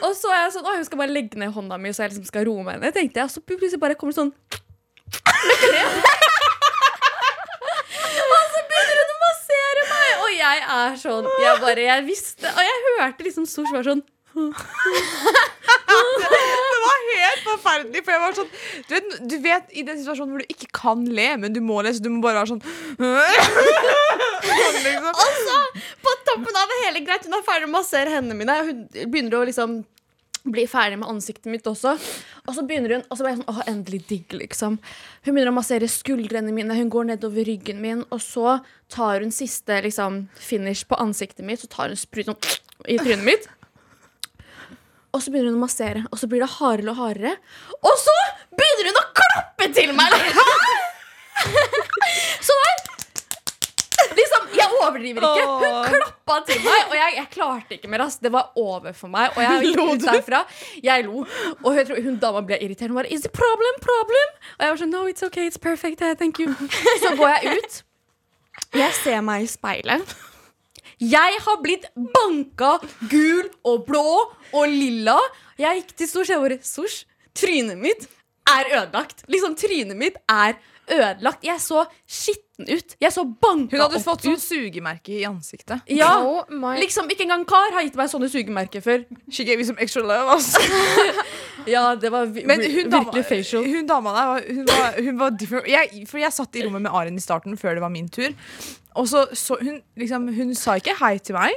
og 0.05 0.13
så 0.17 0.29
er 0.33 0.43
jeg 0.45 0.53
sånn 0.55 0.67
Å, 0.69 0.75
hun 0.77 0.85
skal 0.87 0.99
bare 1.01 1.13
legge 1.15 1.39
ned 1.39 1.53
hånda 1.55 1.79
mi, 1.81 1.91
så 1.95 2.03
jeg 2.03 2.13
liksom 2.13 2.27
skal 2.29 2.45
roe 2.47 2.63
meg 2.65 2.81
ned. 2.83 2.93
Tenkte 2.95 3.19
jeg, 3.21 3.25
Og 3.25 3.33
så 3.33 3.41
plutselig 3.41 3.79
bare 3.81 3.97
kommer 3.99 4.15
sånn. 4.15 4.31
Og 8.33 8.43
så 8.53 8.61
begynner 8.69 8.99
hun 9.01 9.13
å 9.13 9.17
massere 9.23 9.83
meg, 9.89 10.11
og 10.23 10.31
jeg 10.33 10.63
er 10.77 10.95
sånn 11.01 11.27
Jeg 11.43 11.59
bare, 11.61 11.83
jeg 11.85 12.05
visste 12.07 12.49
Og 12.49 12.63
jeg 12.65 12.77
hørte 12.87 13.27
liksom 13.27 13.45
Sosh 13.49 13.73
var 13.75 13.85
sånn 13.87 14.01
Det 14.33 16.29
var 16.83 16.99
helt 17.09 17.43
forferdelig. 17.45 18.01
For 18.03 18.11
jeg 18.15 18.21
var 18.23 18.37
sånn 18.37 18.51
Du 18.87 18.93
vet, 18.95 19.15
du 19.29 19.35
vet 19.43 19.65
i 19.77 19.83
den 19.85 19.99
situasjonen 20.01 20.33
hvor 20.33 20.43
du 20.43 20.53
ikke 20.53 20.69
kan 20.73 21.05
le, 21.05 21.29
men 21.43 21.53
du 21.55 21.61
må 21.63 21.81
le, 21.85 21.93
så 21.93 22.03
du 22.03 22.09
må 22.13 22.19
bare 22.23 22.41
være 22.41 22.53
sånn 22.53 22.63
Sånn, 24.43 24.77
liksom. 24.89 25.81
På 26.03 26.09
toppen 26.27 26.59
av 26.59 26.71
det 26.71 26.77
hele, 26.85 27.03
greit, 27.05 27.25
hun 27.27 27.37
er 27.37 27.45
ferdig 27.45 27.67
med 27.67 27.73
å 27.73 27.79
massere 27.79 28.13
hendene 28.13 28.37
mine. 28.39 28.55
Hun 28.67 28.77
begynner 29.11 29.39
å 29.39 29.47
liksom 29.47 29.81
bli 30.43 30.65
ferdig 30.67 30.97
med 30.99 31.07
ansiktet 31.07 31.47
mitt 31.47 31.67
også. 31.69 31.93
Og 32.43 32.55
så 32.57 32.65
begynner 32.67 32.97
hun 32.97 33.05
Og 33.07 33.15
så 33.15 33.29
jeg 33.29 33.37
sånn, 33.39 33.47
åh, 33.53 33.61
endelig 33.71 34.01
digg, 34.09 34.33
liksom. 34.35 34.75
Hun 35.23 35.31
begynner 35.31 35.53
å 35.53 35.55
massere 35.55 35.87
skuldrene 35.91 36.51
mine, 36.55 36.75
hun 36.75 36.91
går 36.91 37.13
nedover 37.13 37.47
ryggen 37.47 37.79
min, 37.83 38.03
og 38.11 38.19
så 38.23 38.57
tar 38.91 39.23
hun 39.23 39.31
siste 39.31 39.79
liksom, 39.85 40.25
finish 40.35 40.83
på 40.89 40.99
ansiktet 40.99 41.45
mitt, 41.47 41.63
så 41.63 41.71
tar 41.71 41.93
hun 41.93 41.99
sprut 41.99 42.27
sånn 42.33 42.41
i 42.91 42.99
trynet 42.99 43.23
mitt. 43.23 43.47
Og 45.13 45.21
så 45.21 45.29
begynner 45.29 45.53
hun 45.53 45.59
å 45.59 45.65
massere, 45.67 46.05
og 46.09 46.17
så 46.17 46.27
blir 46.29 46.41
det 46.41 46.49
hardere 46.55 46.89
og 46.93 46.97
hardere. 46.97 47.35
Og 47.85 47.99
så 48.01 48.15
begynner 48.57 48.89
hun 48.89 48.97
å 48.97 49.05
klappe 49.19 49.67
til 49.75 49.93
meg! 49.97 50.15
så 52.47 52.55
der 52.63 52.81
Liksom, 54.13 54.43
Jeg 54.57 54.67
overdriver 54.81 55.23
ikke. 55.23 55.45
Hun 55.47 55.85
klappa 55.93 56.35
til 56.47 56.59
meg, 56.65 56.81
og 56.89 56.95
jeg, 56.97 57.13
jeg 57.17 57.27
klarte 57.33 57.77
ikke 57.77 57.89
mer. 57.89 58.03
ass. 58.05 58.17
Det 58.21 58.29
var 58.33 58.51
over 58.59 58.93
for 58.97 59.09
meg. 59.13 59.31
Og 59.37 59.41
jeg 59.41 59.61
gikk 59.69 59.79
ut 59.79 60.03
derfra. 60.03 60.41
Jeg 60.83 61.05
lo. 61.07 61.23
Og 61.63 61.77
jeg 61.79 61.87
tror 61.87 62.01
hun 62.05 62.19
dama 62.21 62.43
ble 62.45 62.59
irritert. 62.61 62.91
Hun 62.91 62.99
bare 62.99 63.13
Is 63.13 63.25
it 63.25 63.33
problem? 63.33 63.79
Problem? 63.85 64.35
Og 64.57 64.65
jeg 64.65 64.75
var 64.75 64.81
sånn 64.83 64.93
No, 64.93 65.05
it's 65.09 65.25
okay. 65.25 65.47
It's 65.49 65.57
perfect. 65.61 66.03
Thank 66.19 66.43
you. 66.43 66.51
Så 67.01 67.15
går 67.17 67.33
jeg 67.37 67.63
ut. 67.63 67.79
Jeg 68.77 68.93
ser 68.99 69.23
meg 69.25 69.47
i 69.47 69.49
speilet. 69.49 70.13
Jeg 71.01 71.39
har 71.45 71.61
blitt 71.63 71.87
banka 71.95 72.75
gul 73.11 73.47
og 73.63 73.85
blå 73.87 74.05
og 74.53 74.67
lilla. 74.69 75.17
Jeg 75.59 75.81
gikk 75.83 75.95
til 76.03 76.11
Sosh 76.11 76.33
jeg 76.33 76.43
bare 76.43 76.59
Sosh, 76.65 77.05
trynet 77.37 77.79
mitt 77.81 78.07
er 78.49 78.69
ødelagt. 78.81 79.23
Liksom, 79.31 79.55
trynet 79.55 79.97
mitt 79.97 80.17
er 80.29 80.57
ødelagt. 80.91 81.43
Jeg 81.47 81.61
så 81.63 81.85
skitten 82.07 82.67
ut. 82.67 82.95
Jeg 83.01 83.11
så 83.15 83.23
banka 83.25 83.77
Hun 83.77 83.81
hadde 83.85 84.01
fått 84.03 84.25
sånn 84.27 84.39
sugemerke 84.41 85.15
i 85.15 85.23
ansiktet. 85.27 85.81
Ja, 85.89 86.11
Oh 86.21 86.43
liksom 86.77 87.09
Ikke 87.09 87.23
engang 87.25 87.45
Kar 87.47 87.71
har 87.73 87.85
gitt 87.85 87.95
meg 87.99 88.11
sånne 88.11 88.29
sugemerker 88.31 88.83
før. 88.83 89.05
She 89.31 89.45
gave 89.47 89.63
you 89.63 89.67
some 89.67 89.79
extra 89.81 90.03
love, 90.03 90.35
altså. 90.37 90.59
Ja, 91.69 91.95
det 91.95 92.11
var 92.11 92.25
vi 92.27 92.43
Men 92.43 92.59
hun 92.59 92.89
dama, 92.91 93.05
virkelig 93.05 93.25
facial. 93.29 93.63
hun 93.63 93.87
dama 93.87 94.11
der 94.17 94.53
hun 94.53 94.65
var, 94.67 94.97
hun 94.99 95.19
var 95.19 95.29
different. 95.39 95.67
Jeg, 95.71 96.03
for 96.09 96.19
jeg 96.19 96.35
satt 96.35 96.55
i 96.59 96.65
rommet 96.65 96.83
med 96.83 96.91
Arin 96.91 97.15
i 97.17 97.23
starten 97.23 97.55
før 97.57 97.77
det 97.77 97.83
var 97.85 97.93
min 97.93 98.09
tur. 98.11 98.33
Og 98.95 99.07
så, 99.09 99.25
så 99.33 99.57
hun, 99.61 99.81
liksom, 99.99 100.27
hun 100.35 100.55
sa 100.57 100.77
ikke 100.79 100.97
hei 101.01 101.17
til 101.19 101.37
meg. 101.37 101.55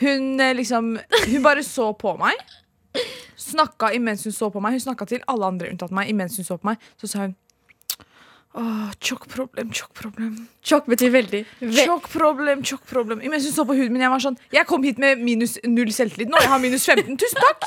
Hun 0.00 0.40
eh, 0.40 0.54
liksom 0.56 0.96
Hun 1.28 1.42
bare 1.44 1.62
så 1.66 1.92
på 1.92 2.16
meg. 2.20 2.38
Snakka 3.36 3.92
imens 3.96 4.24
hun 4.24 4.34
så 4.34 4.50
på 4.52 4.60
meg. 4.60 4.76
Hun 4.78 4.86
snakka 4.88 5.08
til 5.08 5.22
alle 5.28 5.48
andre 5.48 5.72
unntatt 5.72 5.94
meg 5.94 6.10
imens 6.12 6.36
hun 6.36 6.46
så 6.46 6.58
på 6.60 6.72
meg. 6.72 6.90
Så 7.00 7.10
sa 7.10 7.26
hun 7.26 7.38
Åh, 8.52 8.90
tjokk 9.00 9.22
problem, 9.32 9.70
tjokk 9.72 9.94
problem. 9.96 10.32
Sjokk 10.60 10.84
betyr 10.92 11.08
veldig. 11.14 11.38
Tjokk 11.72 12.10
problem, 12.12 12.60
tjokk 12.68 12.82
problem. 12.84 13.22
Imens 13.24 13.46
hun 13.48 13.54
så 13.54 13.64
på 13.64 13.72
huden 13.78 13.94
min, 13.94 14.02
jeg 14.04 14.12
var 14.12 14.20
sånn 14.20 14.36
Jeg 14.52 14.68
kom 14.68 14.84
hit 14.84 15.00
med 15.00 15.22
minus 15.24 15.54
null 15.64 15.88
selvtillit 15.96 16.28
nå. 16.28 16.36
Jeg 16.44 16.52
har 16.52 16.60
minus 16.60 16.84
15. 16.84 17.16
Tusen 17.16 17.40
takk! 17.40 17.64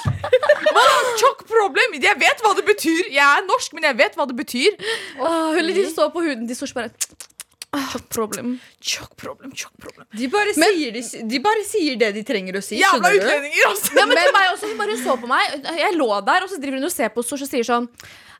Hva? 0.75 0.83
Tjokk 1.17 1.41
problem. 1.49 1.97
Jeg 1.97 2.19
vet 2.21 2.45
hva 2.45 2.53
det 2.59 2.67
betyr. 2.69 3.09
Jeg 3.15 3.25
er 3.25 3.47
norsk, 3.49 3.73
men 3.73 3.89
jeg 3.89 3.97
vet 4.03 4.19
hva 4.19 4.29
det 4.29 4.37
betyr. 4.37 4.77
Åh, 5.17 5.55
hun 5.57 5.65
liksom 5.71 5.89
så 5.95 6.11
på 6.13 6.21
huden 6.27 6.45
til 6.45 6.59
Sosh 6.59 6.77
bare 6.77 6.93
Sjokk 7.91 8.09
problem. 8.13 8.51
Tjokk 8.79 9.15
problem, 9.19 9.53
tjokk 9.55 9.73
problem. 9.81 10.05
De 10.15 10.27
bare, 10.31 10.53
sier, 10.55 10.91
de, 10.95 11.03
de 11.31 11.39
bare 11.43 11.63
sier 11.67 11.97
det 12.01 12.11
de 12.15 12.23
trenger 12.27 12.59
å 12.59 12.61
si. 12.63 12.77
Jævla 12.81 13.11
utlendinger, 13.17 13.65
altså! 13.71 13.95
Ja, 13.97 14.05
men, 14.09 14.19
til 14.19 14.35
meg 14.35 14.51
også, 14.53 14.69
Hun 14.71 14.77
bare 14.79 14.97
så 15.01 15.17
på 15.21 15.31
meg. 15.31 15.57
Jeg 15.79 15.97
lå 15.97 16.09
der, 16.29 16.45
og 16.45 16.51
så 16.51 16.61
driver 16.61 16.79
hun 16.79 16.89
og 16.89 16.95
ser 16.95 17.11
på 17.15 17.23
oss 17.23 17.35
og 17.35 17.43
sier 17.43 17.67
sånn 17.67 17.89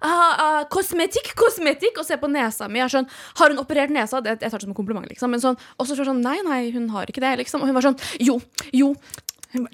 Kosmetikk, 0.06 0.42
uh, 0.42 0.64
Kosmetikk, 0.70 1.30
kosmetikk, 1.40 2.00
og 2.02 2.08
ser 2.08 2.20
på 2.22 2.30
nesa 2.30 2.68
mi. 2.70 2.82
Jeg 2.82 2.90
er 2.90 2.96
sånn, 2.98 3.08
har 3.40 3.54
hun 3.54 3.62
operert 3.62 3.94
nesa? 3.94 4.20
Det, 4.22 4.36
jeg 4.38 4.52
tar 4.52 4.60
det 4.60 4.68
som 4.68 4.74
en 4.74 4.78
kompliment. 4.78 5.08
liksom 5.10 5.32
Men 5.32 5.42
sånn, 5.44 5.60
Og 5.80 5.88
så 5.88 5.98
sånn, 5.98 6.22
nei, 6.22 6.38
nei, 6.46 6.72
hun 6.76 6.90
har 6.94 7.10
ikke 7.10 7.24
det. 7.24 7.38
liksom 7.44 7.64
Og 7.64 7.72
hun 7.72 7.78
var 7.78 7.88
sånn, 7.88 7.98
jo, 8.20 8.40
jo. 8.76 8.94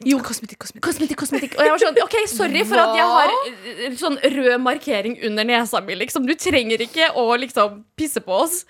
Jo, 0.05 0.19
kosmetikk, 0.21 0.59
kosmetikk. 0.61 0.83
Kosmetikk, 0.85 1.17
kosmetikk. 1.17 1.55
Og 1.57 1.65
jeg 1.65 1.73
var 1.73 1.81
sånn, 1.81 1.97
ok, 2.03 2.17
sorry 2.29 2.61
for 2.69 2.81
at 2.81 2.93
jeg 2.99 3.07
har 3.15 3.33
eh, 3.33 3.95
sånn 3.97 4.17
rød 4.21 4.61
markering 4.61 5.17
under 5.25 5.47
nesa 5.47 5.81
mi. 5.81 5.97
liksom 5.97 6.27
Du 6.27 6.35
trenger 6.37 6.83
ikke 6.85 7.11
å 7.17 7.25
liksom 7.41 7.81
pisse 7.97 8.21
på 8.21 8.43
oss. 8.43 8.61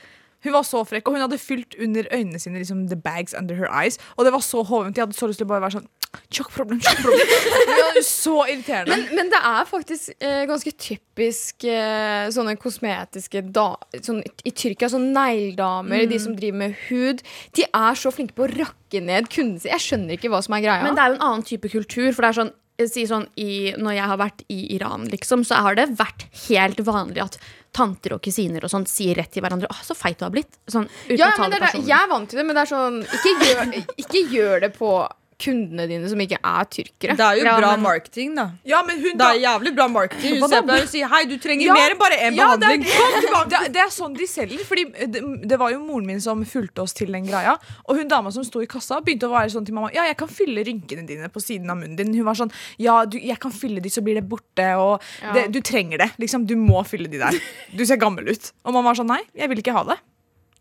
Hun 0.44 0.56
var 0.56 0.66
så 0.68 0.84
frekk, 0.88 1.08
og 1.08 1.18
hun 1.18 1.26
hadde 1.26 1.42
fylt 1.42 1.78
under 1.82 2.08
øynene 2.12 2.40
sine 2.42 2.62
liksom, 2.62 2.88
the 2.90 3.00
bags 3.00 3.36
under 3.38 3.56
her 3.56 3.70
eyes. 3.72 4.00
Og 4.18 4.26
det 4.26 4.34
var 4.34 4.44
så 4.46 4.64
hovent. 4.64 4.98
Jeg 4.98 5.06
hadde 5.06 5.18
så 5.18 5.30
lyst 5.30 5.42
til 5.42 5.50
å 5.50 5.54
bare 5.54 5.66
være 5.68 5.80
sånn 5.80 5.90
Tjokk 6.32 6.50
problem, 6.52 6.80
tjokk 6.84 6.98
problem. 7.06 7.30
Var 7.72 8.00
så 8.04 8.34
irriterende. 8.50 8.92
Men, 8.92 9.04
men 9.16 9.30
det 9.32 9.40
er 9.48 9.68
faktisk 9.68 10.12
eh, 10.20 10.42
ganske 10.50 10.74
typisk 10.76 11.64
eh, 11.68 12.28
sånne 12.36 12.58
kosmetiske 12.60 13.44
da, 13.56 13.70
sånn, 14.04 14.20
I 14.20 14.52
Tyrkia, 14.52 14.90
sånn 14.92 15.10
negledamer, 15.16 16.04
de 16.12 16.20
som 16.20 16.36
driver 16.36 16.60
med 16.66 16.76
hud, 16.90 17.24
de 17.56 17.68
er 17.68 18.00
så 18.00 18.12
flinke 18.12 18.36
på 18.36 18.44
å 18.48 18.52
rakke 18.52 19.04
ned 19.04 19.32
kundene 19.32 19.64
sine. 19.64 19.78
Jeg 19.78 19.86
skjønner 19.86 20.18
ikke 20.18 20.32
hva 20.34 20.42
som 20.44 20.58
er 20.58 20.66
greia. 20.66 20.84
Men 20.84 21.00
det 21.00 21.04
er 21.06 21.14
jo 21.14 21.20
en 21.20 21.28
annen 21.30 21.48
type 21.48 21.72
kultur. 21.72 22.10
For 22.12 22.26
det 22.26 22.32
er 22.34 22.40
sånn, 22.42 22.54
sier 22.80 23.08
sånn 23.08 23.28
i, 23.38 23.74
Når 23.78 23.94
jeg 23.94 24.08
har 24.08 24.18
vært 24.18 24.42
i 24.50 24.76
Iran, 24.76 25.06
liksom, 25.12 25.44
så 25.46 25.56
har 25.62 25.76
det 25.76 25.90
vært 26.00 26.26
helt 26.48 26.80
vanlig 26.80 27.22
at 27.22 27.38
tanter 27.74 28.14
og 28.14 28.22
kusiner 28.22 28.64
og 28.64 28.70
sånt 28.70 28.90
sier 28.90 29.16
rett 29.16 29.32
til 29.32 29.42
hverandre 29.44 29.68
'Å, 29.70 29.84
så 29.86 29.96
feit 29.96 30.18
du 30.20 30.26
har 30.26 30.32
blitt'. 30.32 30.58
Sånn, 30.68 30.90
uten 31.08 31.18
ja, 31.18 31.30
å 31.32 31.36
ta 31.36 31.42
men 31.44 31.52
det 31.52 31.60
det 31.60 31.62
det- 31.62 31.72
personlig. 31.72 31.88
jeg 31.88 32.00
er 32.04 32.08
vant 32.08 32.30
til 32.30 32.38
det, 32.40 32.46
men 32.46 32.56
det 32.56 32.62
er 32.62 32.76
sånn 32.76 33.02
Ikke 33.04 33.34
gjør, 33.46 33.86
ikke 33.98 34.30
gjør 34.34 34.60
det 34.62 34.74
på 34.78 35.10
kundene 35.42 35.88
dine 35.90 36.08
som 36.12 36.20
ikke 36.24 36.38
er 36.38 36.68
tyrkere. 36.72 37.16
Det 37.18 37.26
er 37.26 37.40
jo 37.40 37.46
Ja, 37.48 37.56
bra 37.60 37.72
men- 37.76 37.82
marketing, 37.88 38.36
da. 38.38 38.46
Ja, 38.66 38.82
men 38.88 39.00
hun 39.02 39.18
Det 39.18 39.28
er 39.28 39.40
jævlig 39.42 39.74
bra 39.76 39.88
marketing. 39.90 40.40
Hun 40.40 40.50
ser 40.50 40.62
på 40.62 40.68
deg 40.72 40.84
og 40.86 40.90
sier 40.92 41.08
hei, 41.10 41.24
du 41.26 41.38
trenger 41.42 41.66
Ja, 41.66 41.74
mer 41.74 41.92
enn 41.96 41.98
bare 42.00 42.18
én 42.22 42.36
Ja, 42.38 42.52
det, 42.56 42.60
behandling. 42.62 42.86
er, 42.86 43.50
det, 43.54 43.74
det 43.74 43.82
er 43.82 43.90
sånn 43.90 44.16
de 44.18 44.28
selger. 44.30 44.64
Fordi 44.70 44.86
det, 45.16 45.24
det 45.50 45.60
var 45.60 45.72
jo 45.74 45.80
moren 45.84 46.06
min 46.06 46.22
som 46.22 46.46
fulgte 46.46 46.84
oss 46.86 46.94
til 46.94 47.12
den 47.12 47.26
greia. 47.26 47.58
Og 47.90 47.98
hun 47.98 48.08
dama 48.08 48.32
som 48.32 48.44
sto 48.44 48.62
i 48.62 48.68
kassa, 48.68 49.02
begynte 49.02 49.28
å 49.28 49.34
være 49.34 49.50
sånn 49.52 49.66
til 49.66 49.74
mamma 49.76 49.90
Ja, 49.94 50.06
jeg 50.08 50.18
kan 50.22 50.28
fylle 50.30 50.64
rynkene 50.64 51.08
dine 51.08 51.28
på 51.34 51.42
siden 51.42 51.70
av 51.70 51.78
munnen 51.82 51.98
din. 51.98 52.14
Hun 52.14 52.26
var 52.30 52.36
sånn 52.40 52.52
Ja, 52.78 53.04
du, 53.06 53.18
jeg 53.20 53.40
kan 53.40 53.52
fylle 53.52 53.82
de, 53.82 53.90
så 53.90 54.02
blir 54.06 54.16
det 54.22 54.28
borte. 54.30 54.70
Og 54.78 55.02
Ja. 55.22 55.34
det, 55.34 55.52
du 55.52 55.60
trenger 55.62 55.98
det. 55.98 56.12
Liksom, 56.20 56.46
du 56.48 56.56
må 56.56 56.86
fylle 56.86 57.10
de 57.10 57.18
der. 57.18 57.34
Du 57.76 57.84
ser 57.86 57.98
gammel 57.98 58.30
ut. 58.30 58.52
Og 58.66 58.74
mamma 58.74 58.90
var 58.94 58.96
sånn 58.96 59.08
Nei, 59.08 59.22
jeg 59.36 59.50
vil 59.50 59.58
ikke 59.64 59.74
ha 59.74 59.84
det. 59.84 59.98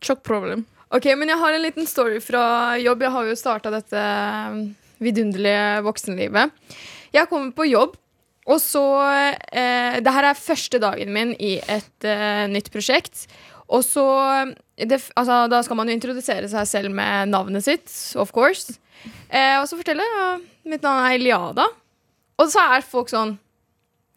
Sjokk 0.00 0.22
problem. 0.24 0.64
Ok, 0.90 1.06
men 1.14 1.30
jeg 1.30 1.38
har 1.38 1.54
en 1.54 1.62
liten 1.62 1.86
story 1.86 2.18
fra 2.22 2.42
jobb. 2.82 3.04
Jeg 3.06 3.14
har 3.14 3.28
jo 3.28 3.38
starta 3.38 3.70
dette 3.70 4.00
eh, 4.00 4.56
vidunderlige 4.98 5.82
voksenlivet. 5.86 6.56
Jeg 7.14 7.30
kommer 7.30 7.54
på 7.54 7.68
jobb, 7.70 7.94
og 8.50 8.58
så 8.62 8.82
eh, 9.54 10.00
Det 10.02 10.14
her 10.16 10.26
er 10.30 10.38
første 10.38 10.80
dagen 10.82 11.12
min 11.14 11.36
i 11.38 11.58
et 11.62 12.06
eh, 12.08 12.46
nytt 12.50 12.72
prosjekt. 12.74 13.28
Og 13.70 13.84
så 13.86 14.02
det, 14.74 14.98
altså, 15.14 15.44
Da 15.52 15.60
skal 15.62 15.78
man 15.78 15.86
jo 15.86 15.94
introdusere 15.94 16.50
seg 16.50 16.66
selv 16.66 16.94
med 16.94 17.30
navnet 17.30 17.68
sitt, 17.68 17.86
of 18.18 18.34
course. 18.34 18.74
Eh, 19.30 19.60
og 19.60 19.68
så 19.70 19.78
fortelle 19.78 20.02
ja, 20.02 20.26
mitt 20.66 20.82
navn 20.82 21.06
er 21.06 21.20
Eliada. 21.20 21.68
Og 22.40 22.50
så 22.50 22.66
er 22.74 22.82
folk 22.82 23.12
sånn 23.12 23.36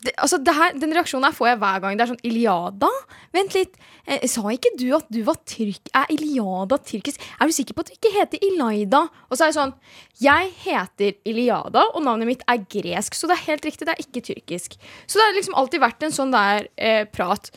det, 0.03 0.13
altså 0.17 0.37
det 0.43 0.53
her, 0.55 0.73
Den 0.79 0.93
reaksjonen 0.95 1.27
her 1.29 1.35
får 1.35 1.47
jeg 1.51 1.59
hver 1.61 1.81
gang. 1.83 1.97
Det 1.97 2.05
er 2.05 2.11
sånn 2.11 2.25
Iliada? 2.27 2.89
Vent 3.35 3.55
litt. 3.57 3.77
Eh, 4.03 4.25
sa 4.27 4.43
ikke 4.51 4.73
du 4.79 4.87
at 4.97 5.07
du 5.13 5.21
var 5.27 5.37
tyrk... 5.49 5.91
Er 5.95 6.09
Iliada 6.13 6.79
tyrkisk? 6.83 7.23
Er 7.39 7.49
du 7.49 7.55
sikker 7.55 7.77
på 7.77 7.85
at 7.85 7.91
du 7.91 7.95
ikke 7.95 8.13
heter 8.17 8.43
Ilaida? 8.43 9.05
Og 9.29 9.37
så 9.37 9.45
er 9.45 9.53
det 9.53 9.59
sånn 9.59 9.75
Jeg 10.23 10.51
heter 10.65 11.15
Iliada, 11.29 11.85
og 11.93 12.03
navnet 12.05 12.29
mitt 12.29 12.43
er 12.51 12.65
gresk, 12.67 13.15
så 13.15 13.29
det 13.31 13.37
er 13.37 13.47
helt 13.47 13.69
riktig. 13.69 13.87
Det 13.87 13.95
er 13.95 14.03
ikke 14.03 14.25
tyrkisk. 14.29 14.77
Så 15.07 15.19
det 15.19 15.27
har 15.27 15.37
liksom 15.39 15.57
alltid 15.59 15.83
vært 15.83 16.07
en 16.07 16.15
sånn 16.15 16.35
der 16.35 16.67
eh, 16.75 17.03
prat. 17.07 17.51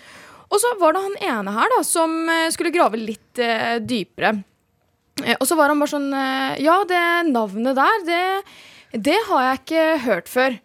Og 0.46 0.62
så 0.62 0.76
var 0.80 0.94
det 0.94 1.02
han 1.02 1.16
ene 1.32 1.56
her 1.56 1.72
da 1.74 1.80
som 1.86 2.14
eh, 2.30 2.48
skulle 2.54 2.74
grave 2.74 3.00
litt 3.00 3.42
eh, 3.42 3.78
dypere. 3.82 4.36
Eh, 5.24 5.34
og 5.34 5.46
så 5.48 5.58
var 5.58 5.72
han 5.72 5.82
bare 5.82 5.94
sånn 5.96 6.12
eh, 6.14 6.60
Ja, 6.62 6.78
det 6.86 7.02
navnet 7.32 7.78
der, 7.78 8.04
det, 8.06 9.00
det 9.08 9.18
har 9.30 9.48
jeg 9.48 9.62
ikke 9.62 9.88
hørt 10.06 10.30
før. 10.30 10.60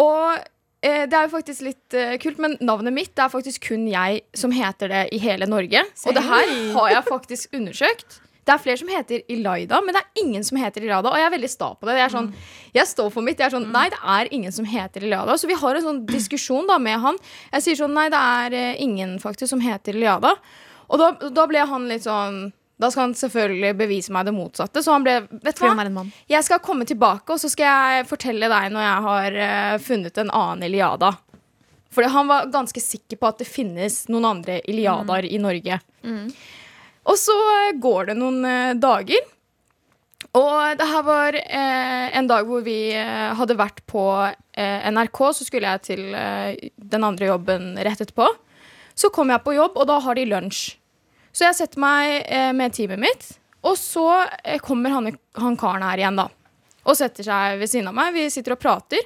Og 0.00 0.40
det 0.80 1.16
er 1.16 1.26
jo 1.26 1.34
faktisk 1.34 1.64
litt 1.66 1.96
eh, 1.96 2.16
kult, 2.22 2.38
men 2.40 2.56
navnet 2.64 2.94
mitt 2.96 3.12
det 3.12 3.26
er 3.26 3.32
faktisk 3.32 3.66
kun 3.68 3.84
jeg 3.90 4.22
som 4.36 4.54
heter 4.54 4.88
det 4.88 5.04
i 5.12 5.20
hele 5.20 5.48
Norge. 5.48 5.84
Og 6.06 6.16
det 6.16 6.24
her 6.24 6.52
har 6.76 6.92
jeg 6.94 7.08
faktisk 7.08 7.56
undersøkt. 7.58 8.20
Det 8.48 8.54
er 8.54 8.62
flere 8.62 8.80
som 8.80 8.88
heter 8.90 9.20
Ilaida, 9.30 9.78
men 9.84 9.94
det 9.94 10.00
er 10.00 10.22
ingen 10.22 10.44
som 10.46 10.56
heter 10.58 10.82
Ilaida. 10.82 11.12
Og 11.12 11.20
jeg 11.20 11.28
er 11.28 11.34
veldig 11.34 11.50
sta 11.52 11.68
på 11.76 11.86
det. 11.86 11.98
Jeg, 12.00 12.12
sånn, 12.14 12.30
jeg 12.74 12.88
står 12.88 13.10
for 13.12 13.26
mitt. 13.26 13.38
Jeg 13.38 13.50
er 13.50 13.54
sånn, 13.58 13.68
Nei, 13.74 13.84
det 13.92 14.00
er 14.14 14.30
ingen 14.34 14.54
som 14.56 14.66
heter 14.66 15.04
Ilaida. 15.04 15.36
Så 15.38 15.50
vi 15.50 15.58
har 15.60 15.76
en 15.76 15.84
sånn 15.84 16.00
diskusjon 16.08 16.70
da 16.70 16.78
med 16.82 16.98
han. 17.04 17.20
Jeg 17.52 17.66
sier 17.66 17.80
sånn 17.82 17.94
Nei, 17.94 18.08
det 18.10 18.22
er 18.40 18.56
eh, 18.56 18.80
ingen 18.82 19.18
faktisk 19.22 19.52
som 19.52 19.62
heter 19.62 20.00
Ilaida. 20.00 20.32
Og 20.90 20.98
da, 20.98 21.12
da 21.30 21.44
ble 21.46 21.66
han 21.70 21.86
litt 21.92 22.08
sånn 22.08 22.48
Da 22.80 22.90
skal 22.90 23.08
han 23.08 23.16
selvfølgelig 23.18 23.72
bevise 23.78 24.14
meg 24.14 24.28
det 24.28 24.34
motsatte. 24.36 24.82
Så 24.82 24.94
han 24.94 25.04
ble 25.06 25.18
Vet 25.28 25.58
du 25.60 25.66
hva? 25.66 26.04
Jeg 26.32 26.46
skal 26.46 26.62
komme 26.64 26.86
tilbake, 26.88 27.34
og 27.34 27.42
så 27.42 27.50
skal 27.52 27.68
jeg 27.68 28.06
fortelle 28.08 28.48
deg 28.50 28.70
når 28.72 28.86
jeg 28.86 29.08
har 29.08 29.40
uh, 29.40 29.80
funnet 29.84 30.22
en 30.22 30.32
annen 30.32 30.68
Iliada. 30.70 31.12
For 31.90 32.06
han 32.06 32.30
var 32.30 32.48
ganske 32.54 32.80
sikker 32.80 33.18
på 33.18 33.28
at 33.28 33.42
det 33.42 33.50
finnes 33.50 34.04
noen 34.08 34.28
andre 34.28 34.60
Iliadaer 34.70 35.26
i 35.28 35.42
Norge. 35.42 35.80
Og 37.10 37.20
så 37.20 37.36
uh, 37.36 37.76
går 37.82 38.12
det 38.12 38.18
noen 38.20 38.40
uh, 38.46 38.78
dager. 38.80 39.28
Og 40.38 40.78
det 40.78 40.86
her 40.86 41.02
var 41.02 41.34
eh, 41.34 42.06
en 42.18 42.28
dag 42.30 42.46
hvor 42.46 42.62
vi 42.62 42.92
eh, 42.94 43.30
hadde 43.34 43.56
vært 43.58 43.82
på 43.90 44.04
eh, 44.22 44.86
NRK. 44.92 45.22
Så 45.34 45.46
skulle 45.46 45.72
jeg 45.72 45.82
til 45.88 46.04
den 46.14 47.06
andre 47.06 47.32
jobben 47.32 47.72
rett 47.80 48.04
etterpå. 48.04 48.28
Så 48.94 49.10
kom 49.14 49.32
jeg 49.32 49.42
på 49.42 49.56
jobb, 49.56 49.78
og 49.80 49.88
da 49.88 49.98
har 50.04 50.18
de 50.18 50.28
lunsj. 50.28 50.76
Så 51.30 51.46
jeg 51.46 51.58
setter 51.58 51.82
meg 51.82 52.24
eh, 52.26 52.50
med 52.56 52.74
teamet 52.74 53.00
mitt, 53.00 53.26
og 53.66 53.76
så 53.78 54.06
eh, 54.42 54.60
kommer 54.62 54.94
han, 54.96 55.10
han 55.38 55.58
karen 55.60 55.84
her 55.86 56.00
igjen, 56.02 56.18
da. 56.18 56.28
Og 56.88 56.96
setter 56.96 57.26
seg 57.26 57.60
ved 57.60 57.70
siden 57.70 57.90
av 57.90 57.96
meg. 57.96 58.14
Vi 58.16 58.24
sitter 58.32 58.56
og 58.56 58.62
prater. 58.62 59.04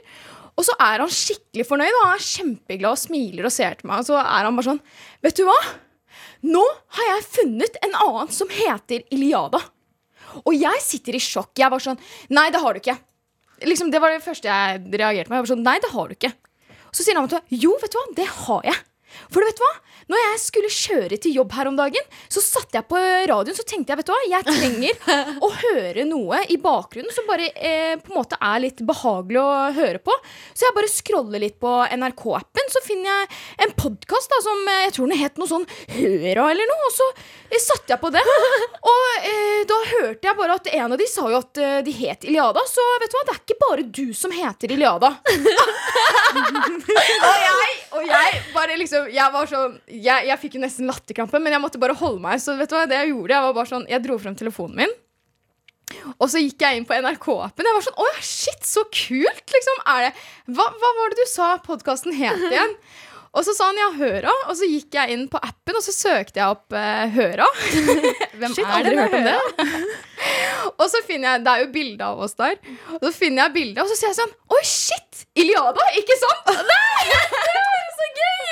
Og 0.55 0.63
så 0.67 0.77
er 0.79 1.03
han 1.03 1.11
skikkelig 1.11 1.67
fornøyd. 1.67 1.91
og 1.91 2.05
Han 2.07 2.15
er 2.15 2.27
kjempeglad 2.29 2.95
og 2.95 3.01
smiler 3.01 3.49
og 3.49 3.53
ser 3.55 3.75
til 3.79 3.91
meg. 3.91 4.05
Og 4.05 4.09
så 4.09 4.21
er 4.21 4.47
han 4.47 4.55
bare 4.55 4.69
sånn 4.69 4.83
Vet 5.25 5.41
du 5.41 5.43
hva? 5.49 5.57
Nå 6.47 6.63
har 6.95 7.09
jeg 7.09 7.27
funnet 7.33 7.81
en 7.83 7.97
annen 7.99 8.31
som 8.33 8.53
heter 8.53 9.03
Iliada. 9.15 9.59
Og 10.45 10.55
jeg 10.55 10.85
sitter 10.85 11.19
i 11.19 11.23
sjokk. 11.23 11.53
Jeg 11.59 11.73
var 11.75 11.83
sånn 11.83 11.99
Nei, 12.31 12.47
det 12.55 12.63
har 12.63 12.77
du 12.77 12.83
ikke. 12.83 12.97
Liksom, 13.67 13.91
det 13.91 14.01
var 14.03 14.15
det 14.15 14.23
første 14.25 14.51
jeg 14.51 14.83
reagerte 14.95 15.31
med. 15.31 15.41
Jeg 15.41 15.47
var 15.49 15.53
sånn, 15.53 15.67
Nei, 15.67 15.77
det 15.83 15.93
har 15.95 16.09
du 16.11 16.17
ikke. 16.17 16.33
Så 16.95 17.03
sier 17.03 17.19
han 17.19 17.27
at 17.27 17.51
jo, 17.51 17.75
vet 17.83 17.91
du 17.91 17.99
hva, 17.99 18.07
det 18.15 18.31
har 18.31 18.67
jeg. 18.71 18.83
For 19.31 19.41
du 19.41 19.49
vet 19.49 19.63
hva? 19.63 19.73
Når 20.11 20.21
jeg 20.21 20.41
skulle 20.43 20.71
kjøre 20.73 21.19
til 21.21 21.37
jobb 21.39 21.55
her 21.57 21.71
om 21.71 21.77
dagen, 21.79 22.09
så 22.29 22.43
satte 22.45 22.77
jeg 22.77 22.87
på 22.91 22.99
radioen 23.31 23.57
så 23.57 23.65
tenkte 23.65 23.95
jeg, 23.95 24.01
vet 24.03 24.09
du 24.09 24.13
hva, 24.13 24.19
jeg 24.29 24.47
trenger 24.49 25.41
å 25.41 25.51
høre 25.63 26.05
noe 26.09 26.43
i 26.53 26.59
bakgrunnen 26.61 27.15
som 27.15 27.29
bare 27.29 27.49
eh, 27.55 27.95
på 28.01 28.13
en 28.13 28.19
måte 28.19 28.37
er 28.37 28.61
litt 28.67 28.83
behagelig 28.85 29.41
å 29.41 29.55
høre 29.79 30.03
på. 30.05 30.17
Så 30.53 30.67
jeg 30.67 30.77
bare 30.77 30.93
scroller 30.93 31.45
litt 31.45 31.57
på 31.63 31.73
NRK-appen, 31.95 32.73
så 32.75 32.85
finner 32.85 33.09
jeg 33.11 33.31
en 33.65 33.75
podkast 33.81 34.35
som 34.45 34.69
eh, 34.73 34.85
jeg 34.89 34.97
tror 34.99 35.11
den 35.11 35.21
het 35.21 35.41
noe 35.41 35.51
sånn 35.51 35.67
Høra 35.95 36.51
eller 36.53 36.69
noe, 36.69 36.89
og 36.89 36.93
så 36.95 37.07
eh, 37.15 37.61
satte 37.63 37.95
jeg 37.95 38.01
på 38.03 38.11
det. 38.13 38.23
Og 38.95 39.27
eh, 39.31 39.63
da 39.69 39.79
hørte 39.95 40.29
jeg 40.29 40.39
bare 40.39 40.59
at 40.59 40.69
en 40.75 40.95
av 40.95 41.01
de 41.01 41.07
sa 41.09 41.27
jo 41.31 41.41
at 41.41 41.61
eh, 41.61 41.81
de 41.87 41.95
het 41.97 42.27
Iliada, 42.29 42.63
så 42.69 42.85
vet 43.03 43.13
du 43.13 43.17
hva, 43.19 43.25
det 43.29 43.35
er 43.35 43.41
ikke 43.43 43.61
bare 43.63 43.87
du 44.01 44.07
som 44.17 44.35
heter 44.35 44.75
Iliada. 44.75 45.11
og 46.35 47.37
jeg, 47.45 47.75
og 47.95 48.09
jeg 48.09 48.43
bare 48.55 48.79
liksom 48.81 49.04
Jeg 49.13 49.33
var 49.35 49.49
sånn 49.51 49.79
Jeg, 49.91 50.27
jeg 50.29 50.41
fikk 50.43 50.59
jo 50.59 50.65
nesten 50.65 50.89
latterkrampe, 50.91 51.41
men 51.43 51.57
jeg 51.57 51.63
måtte 51.65 51.81
bare 51.83 51.97
holde 51.99 52.23
meg. 52.25 52.43
Så 52.43 52.57
vet 52.59 52.71
du 52.71 52.77
hva, 52.77 52.85
det 52.91 53.01
jeg 53.03 53.13
gjorde, 53.15 53.35
jeg 53.37 53.47
var 53.49 53.57
bare 53.57 53.73
sånn 53.73 53.89
Jeg 53.91 54.05
dro 54.05 54.19
frem 54.23 54.37
telefonen 54.39 54.85
min. 54.85 54.95
Og 56.19 56.29
så 56.33 56.41
gikk 56.41 56.63
jeg 56.65 56.79
inn 56.81 56.87
på 56.89 56.97
NRK-appen. 56.97 57.67
Jeg 57.69 57.77
var 57.77 57.85
sånn, 57.87 57.99
Å 58.01 58.07
ja, 58.11 58.21
shit, 58.25 58.63
så 58.67 58.87
kult! 58.89 59.45
liksom, 59.57 59.83
er 59.95 60.07
det 60.09 60.13
Hva, 60.57 60.69
hva 60.81 60.93
var 61.01 61.13
det 61.13 61.21
du 61.21 61.29
sa 61.31 61.55
podkasten 61.65 62.17
het 62.17 62.49
igjen? 62.49 62.79
Og 63.35 63.43
så 63.43 63.51
sa 63.57 63.67
han 63.67 63.79
ja, 63.81 63.89
Høra, 63.99 64.31
og 64.47 64.55
så 64.55 64.67
gikk 64.69 64.95
jeg 64.95 65.11
inn 65.11 65.25
på 65.31 65.41
appen 65.43 65.75
og 65.75 65.83
så 65.83 65.91
søkte 65.95 66.39
jeg 66.39 66.55
opp 66.55 66.75
eh, 66.79 67.09
Høra. 67.17 67.49
Hvem 68.39 68.55
Shit, 68.55 68.63
er 68.63 68.87
det 68.87 68.93
hørt 69.01 69.17
om 69.19 69.27
det? 69.27 69.67
og 70.81 70.85
så 70.93 71.01
finner 71.07 71.33
jeg, 71.35 71.43
Det 71.47 71.55
er 71.55 71.65
jo 71.65 71.71
bilde 71.75 72.11
av 72.13 72.23
oss 72.29 72.39
der. 72.39 72.55
Og 73.01 73.09
så 73.09 73.13
finner 73.17 73.49
jeg 73.49 73.57
bildet, 73.57 73.83
og 73.83 73.91
så 73.91 73.99
sier 73.99 74.13
jeg 74.13 74.21
sånn 74.21 74.35
Oi, 74.55 74.63
shit! 74.69 75.25
Iliada, 75.35 75.89
ikke 75.99 76.19
sant? 76.21 76.55
Nei! 76.71 77.11
Det 77.11 77.59
var 77.59 77.91
så 77.99 78.11
gøy! 78.21 78.44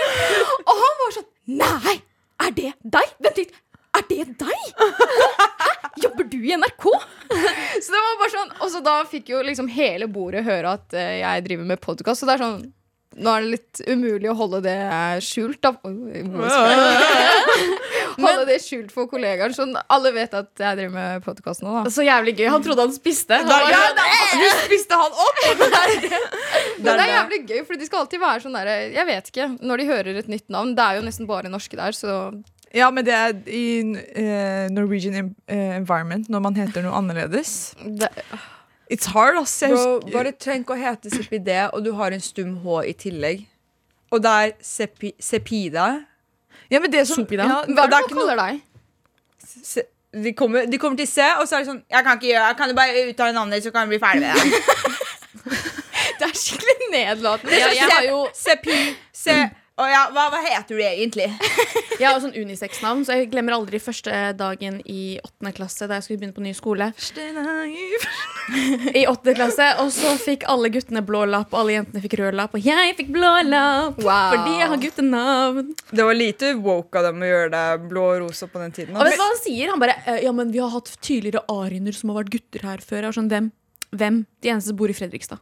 Og 0.62 0.74
han 0.84 0.98
var 1.02 1.14
sånn 1.18 1.28
Nei! 1.60 1.96
Er 2.42 2.54
det 2.56 2.72
deg? 2.82 3.14
Vent 3.22 3.38
litt. 3.38 3.56
Er 3.98 4.04
det 4.08 4.24
deg? 4.40 4.60
Hæ? 4.78 5.70
Jobber 6.02 6.26
du 6.32 6.38
i 6.40 6.54
NRK? 6.56 6.86
Så 7.82 7.92
det 7.92 8.00
var 8.00 8.20
bare 8.22 8.32
sånn 8.32 8.52
Og 8.64 8.70
så 8.72 8.80
da 8.84 8.94
fikk 9.08 9.30
jo 9.34 9.42
liksom 9.44 9.68
hele 9.70 10.08
bordet 10.10 10.42
høre 10.46 10.76
at 10.78 10.94
eh, 10.96 11.18
jeg 11.20 11.44
driver 11.46 11.68
med 11.68 11.82
podkast. 11.82 12.22
Så 12.22 12.28
det 12.28 12.38
er 12.38 12.44
sånn 12.46 12.62
nå 13.12 13.28
er 13.28 13.42
det 13.44 13.50
litt 13.52 13.80
umulig 13.92 14.30
å 14.32 14.36
holde 14.38 14.62
det 14.64 14.76
skjult. 15.20 15.58
Da. 15.60 15.74
Oi, 15.84 16.22
holde 18.18 18.44
det 18.48 18.58
skjult 18.64 18.92
for 18.94 19.08
kollegaen, 19.10 19.54
Så 19.56 19.66
alle 19.92 20.12
vet 20.14 20.34
at 20.34 20.62
jeg 20.64 20.78
driver 20.78 20.94
med 20.94 21.24
podkast 21.24 21.64
nå. 21.64 21.72
Da. 21.84 21.92
Så 21.92 22.04
jævlig 22.06 22.34
gøy. 22.38 22.46
Han 22.52 22.64
trodde 22.64 22.86
han 22.86 22.94
spiste. 22.94 23.38
Han 23.40 23.48
Da, 23.50 23.58
var 23.64 23.72
ja, 23.72 23.82
sånn, 23.88 23.98
da, 23.98 24.06
du 24.42 24.64
spiste 24.66 24.98
han 25.00 25.18
opp! 25.26 25.42
Men 26.82 26.88
det 26.88 26.96
er 27.06 27.12
jævlig 27.12 27.40
gøy, 27.50 27.60
for 27.68 27.78
de 27.80 27.88
skal 27.88 28.04
alltid 28.04 28.22
være 28.22 28.44
sånn 28.44 28.56
derre 28.56 28.78
Jeg 28.94 29.08
vet 29.08 29.30
ikke. 29.32 29.50
Når 29.62 29.82
de 29.82 29.90
hører 29.92 30.22
et 30.22 30.32
nytt 30.32 30.48
navn. 30.52 30.74
Det 30.78 30.86
er 30.88 30.98
jo 30.98 31.04
nesten 31.06 31.28
bare 31.30 31.52
norske 31.52 31.78
der, 31.78 31.96
så 31.96 32.16
Ja, 32.72 32.88
men 32.90 33.04
det 33.04 33.12
er 33.12 33.34
i 33.52 33.64
uh, 33.84 34.66
Norwegian 34.72 35.18
eh, 35.46 35.74
environment 35.76 36.30
når 36.32 36.40
man 36.40 36.56
heter 36.56 36.84
noe 36.86 36.96
annerledes. 36.96 37.74
det, 37.84 38.08
It's 38.92 39.08
hard, 39.12 39.38
ass. 39.40 39.54
Jeg 39.62 39.72
Bro, 39.72 40.12
bare 40.12 40.32
tenk 40.36 40.68
å 40.72 40.76
hete 40.76 41.08
Sepide, 41.12 41.70
og 41.72 41.84
du 41.84 41.92
har 41.96 42.12
en 42.12 42.20
stum 42.20 42.58
H 42.64 42.82
i 42.90 42.92
tillegg. 42.96 43.46
Og 44.12 44.20
det 44.20 44.32
er 44.44 44.50
sepi, 44.60 45.14
Sepida. 45.20 45.86
Ja, 46.72 46.80
men 46.80 46.92
det 46.92 47.06
som, 47.08 47.22
Sopida. 47.22 47.46
ja, 47.48 47.62
hva 47.68 47.86
er 47.86 47.92
det 47.92 48.00
man 48.00 48.12
kaller 48.16 48.40
deg? 48.42 48.62
Se, 49.62 49.84
de, 50.12 50.32
kommer, 50.36 50.66
de 50.68 50.78
kommer 50.80 50.98
til 51.00 51.08
C, 51.08 51.24
og 51.40 51.46
så 51.48 51.56
er 51.56 51.62
det 51.64 51.68
sånn 51.70 51.80
Jeg 51.92 52.04
kan 52.04 52.18
ikke 52.18 52.28
gjøre 52.28 52.48
jeg 52.50 52.56
Kan 52.58 52.70
du 52.70 52.74
bare 52.76 53.02
uttale 53.10 53.34
navnet 53.36 53.58
ditt, 53.58 53.66
så 53.66 53.72
kan 53.74 53.88
vi 53.88 53.96
bli 53.96 54.02
ferdig 54.02 54.26
med 54.26 54.34
det? 54.36 54.46
Det 56.18 56.28
er 56.28 56.36
skikkelig 56.38 56.88
nedlatende. 56.92 57.56
Ja, 57.56 57.70
jeg 57.74 57.88
har 57.90 58.04
jo 58.06 58.18
Sepi, 58.36 58.76
se 59.16 59.34
Å 59.80 59.84
ja, 59.88 60.00
hva, 60.12 60.26
hva 60.28 60.36
heter 60.44 60.76
du 60.76 60.82
egentlig? 60.84 61.30
Jeg 62.02 62.04
har 62.04 62.18
sånn 62.20 62.34
unisex-navn, 62.34 63.04
så 63.06 63.14
jeg 63.14 63.28
glemmer 63.30 63.54
aldri 63.54 63.78
første 63.80 64.10
dagen 64.36 64.80
i 64.90 65.20
åttende 65.22 65.52
klasse 65.54 65.86
da 65.86 65.98
jeg 65.98 66.06
skulle 66.06 66.18
begynne 66.22 66.34
på 66.34 66.42
ny 66.42 66.50
skole. 66.56 66.88
I 68.98 69.04
åttende 69.06 69.34
klasse, 69.36 69.68
Og 69.78 69.92
så 69.94 70.10
fikk 70.18 70.42
alle 70.50 70.70
guttene 70.74 71.02
blå 71.06 71.20
lapp, 71.30 71.54
alle 71.54 71.76
jentene 71.76 72.02
fikk 72.02 72.16
rød 72.18 72.34
lapp. 72.40 72.56
Og 72.58 72.66
jeg 72.66 72.96
fikk 72.98 73.12
blå 73.14 73.30
lapp 73.46 74.00
Wow. 74.02 74.32
fordi 74.34 74.56
jeg 74.58 74.70
har 74.72 74.82
guttenavn. 74.82 75.70
Det 75.92 76.08
var 76.08 76.18
lite 76.18 76.50
woke 76.64 76.98
av 76.98 77.06
dem 77.10 77.22
å 77.22 77.30
gjøre 77.30 77.52
deg 77.54 77.86
blå 77.92 78.06
og 78.16 78.20
rosa 78.24 78.48
på 78.50 78.64
den 78.64 78.74
tiden. 78.74 78.96
Og 78.96 79.06
vet 79.06 79.14
du 79.14 79.22
hva 79.22 79.30
han 79.30 79.40
sier? 79.44 79.70
Han 79.70 79.84
bare 79.84 79.94
eh, 80.02 80.24
Ja, 80.26 80.32
men 80.34 80.50
vi 80.52 80.58
har 80.64 80.72
hatt 80.74 80.90
tydeligere 81.04 81.44
ariender 81.52 81.94
som 81.96 82.10
har 82.10 82.24
vært 82.24 82.34
gutter 82.34 82.66
her 82.66 82.82
før. 82.82 83.04
Jeg 83.04 83.10
var 83.12 83.18
sånn, 83.20 83.30
hvem? 83.30 83.52
hvem 83.92 84.22
de 84.42 84.50
eneste 84.52 84.72
som 84.72 84.78
bor 84.80 84.90
i 84.90 84.96
Fredrikstad. 84.96 85.38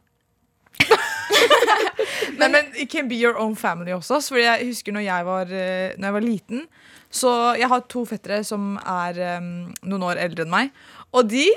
Nei, 2.39 2.49
men 2.53 2.71
it 2.77 2.91
can 2.93 3.09
be 3.11 3.19
your 3.19 3.39
own 3.41 3.57
family 3.59 3.95
også. 3.97 4.21
Fordi 4.29 4.47
jeg 4.47 4.71
husker 4.71 4.95
når 4.95 5.07
jeg 5.07 5.27
var, 5.27 5.51
eh, 5.51 5.97
når 5.97 6.07
jeg 6.09 6.17
var 6.19 6.27
liten 6.27 6.63
Så 7.11 7.31
jeg 7.59 7.69
har 7.69 7.81
to 7.91 8.05
fettere 8.07 8.45
som 8.47 8.77
er 8.79 9.19
um, 9.41 9.71
noen 9.83 10.07
år 10.07 10.21
eldre 10.23 10.47
enn 10.47 10.53
meg. 10.53 10.71
Og 11.13 11.27
de 11.31 11.49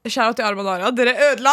Kjære 0.00 0.32
til 0.38 0.46
Arman 0.46 0.68
Ara, 0.72 0.88
dere 0.96 1.12
ødela 1.26 1.52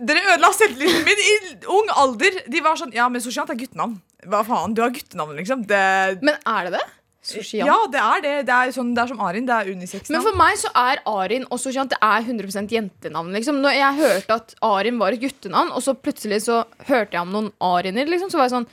Dere 0.00 0.22
ødela 0.32 0.48
selvtilliten 0.56 1.04
min 1.04 1.18
i 1.20 1.34
ung 1.68 1.90
alder. 2.00 2.38
De 2.48 2.62
var 2.64 2.78
sånn 2.80 2.94
Ja, 2.96 3.10
men 3.12 3.20
Sosiant 3.20 3.52
er 3.52 3.58
guttenavn. 3.60 3.98
Hva 4.32 4.40
faen? 4.46 4.72
Du 4.72 4.80
har 4.80 4.94
guttenavn, 4.94 5.34
liksom. 5.36 5.66
Det, 5.68 5.82
Men 6.24 6.38
er 6.48 6.68
det 6.70 6.78
det? 6.78 6.84
Soshian? 7.22 7.68
ja, 7.70 7.76
det 7.86 8.00
er 8.02 8.22
det. 8.24 8.34
Det 8.48 8.54
er, 8.54 8.70
sånn, 8.74 8.90
det 8.96 9.02
er 9.04 9.10
som 9.12 9.20
Arin. 9.22 9.46
Det 9.46 9.54
er 9.54 9.70
unisex. 9.70 10.10
Men 10.10 10.24
for 10.24 10.34
meg 10.38 10.56
så 10.58 10.72
er 10.74 10.98
Arin 11.06 11.44
og 11.48 11.60
Soshian 11.62 11.90
det 11.90 11.98
er 12.02 12.24
100% 12.26 12.74
jentenavn. 12.74 13.30
Liksom. 13.36 13.60
Når 13.62 13.76
jeg 13.78 13.98
hørte 14.00 14.38
at 14.40 14.54
Arin 14.66 14.98
var 14.98 15.14
et 15.14 15.22
guttenavn, 15.22 15.70
og 15.70 15.84
så 15.86 15.94
plutselig 15.94 16.40
så 16.48 16.64
hørte 16.88 17.14
jeg 17.14 17.22
om 17.22 17.30
noen 17.30 17.52
Ariner, 17.62 18.10
liksom, 18.10 18.32
så 18.32 18.40
var 18.42 18.50
jeg 18.50 18.56
sånn 18.58 18.70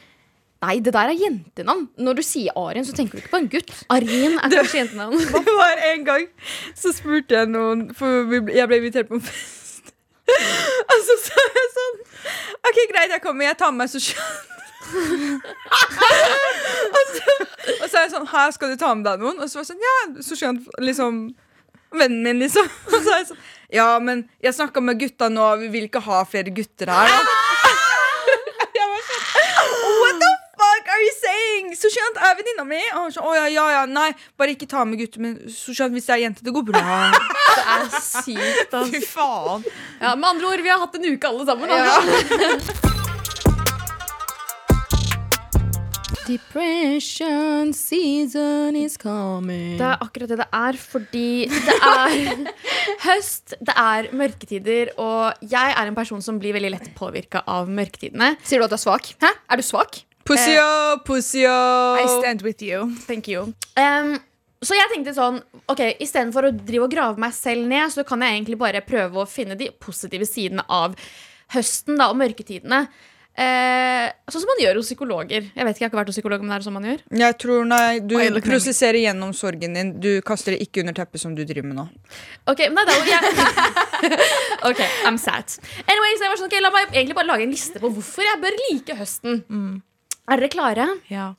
Nei, 0.60 0.74
det 0.84 0.92
der 0.92 1.08
er 1.08 1.16
jentenavn. 1.16 1.86
Når 2.04 2.18
du 2.18 2.24
sier 2.28 2.58
Arin, 2.60 2.84
så 2.84 2.92
tenker 2.92 3.16
du 3.16 3.22
ikke 3.22 3.32
på 3.32 3.40
en 3.40 3.48
gutt. 3.54 3.70
Arin 3.96 4.34
er 4.42 4.52
kanskje 4.58 4.82
jentenavn. 4.82 5.16
Det 5.16 5.54
var 5.56 5.86
en 5.94 6.04
gang 6.10 6.26
så 6.76 6.92
spurte 6.98 7.38
jeg 7.38 7.48
noen 7.54 7.86
For 7.96 8.28
jeg 8.52 8.68
ble 8.68 8.82
invitert 8.82 9.08
på 9.08 9.16
en 9.22 9.24
fest. 9.24 9.94
Og 10.90 11.00
så 11.08 11.16
sa 11.30 11.46
jeg 11.56 11.70
sånn 11.78 11.98
OK, 12.60 12.78
greit, 12.92 13.14
jeg 13.14 13.24
kommer. 13.24 13.48
Jeg 13.48 13.58
tar 13.62 13.72
med 13.72 13.86
meg 13.86 13.94
Sosjan. 13.94 14.36
så, 18.00 18.06
er 18.06 18.08
jeg 18.08 18.16
sånn 18.16 18.32
Her 18.32 18.56
skal 18.56 18.74
du 18.74 18.80
ta 18.80 18.96
med 18.96 19.08
deg 19.08 19.22
noen? 19.24 19.40
Og 19.44 19.52
så 19.52 19.60
var 19.60 19.66
jeg 19.66 19.72
sånn 19.74 19.86
Ja, 19.86 19.96
Sosjan, 20.26 20.60
liksom 20.80 21.22
Vennen 21.90 22.22
min, 22.22 22.42
liksom. 22.44 22.68
Og 22.90 23.00
så 23.04 23.16
er 23.16 23.24
jeg 23.24 23.32
sånn 23.32 23.48
Ja, 23.76 23.88
men 24.02 24.28
jeg 24.44 24.56
snakka 24.58 24.82
med 24.82 25.00
gutta 25.02 25.30
nå, 25.30 25.46
vi 25.64 25.72
vil 25.74 25.90
ikke 25.90 26.04
ha 26.06 26.24
flere 26.26 26.54
gutter 26.54 26.90
her, 26.94 27.10
da. 27.10 27.36
jeg 28.80 28.92
var 28.94 29.04
sånn 29.10 29.26
What 30.00 30.22
the 30.22 30.32
fuck 30.60 30.90
are 30.94 31.04
you 31.04 31.14
saying? 31.18 31.70
Sushant 31.78 32.18
er 32.18 32.36
venninna 32.40 32.66
mi. 32.68 32.82
Og 32.94 33.06
han 33.06 33.14
sånn, 33.16 33.28
å 33.30 33.36
ja, 33.38 33.46
ja, 33.52 33.68
ja, 33.78 33.86
nei, 33.90 34.10
bare 34.40 34.56
ikke 34.56 34.68
ta 34.70 34.84
med 34.88 35.00
gutter. 35.02 35.24
Men 35.24 35.38
skjønt, 35.54 35.96
hvis 35.96 36.10
det 36.10 36.16
er 36.18 36.24
jente, 36.26 36.46
det 36.46 36.56
går 36.56 36.68
bra. 36.72 36.84
Det 37.50 37.64
er 37.76 37.88
sykt, 38.06 38.76
ass. 38.78 38.92
Fy 38.94 39.02
faen. 39.10 39.66
Ja, 40.00 40.14
med 40.14 40.30
andre 40.36 40.54
ord, 40.54 40.62
vi 40.64 40.72
har 40.72 40.80
hatt 40.84 40.96
en 41.00 41.10
uke 41.10 41.34
alle 41.34 41.50
sammen. 41.50 41.74
Da. 41.74 42.89
Depression 46.30 47.72
season 47.74 48.76
is 48.78 48.98
coming. 49.02 49.80
Det 49.80 49.86
er 49.88 50.04
akkurat 50.04 50.30
det 50.30 50.38
det 50.44 50.46
er, 50.54 50.78
fordi 50.78 51.48
det 51.50 51.78
er 51.82 52.44
høst, 53.08 53.56
det 53.58 53.74
er 53.74 54.12
mørketider, 54.14 54.92
og 55.02 55.40
jeg 55.42 55.74
er 55.74 55.90
en 55.90 55.98
person 55.98 56.22
som 56.22 56.38
blir 56.38 56.54
veldig 56.54 56.70
lett 56.76 56.92
påvirka 57.00 57.42
av 57.50 57.72
mørketidene. 57.74 58.36
Sier 58.46 58.62
du 58.62 58.68
at 58.68 58.76
du 58.76 58.78
er 58.78 58.84
svak? 58.84 59.10
Hæ? 59.26 59.32
Er 59.50 59.58
du 59.58 59.66
svak? 59.66 60.04
Pussy 60.30 60.54
up, 60.62 61.08
pussy 61.08 61.42
I 61.42 62.06
stand 62.20 62.46
with 62.46 62.62
you. 62.62 62.92
Thank 63.08 63.32
you. 63.32 63.48
Um, 63.74 64.20
så 64.62 64.78
jeg 64.78 64.92
tenkte 64.92 65.16
sånn 65.16 65.40
Ok, 65.72 65.82
Istedenfor 66.04 66.50
å 66.50 66.54
drive 66.54 66.86
og 66.86 66.94
grave 66.94 67.24
meg 67.26 67.34
selv 67.34 67.66
ned, 67.72 67.90
så 67.96 68.06
kan 68.06 68.22
jeg 68.22 68.38
egentlig 68.38 68.60
bare 68.62 68.86
prøve 68.86 69.24
å 69.24 69.30
finne 69.30 69.58
de 69.58 69.72
positive 69.82 70.30
sidene 70.30 70.68
av 70.70 70.94
høsten 71.56 71.98
da, 71.98 72.12
og 72.12 72.20
mørketidene. 72.22 72.84
Eh, 73.40 74.08
sånn 74.28 74.42
som 74.44 74.50
man 74.50 74.60
gjør 74.60 74.80
hos 74.82 74.90
psykologer. 74.90 75.46
Jeg 75.56 75.66
vet 75.68 75.78
ikke, 75.78 75.84
jeg 75.84 75.86
har 75.86 75.92
ikke 75.92 76.00
vært 76.00 76.10
hos 76.12 76.18
psykolog, 76.18 76.42
men 76.44 76.52
det 76.52 76.58
er 76.58 76.66
sånn 76.66 76.76
man 76.76 76.88
gjør. 76.90 77.04
Jeg 77.22 77.38
tror 77.40 77.68
nei, 77.70 78.00
Du 78.04 78.16
Oi, 78.20 78.28
prosesserer 78.44 79.00
gjennom 79.00 79.32
sorgen 79.38 79.78
din. 79.78 79.94
Du 80.04 80.10
kaster 80.28 80.56
det 80.56 80.66
ikke 80.66 80.84
under 80.84 80.98
teppet, 80.98 81.22
som 81.24 81.36
du 81.38 81.46
driver 81.48 81.70
med 81.70 81.80
nå. 81.80 81.86
Ok, 82.52 82.66
nei, 82.74 82.86
da, 82.90 82.98
jeg, 83.08 83.34
ok, 84.70 84.82
I'm 85.08 85.20
sad. 85.22 85.56
Anyways, 85.86 86.20
jeg 86.20 86.34
var 86.34 86.42
sånn, 86.42 86.50
okay, 86.52 86.64
La 86.66 86.74
meg 86.74 86.92
egentlig 86.92 87.16
bare 87.20 87.30
lage 87.32 87.48
en 87.48 87.54
liste 87.54 87.80
på 87.80 87.94
hvorfor 87.96 88.28
jeg 88.28 88.42
bør 88.44 88.60
like 88.66 88.98
høsten. 89.00 89.44
Er 90.30 90.42
dere 90.42 90.52
klare? 90.54 90.90
Ja. 91.10 91.32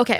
Ok. 0.00 0.18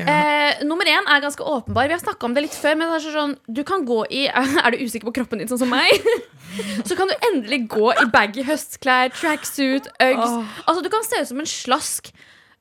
Eh, 0.00 0.62
nummer 0.64 0.88
én 0.88 1.04
er 1.04 1.20
ganske 1.20 1.44
åpenbar. 1.44 1.86
Vi 1.90 1.92
har 1.92 2.00
snakka 2.00 2.24
om 2.24 2.34
det 2.34 2.46
litt 2.46 2.56
før. 2.56 2.78
Men 2.80 2.88
det 2.88 3.00
er 3.02 3.14
sånn, 3.14 3.34
du 3.46 3.62
kan 3.68 3.84
gå 3.84 3.98
i 4.08 4.24
Er 4.64 4.72
du 4.72 4.80
usikker 4.80 5.10
på 5.10 5.14
kroppen 5.20 5.42
din, 5.42 5.50
sånn 5.50 5.60
som 5.60 5.72
meg? 5.72 5.92
Så 6.88 6.96
kan 6.96 7.08
du 7.10 7.14
endelig 7.30 7.66
gå 7.72 7.92
i 7.92 8.06
baggy 8.12 8.44
høstklær, 8.48 9.12
tracksuit, 9.16 9.88
Uggs. 10.00 10.36
Altså, 10.66 10.80
du 10.84 10.90
kan 10.92 11.04
se 11.06 11.20
ut 11.22 11.30
som 11.30 11.40
en 11.40 11.48
slask 11.48 12.12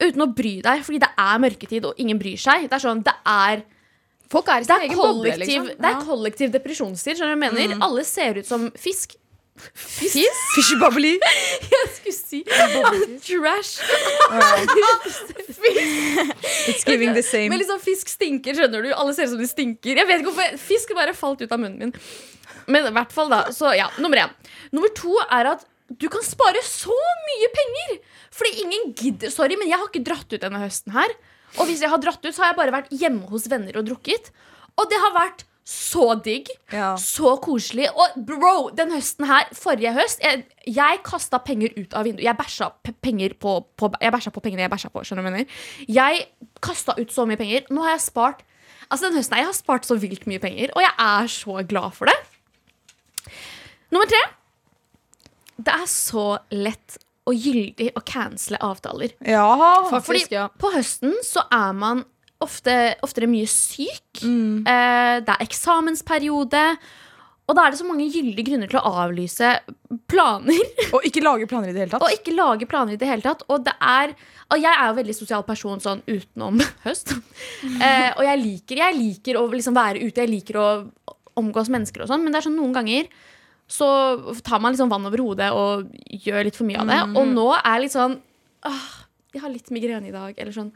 uten 0.02 0.24
å 0.24 0.30
bry 0.34 0.58
deg, 0.66 0.84
fordi 0.86 1.02
det 1.04 1.12
er 1.20 1.42
mørketid, 1.44 1.86
og 1.86 2.00
ingen 2.02 2.20
bryr 2.20 2.40
seg. 2.40 2.68
Det 2.72 2.78
er 2.80 2.84
sånn, 2.84 3.04
det 3.06 3.14
er 3.28 3.64
Folk 4.32 4.48
er 4.48 4.64
i 4.64 4.68
sin 4.68 4.86
egen 4.86 4.96
boble, 4.96 5.34
liksom. 5.42 5.66
det 5.76 5.90
er 5.90 5.98
kollektiv 6.08 6.54
depresjonstid. 6.54 7.18
Skjønner 7.20 7.36
du 7.36 7.42
hva 7.42 7.50
jeg 7.50 7.58
mener? 7.58 7.82
Alle 7.84 8.06
ser 8.08 8.40
ut 8.40 8.48
som 8.48 8.70
fisk. 8.80 9.18
Fisk? 9.74 10.42
Fishy 10.56 10.78
bubbly. 10.82 11.14
Jeg 11.74 11.88
skulle 11.96 12.16
si 12.18 12.42
trash. 13.26 13.80
It's 16.68 16.84
giving 16.88 17.14
the 17.14 17.24
same. 17.24 17.50
Men 17.50 17.62
liksom 17.62 17.82
fisk 17.84 18.12
stinker, 18.12 18.58
skjønner 18.58 18.86
du? 18.86 18.92
Alle 18.96 19.16
ser 19.16 19.30
ut 19.30 19.36
som 19.36 19.42
de 19.42 19.50
stinker. 19.50 19.98
Jeg 19.98 20.10
vet 20.10 20.22
ikke 20.22 20.32
hvorfor 20.32 20.62
Fisk 20.62 20.96
bare 20.98 21.16
falt 21.18 21.44
ut 21.44 21.52
av 21.52 21.62
munnen 21.62 21.92
min. 21.92 21.94
Men 22.72 22.88
i 22.90 22.96
hvert 22.96 23.14
fall 23.14 23.32
da, 23.32 23.44
så 23.56 23.74
ja, 23.78 23.90
nummer 24.02 24.22
én. 24.22 24.34
Nummer 24.76 24.92
to 24.98 25.16
er 25.28 25.54
at 25.56 25.66
du 26.00 26.08
kan 26.12 26.24
spare 26.24 26.62
så 26.64 26.96
mye 27.28 27.50
penger! 27.52 27.98
Fordi 28.32 28.64
ingen 28.64 28.94
gidder. 28.96 29.32
Sorry, 29.34 29.58
men 29.60 29.68
jeg 29.68 29.80
har 29.80 29.90
ikke 29.90 30.06
dratt 30.08 30.32
ut 30.32 30.40
denne 30.44 30.62
høsten 30.62 30.94
her. 30.96 31.12
Og 31.60 31.68
hvis 31.68 31.82
jeg 31.84 31.92
har 31.92 32.00
dratt 32.00 32.24
ut, 32.24 32.32
så 32.32 32.46
har 32.46 32.54
jeg 32.54 32.60
bare 32.62 32.76
vært 32.78 32.94
hjemme 32.96 33.28
hos 33.28 33.50
venner 33.52 33.76
og 33.82 33.90
drukket. 33.90 34.30
Og 34.80 34.88
det 34.92 35.00
har 35.04 35.16
vært 35.18 35.44
så 35.68 36.16
digg. 36.26 36.50
Ja. 36.74 36.96
Så 37.00 37.36
koselig. 37.44 37.88
Og 37.94 38.16
bro, 38.28 38.70
den 38.76 38.92
høsten 38.96 39.28
her, 39.30 39.50
forrige 39.56 39.94
høst 39.96 40.24
Jeg, 40.24 40.46
jeg 40.68 41.02
kasta 41.06 41.40
penger 41.46 41.76
ut 41.78 41.94
av 41.94 42.08
vinduet. 42.08 42.26
Jeg 42.26 42.38
bæsja 42.40 42.70
penger 43.04 43.36
på, 43.40 43.60
på 43.78 43.92
Jeg 44.02 44.14
bæsja 44.16 44.34
på 44.34 44.44
pengene 44.44 44.66
jeg 44.66 44.74
bæsja 44.74 44.90
på. 44.94 45.04
Skjønner 45.06 45.24
du 45.24 45.30
hva 45.30 45.34
jeg 45.36 45.46
mener? 45.46 45.60
Jeg 45.88 46.56
kasta 46.64 46.98
ut 46.98 47.14
så 47.14 47.28
mye 47.30 47.40
penger. 47.40 47.70
Nå 47.70 47.86
har 47.86 47.96
jeg 47.96 48.08
spart 48.10 48.46
Altså 48.92 49.08
den 49.08 49.16
høsten 49.16 49.38
her, 49.38 49.46
Jeg 49.46 49.48
har 49.54 49.56
spart 49.56 49.88
så 49.88 49.96
vilt 49.96 50.26
mye 50.28 50.42
penger, 50.44 50.74
og 50.76 50.82
jeg 50.84 50.92
er 51.00 51.28
så 51.32 51.62
glad 51.64 51.94
for 51.96 52.12
det. 52.12 52.18
Nummer 53.92 54.10
tre. 54.10 54.20
Det 55.62 55.72
er 55.72 55.88
så 55.88 56.26
lett 56.52 56.98
og 57.30 57.38
gyldig 57.38 57.92
å 57.96 58.02
cancele 58.04 58.60
avtaler. 58.66 59.14
Ja. 59.24 59.46
Fordi 59.88 60.02
Faktisk, 60.10 60.34
ja. 60.36 60.50
på 60.60 60.74
høsten 60.74 61.14
så 61.24 61.46
er 61.54 61.72
man 61.78 62.04
ofte, 62.44 62.76
oftere 63.06 63.30
mye 63.30 63.48
syk. 63.50 64.24
Eh, 64.24 65.16
det 65.24 65.36
er 65.36 65.46
eksamensperiode. 65.46 66.66
Og 67.50 67.58
da 67.58 67.66
er 67.66 67.74
det 67.74 67.82
så 67.82 67.88
mange 67.88 68.06
gyldige 68.08 68.48
grunner 68.48 68.70
til 68.72 68.80
å 68.80 68.94
avlyse 69.04 69.56
planer. 70.12 70.62
Og 70.96 71.08
ikke 71.08 71.24
lage 71.26 71.48
planer 71.52 71.72
i 71.72 71.76
det 71.76 71.84
hele 71.84 71.94
tatt. 71.96 72.06
Og 72.06 72.14
ikke 72.16 72.36
lage 72.38 72.68
planer 72.70 72.96
i 72.96 73.02
det 73.02 73.10
hele 73.10 73.26
tatt. 73.26 73.44
Og 73.52 73.66
det 73.66 73.76
er 73.80 74.16
og 74.52 74.60
jeg 74.60 74.72
er 74.76 74.90
jo 74.90 74.96
veldig 74.98 75.14
sosial 75.16 75.44
person 75.48 75.80
sånn 75.80 76.02
utenom 76.12 76.60
høst. 76.86 77.14
Eh, 77.64 78.10
og 78.18 78.24
jeg 78.28 78.40
liker, 78.42 78.82
jeg 78.84 78.98
liker 78.98 79.40
å 79.40 79.46
liksom 79.52 79.78
være 79.78 80.02
ute, 80.04 80.26
jeg 80.26 80.32
liker 80.32 80.60
å 80.60 80.66
omgås 81.40 81.70
mennesker 81.72 82.04
og 82.04 82.10
sånn, 82.12 82.26
men 82.26 82.34
det 82.34 82.42
er 82.42 82.50
sånn 82.50 82.58
noen 82.60 82.74
ganger 82.76 83.08
så 83.72 83.88
tar 84.44 84.60
man 84.60 84.74
liksom 84.74 84.90
vann 84.92 85.08
over 85.08 85.22
hodet 85.24 85.48
og 85.56 85.88
gjør 86.12 86.44
litt 86.44 86.58
for 86.60 86.68
mye 86.68 86.82
av 86.82 86.90
det. 86.92 86.98
Og 87.16 87.30
nå 87.32 87.46
er 87.56 87.78
jeg 87.78 87.84
litt 87.86 87.96
sånn 87.96 88.18
åh, 88.68 88.90
Jeg 89.32 89.44
har 89.46 89.54
litt 89.54 89.72
migrene 89.72 90.10
i 90.10 90.12
dag. 90.12 90.36
Eller 90.36 90.52
sånn 90.52 90.74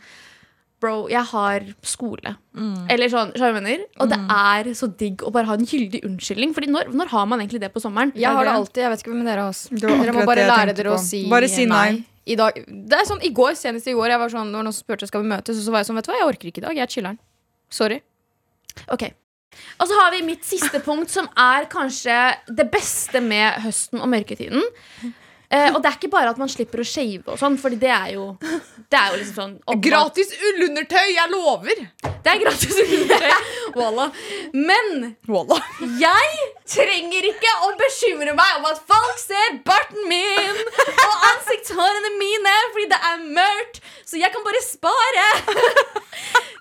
Bro, 0.84 1.08
jeg 1.10 1.24
har 1.32 1.64
skole. 1.88 2.36
Eller 2.92 3.12
sånn, 3.12 3.32
skjønner 3.36 3.62
du 3.62 3.68
hva 3.68 3.72
jeg? 3.72 3.86
Og 4.04 4.10
det 4.12 4.18
er 4.36 4.70
så 4.78 4.90
digg 5.00 5.24
å 5.26 5.32
bare 5.34 5.48
ha 5.50 5.56
en 5.58 5.68
gyldig 5.68 6.02
unnskyldning. 6.06 6.52
Fordi 6.58 6.70
når, 6.72 6.92
når 6.94 7.14
har 7.14 7.30
man 7.32 7.42
egentlig 7.44 7.62
det 7.64 7.72
på 7.74 7.82
sommeren? 7.84 8.12
Jeg 8.16 8.32
har 8.36 8.46
det 8.48 8.54
alltid. 8.54 8.82
Jeg 8.84 8.92
vet 8.94 9.06
ikke 9.06 9.14
hvem 9.14 9.24
dere. 9.28 9.48
Det 9.72 9.88
var 9.88 10.04
Dere 10.04 10.16
må 10.18 10.26
bare 10.28 10.48
lære 10.50 10.74
dere 10.74 10.78
dere 10.82 10.94
å 10.98 11.00
si 11.02 11.24
Bare 11.32 11.50
si 11.52 11.66
nei. 11.70 12.04
I 12.26 12.36
dag, 12.40 12.56
det 12.68 12.98
er 12.98 13.06
sånn, 13.06 13.22
I 13.22 13.30
går, 13.38 13.54
senest 13.54 13.86
i 13.88 13.94
går, 13.94 14.10
jeg 14.10 14.18
var 14.18 14.32
sånn, 14.34 14.48
når 14.50 14.66
noen 14.66 14.74
spurte 14.74 15.06
skal 15.06 15.22
vi 15.22 15.30
møtes, 15.30 15.60
og 15.60 15.68
så 15.68 15.74
var 15.76 15.84
jeg 15.84 15.92
sånn 15.92 16.00
Vet 16.00 16.08
du 16.08 16.10
hva, 16.10 16.16
jeg 16.18 16.30
orker 16.32 16.50
ikke 16.50 16.64
i 16.64 16.66
dag. 16.66 16.80
Jeg 16.80 16.88
er 16.88 16.94
chiller'n. 16.96 17.20
Sorry. 17.70 18.00
Ok 18.92 19.04
Og 19.80 19.86
så 19.88 20.00
har 20.02 20.10
vi 20.12 20.24
mitt 20.26 20.44
siste 20.48 20.82
punkt, 20.84 21.14
som 21.14 21.30
er 21.40 21.68
kanskje 21.72 22.16
det 22.50 22.66
beste 22.74 23.22
med 23.24 23.62
høsten 23.64 24.02
og 24.02 24.10
mørketiden. 24.12 24.66
Eh, 25.50 25.70
og 25.76 25.82
det 25.84 25.90
er 25.92 25.98
ikke 26.00 26.10
bare 26.10 26.32
at 26.34 26.40
man 26.42 26.50
slipper 26.50 26.82
å 26.82 26.86
shave 26.88 27.22
og 27.30 27.38
sånn, 27.38 27.58
Fordi 27.62 27.78
det 27.78 27.92
er 27.94 28.14
jo 28.16 28.24
Det 28.42 28.98
er 28.98 29.12
jo 29.14 29.20
liksom 29.22 29.36
sånn 29.38 29.54
oppmatt. 29.66 29.84
Gratis 29.86 30.32
ullundertøy! 30.50 31.06
Jeg 31.14 31.30
lover! 31.34 31.84
Det 32.26 32.32
er 32.34 32.40
gratis 32.42 32.74
ullundertøy. 32.82 33.52
Wallah. 33.78 34.12
Men 34.54 35.16
Wallah. 35.30 35.62
jeg 36.02 36.48
trenger 36.66 37.28
ikke 37.30 37.52
å 37.68 37.72
bekymre 37.78 38.34
meg 38.38 38.56
om 38.58 38.66
at 38.72 38.80
folk 38.90 39.20
ser 39.22 39.60
barten 39.68 40.08
min 40.10 40.62
og 41.06 41.28
ansiktshårene 41.32 42.14
mine 42.18 42.56
fordi 42.72 42.88
det 42.96 43.02
er 43.12 43.22
mørkt. 43.38 43.82
Så 44.06 44.18
jeg 44.22 44.34
kan 44.34 44.46
bare 44.46 44.64
spare. 44.66 45.28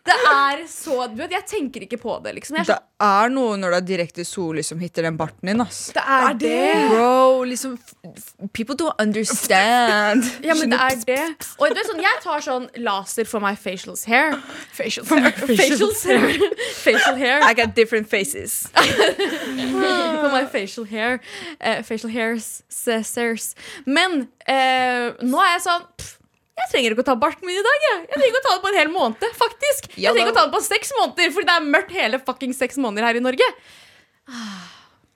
Det 0.04 0.14
er 0.28 0.64
så 0.68 1.06
du 1.08 1.16
vet, 1.22 1.30
Jeg 1.32 1.46
tenker 1.48 1.84
ikke 1.86 1.96
på 2.02 2.18
det, 2.24 2.34
liksom. 2.36 2.58
Jeg 2.60 2.66
Det 2.68 2.76
er 3.04 3.30
noe 3.32 3.56
når 3.56 3.72
det 3.72 3.78
er 3.78 3.86
direkte 3.88 4.24
sollys 4.28 4.68
som 4.68 4.80
hitter 4.82 5.06
den 5.08 5.16
barten 5.16 5.48
din, 5.48 5.62
ass. 5.64 5.86
det 5.96 6.02
er 6.04 6.34
det. 6.42 6.90
Bro, 6.90 7.44
liksom 7.48 7.78
f- 7.80 8.50
People 8.74 8.86
don't 8.86 9.00
understand. 9.00 10.24
Ja, 10.44 10.54
men 10.54 10.70
det 10.70 10.78
er 10.80 10.96
det. 11.06 11.46
Og 11.58 11.70
du 11.70 11.78
er 11.80 11.86
sånn, 11.86 12.00
jeg 12.02 12.20
tar 12.22 12.42
sånn 12.44 12.66
laser 12.82 13.26
for 13.28 13.42
my 13.42 13.54
facials 13.56 14.04
hair. 14.08 14.34
Facial 14.74 15.06
Facials 15.06 16.02
hair. 16.08 16.34
Facial 16.82 17.16
hair. 17.16 17.42
I 17.46 17.54
got 17.54 17.74
different 17.74 18.08
faces. 18.10 18.68
For 18.74 20.30
my 20.32 20.44
facial 20.50 20.84
hair. 20.88 21.20
Uh, 21.60 21.82
facial 21.82 22.10
hairs. 22.10 22.62
Scissors. 22.68 23.54
Men 23.86 24.26
uh, 24.48 25.14
nå 25.22 25.40
er 25.44 25.50
jeg 25.56 25.64
sånn 25.66 25.86
pff, 25.98 26.12
Jeg 26.60 26.70
trenger 26.72 26.94
ikke 26.94 27.04
å 27.04 27.08
ta 27.10 27.16
barten 27.18 27.46
min 27.48 27.58
i 27.58 27.64
dag. 27.66 27.86
Jeg, 27.88 27.98
jeg 28.04 28.14
trenger 28.14 28.30
ikke 28.32 28.42
å 28.42 28.46
ta 28.48 28.54
det 28.56 28.62
på 28.64 28.72
en 28.72 28.78
hel 28.80 28.92
måned. 28.94 29.26
faktisk 29.40 29.90
Jeg 29.96 30.12
trenger 30.14 30.28
ikke 30.28 30.34
å 30.36 30.38
ta 30.38 30.46
det 30.48 30.56
på 30.56 30.62
seks 30.66 30.94
måneder, 31.00 31.34
fordi 31.34 31.50
det 31.50 31.56
er 31.58 31.72
mørkt 31.76 31.94
hele 31.96 32.22
fucking 32.22 32.54
seks 32.56 32.78
måneder 32.80 33.08
her 33.10 33.20
i 33.20 33.24
Norge. 33.24 33.50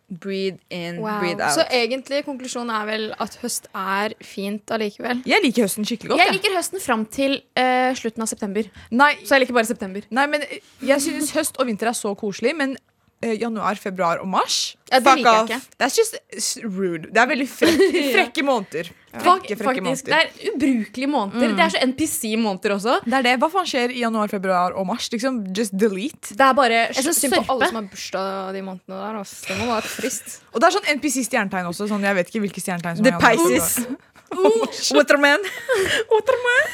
Breathe 0.08 0.56
in, 0.72 1.00
Wow. 1.02 1.18
breathe 1.20 1.40
out. 1.44 1.52
Så 1.52 1.64
egentlig 1.68 2.22
konklusjonen 2.24 2.70
er 2.72 2.86
vel 2.88 3.02
at 3.20 3.34
høst 3.42 3.66
er 3.76 4.14
fint 4.24 4.70
allikevel. 4.72 5.20
Jeg 5.28 5.42
liker 5.44 5.66
høsten 5.66 5.84
skikkelig 5.84 6.08
godt. 6.14 6.20
Jeg 6.22 6.30
Jeg 6.32 6.36
liker 6.38 6.56
høsten 6.56 6.80
fram 6.80 7.04
til 7.12 7.42
uh, 7.60 7.92
slutten 7.94 8.22
av 8.24 8.28
september. 8.30 8.70
Nei, 8.90 9.10
Så 9.24 9.34
jeg 9.36 9.40
liker 9.44 9.54
bare 9.58 9.68
september. 9.68 10.00
nei, 10.10 10.26
men 10.26 10.40
jeg 10.80 11.00
synes 11.04 11.30
høst 11.36 11.60
og 11.60 11.66
vinter 11.68 11.88
er 11.88 11.92
så 11.92 12.14
koselig, 12.16 12.56
men 12.56 12.76
januar, 13.22 13.74
februar 13.82 14.20
og 14.22 14.28
mars 14.30 14.76
Ja, 14.88 15.00
det 15.00 15.04
Fuck 15.04 15.18
liker 15.18 15.34
jeg 15.34 15.48
ikke. 15.48 15.76
That's 15.82 15.96
just 15.98 16.58
rude. 16.64 17.08
Det 17.12 17.18
er 17.20 17.26
veldig 17.28 17.46
frekke, 17.50 18.02
frekke 18.16 18.44
måneder. 18.46 18.90
Frekke, 19.18 19.56
frekke 19.58 19.82
faktisk, 19.84 20.06
Det 20.06 20.14
er 20.16 20.52
ubrukelige 20.52 21.08
måneder. 21.12 21.52
Det 21.58 21.64
er 21.64 21.72
så 21.74 21.82
NPC-måneder 21.84 22.74
også. 22.76 22.94
Det 23.04 23.18
er 23.18 23.26
det. 23.26 23.34
Hva 23.42 23.50
faen 23.52 23.68
skjer 23.68 23.92
i 23.92 24.00
januar, 24.04 24.30
februar 24.32 24.72
og 24.78 24.86
mars? 24.88 25.10
Liksom, 25.12 25.42
Just 25.56 25.74
delete. 25.76 26.32
Det 26.38 26.46
er 26.46 26.56
bare 26.56 26.78
Jeg 26.86 27.04
syns 27.04 27.20
synd 27.20 27.36
på 27.36 27.42
alle 27.52 27.68
som 27.68 27.80
har 27.82 27.90
bursdag 27.92 28.54
de 28.56 28.62
månedene 28.64 29.02
der. 29.02 29.20
ass. 29.20 29.34
Det 29.48 29.58
må 29.60 29.68
være 29.72 29.92
trist. 29.98 30.38
Og 30.54 30.60
det 30.62 30.70
er 30.70 30.76
sånn 30.78 30.88
NPC-stjernetegn 30.96 31.68
også. 31.72 31.88
Sånn, 31.92 32.06
jeg 32.08 32.16
vet 32.22 32.32
ikke 32.32 32.44
hvilke 32.46 32.64
stjernetegn 32.64 33.00
som 33.02 33.08
The 33.08 33.12
er 33.12 33.18
i 33.18 33.42
Waterman. 34.96 35.44
Pisces. 35.44 36.08
Waterman. 36.12 36.68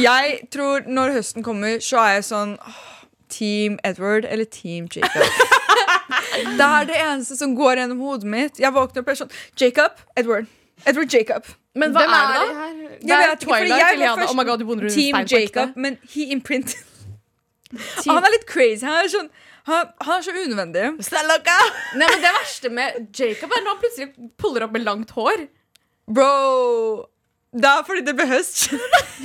jeg 0.00 0.40
tror 0.52 0.86
når 0.88 1.14
høsten 1.18 1.44
kommer, 1.46 1.80
så 1.84 2.00
er 2.04 2.18
jeg 2.18 2.26
sånn 2.28 2.56
åh, 2.60 2.82
Team 3.36 3.78
Edward 3.84 4.26
eller 4.28 4.48
Team 4.50 4.88
Jacob. 4.92 5.22
det 6.58 6.68
er 6.68 6.88
det 6.88 6.98
eneste 7.02 7.36
som 7.38 7.54
går 7.56 7.82
gjennom 7.82 8.02
hodet 8.04 8.30
mitt. 8.36 8.60
Jeg 8.62 8.72
våkner 8.74 9.02
opp 9.02 9.10
og 9.10 9.14
er 9.14 9.20
sånn 9.22 9.34
Jacob, 9.60 10.02
Edward. 10.16 10.50
Edward 10.84 11.12
Jacob. 11.12 11.48
Men 11.76 11.92
hva 11.92 12.04
Hvem 12.04 12.14
er 12.16 12.28
det 12.28 12.36
da? 12.36 12.44
det 12.44 12.56
her? 12.56 12.76
Jeg 13.10 13.18
vet 13.22 13.32
ikke, 13.32 13.46
Twilight 13.46 13.80
jeg 13.80 13.96
eller 13.96 14.08
var 14.08 14.20
først 14.20 14.32
Oh 14.32 14.36
my 14.38 14.44
god, 14.48 14.58
du 14.58 14.88
Team. 14.88 15.18
Jacob, 15.32 15.76
men 15.76 15.98
he 16.14 16.30
imprint 16.32 16.76
Han 18.06 18.22
er 18.24 18.32
litt 18.32 18.46
crazy. 18.48 18.86
Han 18.86 19.00
er, 19.02 19.10
sånn, 19.10 19.28
han, 19.66 19.90
han 20.06 20.20
er 20.20 20.24
så 20.24 20.32
unødvendig. 20.36 20.86
Nei, 21.02 21.58
men 21.98 22.22
Det 22.22 22.32
verste 22.38 22.70
med 22.72 23.00
Jacob 23.10 23.52
er 23.52 23.64
når 23.64 23.72
han 23.72 23.82
plutselig 23.82 24.30
puller 24.40 24.66
opp 24.68 24.76
med 24.76 24.86
langt 24.86 25.12
hår. 25.16 25.48
Bro 26.06 26.30
Det 27.56 27.68
er 27.70 27.84
fordi 27.86 28.02
det 28.04 28.14
ble 28.18 28.26
høst. 28.28 28.66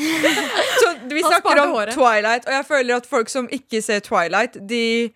så 0.82 0.91
vi 1.10 1.24
snakker 1.26 1.62
om. 1.62 1.74
Twilight, 1.91 2.46
og 2.48 2.54
jeg 2.54 2.65
føler 2.67 2.96
at 2.96 3.10
folk 3.10 3.30
som 3.30 3.50
ikke 3.52 3.82
ser 3.82 4.00
Twilight, 4.00 4.58
de 4.70 5.12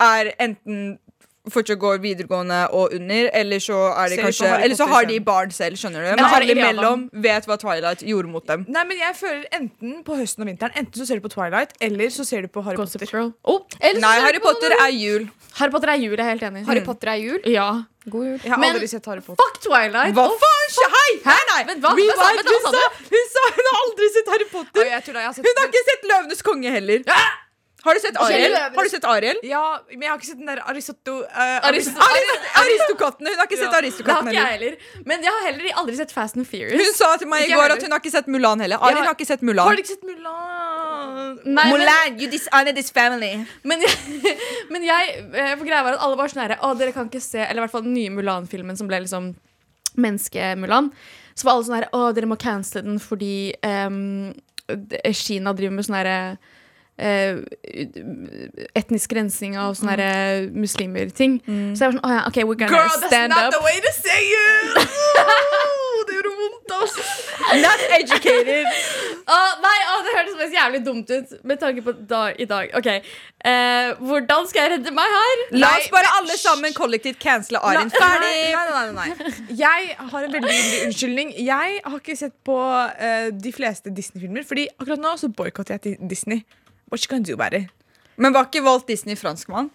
er 0.00 0.32
enten 0.40 0.98
fortsatt 1.54 1.78
går 1.82 1.98
videregående 2.02 2.60
og 2.72 2.92
under, 2.96 3.30
eller 3.40 3.58
så 3.64 3.78
er 4.04 4.08
de 4.14 4.16
kanskje 4.22 4.50
Eller 4.64 4.76
så 4.78 4.86
har 4.90 5.04
de 5.08 5.18
barn 5.20 5.50
selv, 5.50 5.76
skjønner 5.80 6.04
du. 6.04 6.10
Men 6.16 6.24
har 6.24 6.40
alle 6.40 6.54
imellom 6.56 7.04
vet 7.12 7.46
hva 7.48 7.56
Twilight 7.60 8.02
gjorde 8.06 8.28
mot 8.32 8.46
dem. 8.46 8.64
Nei, 8.68 8.84
men 8.84 8.98
jeg 8.98 9.14
føler 9.16 9.44
Enten 9.52 10.02
på 10.04 10.16
høsten 10.18 10.42
og 10.44 10.48
vinteren 10.52 10.72
Enten 10.76 10.94
så 11.00 11.06
ser 11.08 11.20
du 11.20 11.26
på 11.28 11.32
Twilight, 11.34 11.72
eller 11.80 12.08
så 12.14 12.24
ser 12.28 12.42
du 12.42 12.48
på 12.48 12.62
Harry 12.64 12.76
Gossip 12.76 13.00
Potter. 13.00 13.12
Girl. 13.18 13.32
Oh, 13.44 13.60
Eller 13.80 14.00
så 14.00 14.06
Nei, 14.06 14.16
Harry 14.26 14.40
Potter 14.44 14.74
er 14.78 14.90
jul. 14.94 15.28
Harry 15.58 15.70
Potter 15.74 15.88
er 15.90 15.98
jul, 15.98 16.12
jeg 16.14 16.22
er 16.24 16.28
helt 16.34 16.42
enig. 16.46 16.66
Harry 16.68 16.84
Potter 16.86 17.08
er 17.10 17.18
jul. 17.18 17.40
Ja. 17.50 17.68
God 18.08 18.24
jul. 18.28 18.38
Jeg 18.44 18.52
har 18.52 18.58
Men- 18.62 18.74
aldri 18.76 18.86
sett 18.88 19.04
Harry 19.10 19.20
Potter. 19.20 19.42
Fuck 19.42 19.58
Twilight. 19.64 20.14
Hva 20.14 20.28
Oh, 20.28 20.36
faen? 20.38 20.54
Hei! 20.94 21.10
nei, 21.24 21.40
nei! 21.50 21.64
men 21.72 21.80
hva? 21.82 21.90
Hva 21.96 22.14
sa- 22.14 22.28
Rewind. 22.30 22.46
hva 22.46 22.54
Hun 22.54 22.62
sa 22.62 22.70
sa 22.70 22.88
hun 23.10 23.26
sa 23.34 23.42
hun 23.56 23.68
har 23.72 23.78
aldri 23.82 24.08
sett 24.14 24.28
Harry 24.34 24.44
Potter! 24.52 24.70
Potter. 24.72 24.90
jeg 24.92 25.04
tror 25.04 25.12
da 25.14 25.20
jeg 25.20 25.28
har 25.28 25.34
sett 25.34 25.46
Hun 25.48 25.60
har 25.62 25.68
ikke 25.72 25.84
sett 25.90 26.08
Løvenes 26.12 26.42
konge 26.42 26.70
heller. 26.78 27.02
Har 27.88 27.96
du 27.98 28.00
sett 28.04 28.18
Ariel? 28.20 28.54
Har 28.76 28.84
du 28.88 28.90
sett 28.92 29.06
Ariel? 29.08 29.38
Ja, 29.48 29.62
men 29.90 30.02
jeg 30.04 30.10
har 30.12 30.18
ikke 30.20 30.28
sett 30.30 30.38
den 30.42 30.50
der 30.50 30.60
Aristoto... 30.68 31.14
uh, 31.24 31.68
Arist- 31.68 31.96
Aris- 32.06 32.48
Aristokattene. 32.62 33.32
Hun 33.32 33.40
har 33.42 33.48
ikke 33.48 33.58
sett 33.58 33.66
Det 33.68 33.76
har 33.78 33.82
Aristokattene 33.82 34.44
heller. 34.52 34.76
Men 35.08 35.24
jeg 35.26 35.32
har 35.36 35.46
heller 35.48 35.70
aldri 35.82 35.96
sett 36.02 36.12
Fast 36.14 36.36
and 36.36 36.46
Furious. 36.50 36.76
Hun 36.82 36.94
sa 36.98 37.10
til 37.22 37.30
meg 37.32 37.46
i 37.48 37.52
går 37.56 37.74
at 37.78 37.82
hun 37.86 37.96
har 37.96 38.02
ikke 38.04 38.12
sett 38.14 38.28
Mulan 38.30 38.60
heller. 38.64 38.78
Ariel 38.84 39.00
Ja. 39.02 39.08
har 39.10 39.16
ikke 39.18 39.28
sett 39.32 39.42
Mulan. 39.46 39.66
Har 39.70 39.78
du 39.78 39.82
ikke 39.82 39.94
sett 39.96 40.06
Mulan? 40.06 41.38
Nei, 41.44 41.64
men, 41.64 41.72
Mulan, 41.74 42.16
you 42.20 42.28
dishonor 42.30 42.72
this 42.76 42.90
family. 42.94 43.32
men, 43.64 43.82
men 44.72 44.84
jeg 44.86 45.12
eh, 45.32 45.52
For 45.56 45.64
greia 45.68 45.82
var 45.86 45.96
at 45.96 46.02
alle 46.04 46.16
var 46.18 46.30
sånn 46.32 46.42
herre 46.44 46.56
Å, 46.64 46.72
dere 46.78 46.92
kan 46.96 47.06
ikke 47.10 47.20
se 47.22 47.38
Eller 47.44 47.60
i 47.60 47.64
hvert 47.66 47.74
fall 47.74 47.84
den 47.86 47.94
nye 47.96 48.10
Mulan-filmen 48.14 48.76
som 48.80 48.88
ble 48.90 49.00
liksom 49.04 49.32
Menneske-Mulan. 49.98 50.90
Så 51.38 51.46
var 51.46 51.56
alle 51.56 51.66
sånn 51.68 51.78
herre 51.78 51.90
Å, 51.96 52.10
dere 52.16 52.28
må 52.30 52.36
cancele 52.40 52.84
den 52.86 52.98
fordi 53.02 53.54
um, 53.66 54.32
Kina 55.16 55.54
driver 55.56 55.76
med 55.78 55.86
sånn 55.88 55.96
herre 56.00 56.18
eh, 56.98 57.38
etnisk 58.78 59.14
rensing 59.16 59.58
og 59.58 59.76
sånne 59.78 59.96
mm. 59.98 60.58
muslimer-ting. 60.58 61.38
Så 61.46 61.84
jeg 61.84 61.92
var 61.92 61.96
sånn 61.96 62.04
oh, 62.04 62.14
ja, 62.16 62.24
OK, 62.28 62.42
we're 62.44 62.58
gonna 62.58 62.74
Girl, 62.74 63.00
that's 63.02 63.30
not 63.30 63.48
up. 63.48 63.56
the 63.56 63.64
way 63.64 63.78
to 63.84 63.92
say 63.96 64.22
it! 64.34 64.98
Oh, 65.98 66.04
det 66.06 66.14
gjorde 66.18 66.34
vondt, 66.38 66.72
altså. 66.80 67.04
Not 67.62 67.80
educated. 67.96 68.66
oh, 69.34 69.52
nei, 69.64 69.78
oh, 69.92 70.02
det 70.04 70.12
hørtes 70.14 70.36
faktisk 70.36 70.56
jævlig 70.58 70.80
dumt 70.86 71.10
ut 71.10 71.32
med 71.48 71.60
tanke 71.62 71.82
på 71.86 71.94
da, 72.10 72.20
i 72.38 72.46
dag. 72.50 72.70
OK. 72.78 72.88
Eh, 72.88 73.88
hvordan 74.10 74.48
skal 74.50 74.64
jeg 74.64 74.72
redde 74.76 74.92
meg 74.94 75.16
her? 75.16 75.42
La 75.62 75.72
oss 75.78 75.88
bare 75.94 76.12
alle 76.18 76.38
sammen 76.40 76.76
kollektivt 76.76 77.20
cancele 77.22 77.62
Arin. 77.62 77.90
Ferdig! 77.94 78.36
Nei, 78.54 78.64
nei, 78.70 78.84
nei, 78.92 79.08
nei. 79.16 79.34
Jeg 79.64 79.96
har 79.98 80.28
en 80.28 80.38
veldig 80.38 80.54
hyggelig 80.54 80.86
unnskyldning. 80.86 81.34
Jeg 81.46 81.82
har 81.84 81.98
ikke 81.98 82.18
sett 82.18 82.36
på 82.46 82.58
uh, 82.58 83.28
de 83.48 83.54
fleste 83.54 83.94
Disney-filmer, 83.94 84.46
Fordi 84.48 84.68
akkurat 84.78 85.02
nå 85.02 85.16
så 85.20 85.32
boikotter 85.32 85.78
jeg 85.78 85.86
til 85.88 86.10
Disney. 86.10 86.44
What 86.88 87.04
you 87.04 87.10
gonna 87.10 87.24
do 87.24 87.34
about 87.34 87.54
it? 87.54 87.68
Men 88.16 88.34
var 88.34 88.48
ikke 88.48 88.64
Walt 88.64 88.88
Disney 88.88 89.16
franskmann? 89.16 89.70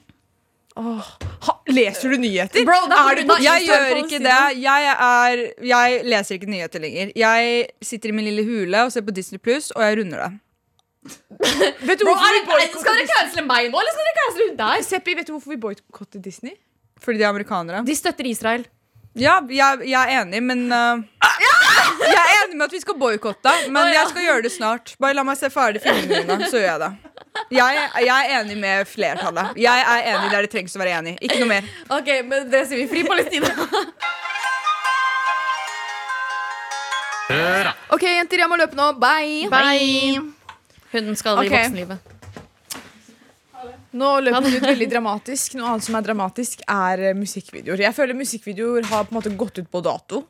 Oh. 0.76 1.06
ha, 1.46 1.54
leser 1.70 2.10
du 2.10 2.18
nyheter? 2.18 2.64
Bro, 2.66 2.80
er 2.90 3.20
du 3.20 3.34
Jeg 3.44 3.68
gjør 3.68 4.00
ikke 4.00 4.20
det. 4.24 4.40
Jeg, 4.58 4.88
er, 4.90 5.44
jeg 5.62 6.00
leser 6.10 6.40
ikke 6.40 6.50
nyheter 6.50 6.82
lenger. 6.82 7.12
Jeg 7.16 7.68
sitter 7.82 8.10
i 8.10 8.16
min 8.18 8.26
lille 8.26 8.46
hule 8.48 8.82
og 8.88 8.92
ser 8.92 9.06
på 9.06 9.14
Disney 9.14 9.38
Pluss, 9.38 9.70
og 9.72 9.86
jeg 9.86 10.00
runder 10.02 10.26
det. 10.26 10.32
Vet 11.88 12.00
du 12.02 12.08
Bro, 12.08 12.16
er, 12.16 12.40
er, 12.58 12.70
skal 12.74 12.98
dere 12.98 13.10
cancele 13.12 13.46
meg 13.46 13.70
nå, 13.70 13.78
eller 13.78 13.94
skal 13.94 14.08
dere 14.08 14.20
cancele 14.22 14.50
hun 14.50 14.60
der? 14.64 14.86
Seppi, 14.88 15.18
vet 15.20 15.28
du 15.28 15.34
hvorfor 15.36 15.52
vi 15.52 15.60
boikotter 15.60 16.22
Disney? 16.24 16.56
Fordi 17.04 17.20
de 17.20 17.26
er 17.26 17.34
amerikanere. 17.34 17.84
De 17.86 17.96
støtter 17.96 18.30
Israel. 18.30 18.64
Ja, 19.20 19.42
jeg, 19.46 19.84
jeg 19.86 20.00
er 20.00 20.24
enig, 20.24 20.40
men 20.42 20.64
uh, 20.74 21.04
Jeg 22.04 22.20
er 22.20 22.44
enig 22.44 22.58
med 22.60 22.66
at 22.68 22.74
vi 22.76 22.80
skal 22.84 22.98
boikotte, 23.00 23.54
men 23.74 23.90
jeg 23.94 24.08
skal 24.12 24.26
gjøre 24.28 24.44
det 24.46 24.52
snart. 24.54 24.94
Bare 25.02 25.16
la 25.18 25.24
meg 25.28 25.38
se 25.40 25.50
ferdig 25.54 25.82
filmene 25.84 26.24
mine, 26.28 26.50
så 26.52 26.60
gjør 26.62 26.70
jeg 26.72 26.82
det. 26.84 26.92
Jeg, 27.58 27.84
jeg 28.06 28.14
er 28.30 28.42
enig 28.42 28.58
med 28.62 28.86
flertallet. 28.90 29.56
Jeg 29.58 29.86
er 29.96 30.10
enig 30.14 30.32
der 30.34 30.46
det 30.46 30.52
trengs 30.54 30.76
å 30.78 30.82
være 30.84 30.98
enig. 31.00 31.16
Ikke 31.26 31.40
noe 31.42 31.50
mer. 31.56 31.70
Ok, 31.98 32.12
men 32.30 32.50
det 32.54 32.66
sier 32.70 32.84
vi. 32.84 32.88
Fri 32.92 33.04
Palestina. 33.08 33.50
OK, 37.94 38.04
jenter, 38.08 38.42
jeg 38.44 38.50
må 38.52 38.58
løpe 38.60 38.78
nå. 38.78 38.90
Bye. 39.02 39.48
Bye. 39.52 40.22
Hun 40.94 41.16
skal 41.18 41.40
i 41.42 41.48
Ok. 41.48 41.54
voksenlivet. 41.56 42.10
Nå 43.94 44.08
løper 44.26 44.46
vi 44.50 44.58
ut 44.58 44.66
veldig 44.66 44.88
dramatisk. 44.90 45.54
Noe 45.58 45.70
annet 45.74 45.86
som 45.86 45.96
er 45.98 46.06
dramatisk, 46.06 46.64
er 46.68 47.14
musikkvideoer. 47.18 47.84
Jeg 47.86 47.94
føler 47.94 48.18
musikkvideoer 48.18 48.88
har 48.90 49.06
på 49.06 49.14
en 49.14 49.20
måte 49.20 49.34
gått 49.38 49.60
ut 49.62 49.70
på 49.70 49.82
dato. 49.86 50.24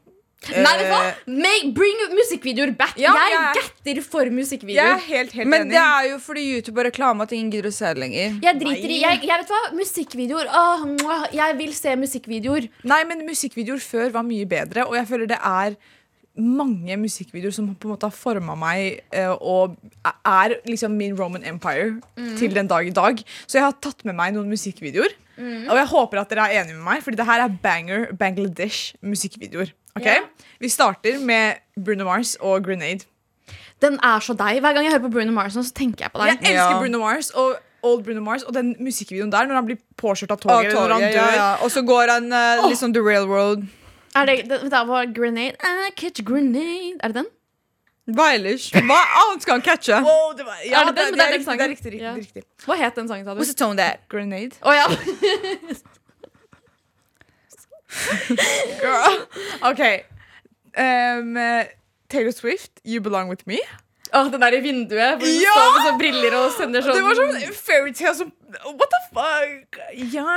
Nei, 0.51 0.73
vet 0.77 0.83
du 0.83 0.91
hva? 0.91 0.99
Eh, 1.07 1.39
Make, 1.45 1.71
bring 1.77 2.03
musikkvideoer 2.17 2.73
back. 2.77 2.97
Ja, 2.99 3.13
jeg 3.15 3.33
ja. 3.35 3.43
getter 3.57 4.01
for 4.03 4.27
Jeg 4.27 4.77
er 4.83 5.01
helt, 5.07 5.31
helt 5.31 5.49
Men 5.49 5.67
enig. 5.67 5.75
det 5.75 5.81
er 5.83 6.09
jo 6.11 6.19
fordi 6.23 6.43
YouTube 6.55 6.81
har 6.81 6.89
reklame 6.89 7.23
at 7.23 7.31
ingen 7.31 7.51
gidder 7.53 7.71
å 7.71 7.75
se 7.75 7.93
det 7.93 8.03
lenger. 8.03 8.37
Jeg 8.43 8.59
driter 8.59 8.93
i 8.93 8.99
jeg, 9.01 9.23
jeg 9.23 9.43
vet 9.43 9.55
hva, 9.55 9.63
Musikkvideoer. 9.77 10.51
Åh, 10.51 11.25
jeg 11.33 11.57
vil 11.61 11.73
se 11.77 11.95
musikkvideoer. 12.03 12.69
Nei, 12.91 13.01
men 13.09 13.25
musikkvideoer 13.27 13.83
før 13.83 14.15
var 14.19 14.27
mye 14.27 14.47
bedre, 14.49 14.87
og 14.89 14.97
jeg 14.99 15.09
føler 15.09 15.31
det 15.31 15.39
er 15.39 15.77
mange 16.33 16.95
musikkvideoer 16.97 17.53
som 17.53 17.67
på 17.77 17.85
en 17.87 17.93
måte 17.93 18.07
har 18.09 18.15
forma 18.15 18.55
meg 18.57 19.03
eh, 19.13 19.29
og 19.29 19.75
er 20.25 20.55
liksom 20.65 20.95
min 20.97 21.13
Roman 21.17 21.45
Empire 21.45 21.99
til 22.39 22.55
den 22.55 22.69
dag 22.71 22.87
i 22.89 22.95
dag. 22.95 23.21
Så 23.45 23.59
jeg 23.59 23.67
har 23.67 23.77
tatt 23.77 24.01
med 24.07 24.17
meg 24.17 24.33
noen 24.33 24.49
musikkvideoer. 24.49 25.13
Og 25.37 25.77
jeg 25.79 25.89
håper 25.89 26.19
at 26.21 26.29
dere 26.33 26.43
er 26.49 26.59
enige 26.61 26.77
med 26.77 26.85
meg, 26.85 26.99
Fordi 27.01 27.17
det 27.17 27.25
her 27.25 27.41
er 27.41 27.55
banger 27.63 28.11
Bangladesh 28.13 28.93
musikkvideoer. 29.01 29.71
Ok? 29.95 30.05
Ja. 30.05 30.21
Vi 30.59 30.69
starter 30.69 31.19
med 31.19 31.59
Bruno 31.85 32.03
Mars 32.07 32.35
og 32.39 32.63
Grenade. 32.65 33.05
Den 33.81 33.99
er 34.03 34.19
så 34.23 34.33
deg. 34.33 34.61
Hver 34.63 34.73
gang 34.73 34.85
jeg 34.87 34.93
hører 34.93 35.03
på 35.03 35.11
Bruno 35.11 35.31
Mars, 35.35 35.53
så 35.53 35.63
tenker 35.75 36.05
jeg 36.05 36.11
på 36.13 36.21
deg. 36.23 36.37
Jeg 36.41 36.53
elsker. 36.55 36.79
Bruno 36.79 36.99
Mars 37.03 37.29
og 37.29 37.55
Old 37.83 38.03
Bruno 38.05 38.21
Mars 38.23 38.43
og 38.47 38.53
den 38.55 38.75
musikkvideoen 38.79 39.31
der 39.31 39.49
når 39.49 39.55
han 39.59 39.65
blir 39.67 39.79
påkjørt 39.99 40.31
av 40.31 40.39
toget. 40.39 40.71
han 40.71 40.89
toget, 40.89 41.13
dør. 41.13 41.19
ja, 41.19 41.25
ja. 41.35 41.47
Og 41.65 41.71
så 41.71 41.81
går 41.83 42.11
han 42.13 42.31
uh, 42.31 42.69
liksom 42.69 42.93
the 42.95 43.01
railroad. 43.03 43.65
Er 44.15 44.25
det, 44.29 44.37
det, 44.49 44.61
det 44.71 44.83
var 44.87 45.05
Grenade 45.15 45.57
I 45.87 45.91
catch 45.97 46.23
grenade. 46.23 46.95
Er 47.03 47.07
det 47.07 47.15
den? 47.15 47.25
Ellers? 48.07 48.69
Hva 48.71 48.99
annet 49.19 49.41
skal 49.43 49.53
han 49.57 49.61
catche? 49.63 49.95
Det 50.37 50.45
var, 50.45 50.57
ja, 50.69 50.81
Er 50.81 50.85
det 50.85 50.95
den? 50.97 51.13
det, 51.13 51.19
Det 51.19 51.23
er 51.23 51.27
er 51.27 51.33
riktig, 51.33 51.45
det 51.59 51.61
er 51.65 51.69
riktig, 51.69 51.91
riktig, 51.93 52.35
riktig. 52.35 52.43
Hva 52.65 52.75
het 52.79 52.95
den 52.95 53.07
sangen, 53.07 53.25
sa 53.25 53.33
du? 53.33 53.39
What's 53.39 53.51
the 53.53 53.59
tone 53.65 53.77
there? 53.77 53.97
Grenade. 54.09 54.55
Oh, 54.61 54.73
ja. 54.75 54.87
Girl. 58.81 59.17
OK. 59.69 59.81
Um, 60.77 61.35
Taylor 62.09 62.31
Swift, 62.33 62.79
You 62.85 63.01
Belong 63.01 63.29
With 63.29 63.43
Me. 63.47 63.59
Åh, 64.13 64.27
den 64.29 64.41
der 64.43 64.53
i 64.53 64.59
vinduet 64.61 65.15
hvor 65.17 65.25
du 65.25 65.31
Ja! 65.41 65.53
står 65.57 65.71
med 65.73 65.85
sånne 65.87 65.99
briller 66.01 66.35
og 66.37 66.51
sender 66.53 66.83
sånn 66.85 66.97
Det 66.99 67.05
var 67.07 67.15
sånn 67.17 67.53
fairytale 67.57 68.13
som 68.19 68.27
What 68.77 68.91
the 68.93 68.99
fuck? 69.09 69.79
Ja, 70.13 70.35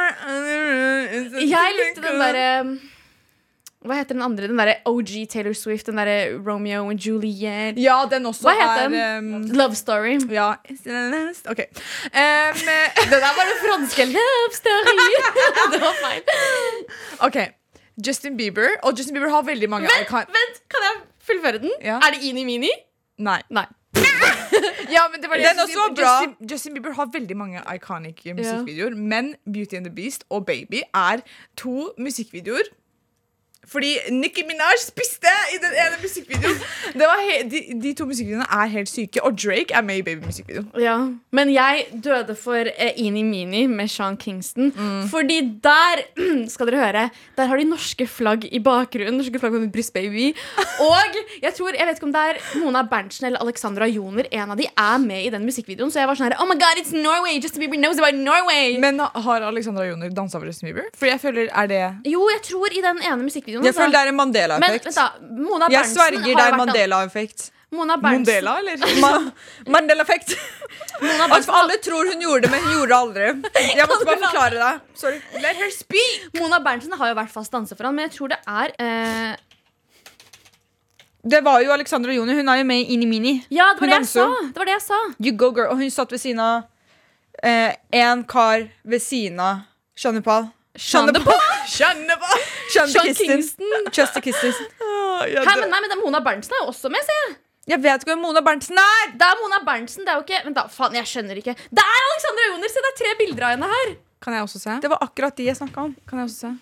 Jeg 1.43 1.75
likte 1.77 2.01
den 2.07 2.23
derre 2.23 2.47
Hva 3.87 3.97
heter 4.01 4.17
den 4.17 4.23
andre? 4.27 4.49
Den 4.51 4.59
derre 4.61 4.77
OG 4.91 5.13
Taylor 5.33 5.55
Swift. 5.57 5.87
Den 5.87 5.99
derre 6.01 6.17
Romeo 6.47 6.89
and 6.91 6.99
Juliet. 7.03 7.79
Ja, 7.81 8.01
den 8.11 8.27
også 8.27 8.49
Hva 8.49 8.55
heter 8.59 8.87
er 8.87 9.21
den? 9.21 9.35
um, 9.35 9.57
Love 9.57 9.75
Story. 9.79 10.17
Ja. 10.33 10.49
OK. 11.51 11.63
Um, 11.63 12.63
Det 13.13 13.21
der 13.23 13.33
var 13.39 13.47
den 13.53 13.61
franske 13.63 14.09
love 14.11 14.53
story. 14.53 14.99
det 15.73 15.81
var 15.81 15.95
feil. 16.03 16.23
OK. 17.29 17.39
Justin 18.07 18.37
Bieber. 18.37 18.69
Og 18.83 18.99
Justin 18.99 19.15
Bieber 19.15 19.31
har 19.31 19.43
veldig 19.43 19.71
mange 19.71 19.89
Vent, 19.89 20.09
kan... 20.09 20.27
vent, 20.29 20.63
kan 20.71 20.87
jeg 20.89 21.03
fullføre 21.27 21.59
den? 21.59 21.73
Ja. 21.83 21.97
Er 22.03 22.15
det 22.17 22.23
Ini 22.23 22.45
Mini? 22.45 22.71
Nei. 23.19 23.41
Nei. 23.51 23.65
Ja, 24.91 25.03
men 25.13 25.21
det 25.23 25.29
var 25.31 25.37
det 25.37 25.45
Den 25.51 25.59
også 25.65 25.79
var 25.81 25.95
bra. 25.97 26.11
Justin, 26.23 26.49
Justin 26.51 26.75
Bieber 26.75 26.93
har 26.95 27.09
veldig 27.13 27.37
mange 27.37 27.63
iconic 27.75 28.21
musikkvideoer, 28.37 28.95
men 28.97 29.35
Beauty 29.53 29.75
and 29.77 29.85
the 29.89 29.95
Beast 29.95 30.25
og 30.31 30.47
Baby 30.47 30.81
er 30.95 31.21
to 31.57 31.91
musikkvideoer. 31.99 32.69
Fordi 33.69 33.97
Nicki 34.15 34.45
Minaj 34.47 34.77
spiste 34.85 35.31
i 35.55 35.59
den 35.63 35.73
ene 35.75 35.99
musikkvideoen. 36.03 36.59
Det 37.01 37.07
var 37.11 37.21
he 37.27 37.39
de, 37.51 37.61
de 37.83 37.93
to 37.99 38.07
musikkvideoene 38.09 38.47
er 38.53 38.71
helt 38.73 38.91
syke, 38.91 39.23
og 39.27 39.35
Drake 39.43 39.75
er 39.75 39.83
med 39.85 40.01
i 40.01 40.05
Baby-musikkvideoen. 40.07 40.69
Ja, 40.81 40.97
Men 41.35 41.51
jeg 41.53 41.87
døde 42.05 42.37
for 42.39 42.71
eh, 42.71 42.93
Ini 42.97 43.23
Mini 43.27 43.67
med 43.67 43.89
Sean 43.93 44.17
Kingston. 44.17 44.73
Fordi 45.11 45.41
der 45.65 46.05
skal 46.53 46.71
dere 46.71 46.81
høre 46.85 47.09
Der 47.37 47.47
har 47.51 47.57
de 47.57 47.65
norske 47.69 48.07
flagg 48.07 48.47
i 48.53 48.61
bakgrunnen. 48.63 49.19
Norske 49.19 49.39
flagg 49.39 49.53
med 49.53 49.73
brystbaby 49.73 50.29
Og 50.81 51.19
jeg 51.43 51.53
tror, 51.57 51.75
jeg 51.79 51.87
vet 51.87 51.99
ikke 51.99 52.07
om 52.09 52.13
det 52.15 52.23
er 52.31 52.41
Mona 52.63 52.83
Berntsen 52.83 53.27
eller 53.27 53.43
Alexandra 53.43 53.87
Joner. 53.91 54.29
En 54.31 54.51
av 54.55 54.57
de 54.59 54.67
er 54.69 54.99
med 55.03 55.25
i 55.27 55.31
den 55.35 55.45
musikkvideoen. 55.49 55.91
Så 55.93 56.01
jeg 56.03 56.09
var 56.11 56.19
sånn 56.19 56.31
her 56.31 56.39
Oh 56.43 56.49
my 56.49 56.57
god, 56.61 56.81
it's 56.81 56.95
Norway! 56.95 57.39
Justin 57.43 57.65
Bieber 57.65 57.81
knows 57.81 57.99
about 58.01 58.15
Norway! 58.19 58.77
Men 58.83 59.01
har 59.01 59.43
Alexandra 59.47 59.87
Joner 59.89 60.13
dansa 60.15 60.39
for 60.39 60.47
Justin 60.49 60.71
Bieber? 60.71 60.89
For 60.97 61.11
jeg 61.11 61.21
føler, 61.23 61.51
er 61.53 61.71
det 61.71 61.83
jo, 62.13 62.23
jeg 62.33 62.43
tror 62.51 62.73
i 62.77 62.83
den 62.85 63.03
ene 63.03 63.23
musikkvideoen. 63.27 63.56
Jeg 63.65 63.73
altså. 63.73 63.83
føler 63.83 63.93
det 63.93 64.01
er 64.01 64.13
en 64.13 64.19
Mandela-effekt. 64.21 64.87
Jeg 65.77 65.85
sverger 65.93 66.25
det 66.27 66.47
er 66.47 66.57
Mandela-effekt. 66.57 67.51
Mona 67.71 67.97
Berntsen, 67.97 68.45
Mondela, 68.45 68.59
eller? 68.59 69.01
Ma 69.03 69.31
Mandela-effekt. 69.67 70.37
Altså, 71.31 71.53
alle 71.53 71.77
tror 71.83 72.13
hun 72.13 72.21
gjorde 72.23 72.47
det, 72.47 72.51
men 72.51 72.63
hun 72.63 72.73
gjorde 72.73 72.93
det 72.93 72.99
aldri. 72.99 73.25
Jeg 73.77 73.89
måtte 73.91 74.07
bare 74.07 74.21
forklare 74.23 74.61
det. 74.61 75.01
Sorry. 75.01 75.19
Let 75.43 75.59
her 75.59 75.73
speak! 75.75 76.29
Mona 76.39 76.61
Berntsen 76.63 76.95
har 76.95 77.11
jo 77.11 77.17
vært 77.19 77.33
fast 77.35 77.53
danser 77.53 77.79
for 77.79 77.89
han, 77.89 77.97
men 77.97 78.07
jeg 78.07 78.15
tror 78.17 78.33
det 78.33 78.39
er 78.47 78.73
eh, 78.87 79.35
Det 81.27 81.43
var 81.45 81.61
jo 81.65 81.75
Alexandra 81.75 82.15
Joni. 82.15 82.39
Hun 82.39 82.49
er 82.49 82.63
jo 82.63 82.69
med 82.71 82.85
i 82.85 82.95
Inni 82.95 83.11
Mini. 83.11 83.35
Ja, 83.51 83.73
det 83.75 83.83
var 83.83 83.93
det 83.97 84.01
jeg 84.05 84.11
sa! 84.15 84.29
Det 84.47 84.63
var 84.63 84.71
det 84.71 84.77
jeg 84.77 84.87
sa. 84.87 85.01
You 85.19 85.37
go 85.37 85.51
girl 85.51 85.75
Og 85.75 85.83
hun 85.83 85.91
satt 85.91 86.15
ved 86.15 86.23
siden 86.23 86.41
av 86.41 86.63
eh, 87.43 87.75
en 87.99 88.23
kar 88.25 88.69
ved 88.85 89.03
siden 89.03 89.43
av 89.43 89.67
Sean 89.99 90.23
Paul. 90.23 90.53
Sean. 92.73 92.93
Kingston. 93.15 93.91
Chester 93.93 94.21
Kistin. 94.25 94.55
Ja, 95.27 95.41
Hæ, 95.41 95.49
det- 95.55 95.61
men 95.63 95.71
nei, 95.73 95.79
men 95.81 95.99
Mona 96.05 96.19
Berntsen 96.21 96.53
er 96.53 96.59
jo 96.61 96.69
også 96.71 96.91
med, 96.93 97.01
ser 97.07 97.21
jeg. 97.23 97.37
Jeg 97.73 97.79
vet 97.83 98.03
ikke 98.05 98.11
hvem 98.13 98.21
Mona 98.23 98.43
Berntsen 98.45 98.77
er! 98.79 99.07
Det 99.17 99.25
er 99.27 99.39
Mona 99.41 99.59
Berntsen, 99.65 100.05
det 100.05 100.13
er 100.13 100.19
jo 100.21 100.25
ikke 100.27 100.41
Vent, 100.45 100.59
da. 100.59 100.67
Faen, 100.71 100.95
jeg 100.95 101.09
skjønner 101.09 101.41
ikke. 101.41 101.55
Det 101.73 101.83
er 101.83 102.03
Alexandra 102.11 102.45
Joner! 102.51 102.69
Se, 102.75 102.83
det 102.85 102.91
er 102.93 102.99
tre 103.01 103.15
bilder 103.23 103.47
av 103.49 103.55
henne 103.57 103.71
her. 103.73 103.95
Kan 104.23 104.37
jeg 104.37 104.45
også 104.47 104.61
se? 104.61 104.77
Det 104.85 104.91
var 104.93 105.01
akkurat 105.07 105.37
de 105.41 105.49
jeg 105.49 105.57
snakka 105.59 105.87
om. 105.89 105.97
Kan 106.07 106.21
jeg 106.21 106.29
også 106.29 106.39
se? 106.45 106.53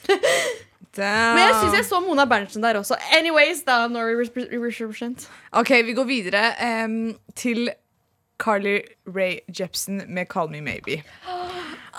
Damn. 0.98 1.36
Men 1.38 1.44
jeg 1.46 1.54
syns 1.62 1.76
jeg 1.78 1.86
så 1.86 2.00
Mona 2.02 2.24
Berntsen 2.26 2.64
der 2.66 2.80
også. 2.80 2.96
Anyways, 3.16 3.62
da. 3.66 3.84
Norway 3.88 4.18
repre- 4.18 4.48
represent. 4.50 5.28
Ok, 5.54 5.70
vi 5.86 5.94
går 5.94 6.08
videre 6.08 6.42
um, 6.84 6.96
til 7.38 7.70
Carly 8.40 8.78
Rae 9.16 9.40
Jepsen 9.60 10.02
med 10.08 10.26
'Call 10.28 10.48
Me 10.50 10.60
Maybe'. 10.60 11.02
Oh 11.28 11.46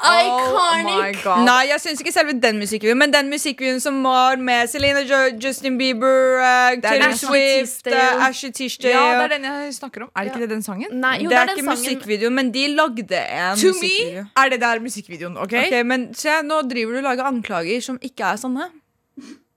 Iconic. 0.22 1.26
Oh 1.28 1.44
Nei, 1.46 1.68
jeg 1.70 1.82
syns 1.84 2.00
ikke 2.02 2.14
selve 2.16 2.34
den 2.42 2.58
musikkvideoen, 2.58 2.98
men 2.98 3.12
den 3.14 3.28
musikkvideoen 3.30 3.82
som 3.84 4.00
var 4.04 4.40
med 4.42 4.68
Selena 4.72 5.04
jo 5.06 5.20
Justin 5.44 5.78
Bieber, 5.78 6.40
uh, 6.42 6.80
Taylor 6.82 7.12
Ashley 7.12 7.66
Swift, 7.66 7.88
uh, 7.92 8.26
Ashley 8.28 8.52
Tisdale 8.52 8.96
Ja, 8.96 9.12
det 9.22 9.28
er 9.28 9.36
den 9.38 9.46
jeg 9.50 9.74
snakker 9.78 10.02
om. 10.08 10.10
Er 10.16 10.24
det 10.24 10.32
ikke 10.32 10.40
Ja. 10.40 10.46
det 10.48 10.50
den 10.56 10.64
sangen? 10.64 10.88
Nei, 11.04 11.18
jo, 11.24 11.30
det 11.30 11.38
er 11.38 11.46
den 11.46 11.58
ikke 11.58 11.66
sangen. 11.66 11.84
musikkvideo, 11.84 12.30
men 12.30 12.52
de 12.54 12.68
lagde 12.76 13.22
en 13.22 13.58
To 13.58 13.68
musikkvideo. 13.68 14.24
me 14.24 14.44
er 14.46 14.50
det 14.50 14.62
der 14.62 14.80
musikkvideoen, 14.80 15.38
OK? 15.38 15.54
Ok, 15.54 15.86
men 15.86 16.14
se, 16.14 16.30
Nå 16.44 16.62
driver 16.72 16.92
du 16.92 16.98
og 16.98 17.04
lager 17.04 17.24
anklager 17.30 17.82
som 17.82 18.00
ikke 18.02 18.24
er 18.34 18.36
sanne. 18.42 18.70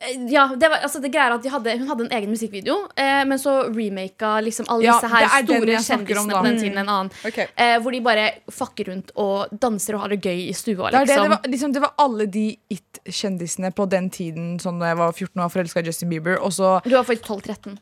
Eh, 0.00 0.16
Ja, 0.32 0.46
det 0.56 0.68
var, 0.70 0.82
altså 0.86 1.00
det 1.02 1.10
greia 1.12 1.28
er 1.30 1.34
at 1.36 1.42
de 1.42 1.50
hadde, 1.52 1.74
Hun 1.78 1.88
hadde 1.88 2.04
en 2.06 2.12
egen 2.18 2.30
musikkvideo, 2.30 2.76
eh, 2.96 3.24
men 3.28 3.38
så 3.38 3.54
remaka 3.74 4.40
liksom 4.44 4.66
alle 4.68 4.84
Ja, 4.84 4.94
disse 4.98 5.10
her 5.12 5.24
det 5.24 5.28
er 5.28 5.46
store 5.46 5.78
kjendisene 5.88 6.32
på 6.34 6.44
den 6.46 6.58
tiden 6.58 6.78
en 6.78 6.88
annen. 6.88 7.10
Okay. 7.26 7.46
Eh, 7.56 7.78
hvor 7.82 7.92
de 7.96 8.00
bare 8.00 8.26
fucker 8.50 8.90
rundt 8.92 9.10
og 9.16 9.48
danser 9.52 9.94
og 9.98 10.00
har 10.06 10.08
det 10.14 10.20
gøy 10.24 10.44
i 10.48 10.52
stua. 10.52 10.90
Det, 10.90 11.00
er 11.02 11.04
det, 11.04 11.08
Liksom. 11.08 11.22
det, 11.22 11.30
var, 11.30 11.50
liksom, 11.56 11.72
det 11.72 11.82
var 11.86 11.94
alle 11.98 12.26
de 12.26 12.46
it-kjendisene 12.70 13.72
på 13.74 13.88
den 13.90 14.10
tiden 14.10 14.58
Sånn 14.62 14.78
da 14.80 14.92
jeg 14.92 14.98
var 14.98 15.12
14 15.12 15.32
og 15.36 15.44
var 15.46 15.52
forelska 15.56 15.80
i 15.80 15.86
Justin 15.90 16.08
Bieber. 16.10 16.38
Og 16.42 16.52
så 16.52 16.78
Du 16.84 16.94
var 16.96 17.04
faktisk 17.04 17.26
12-13. 17.28 17.78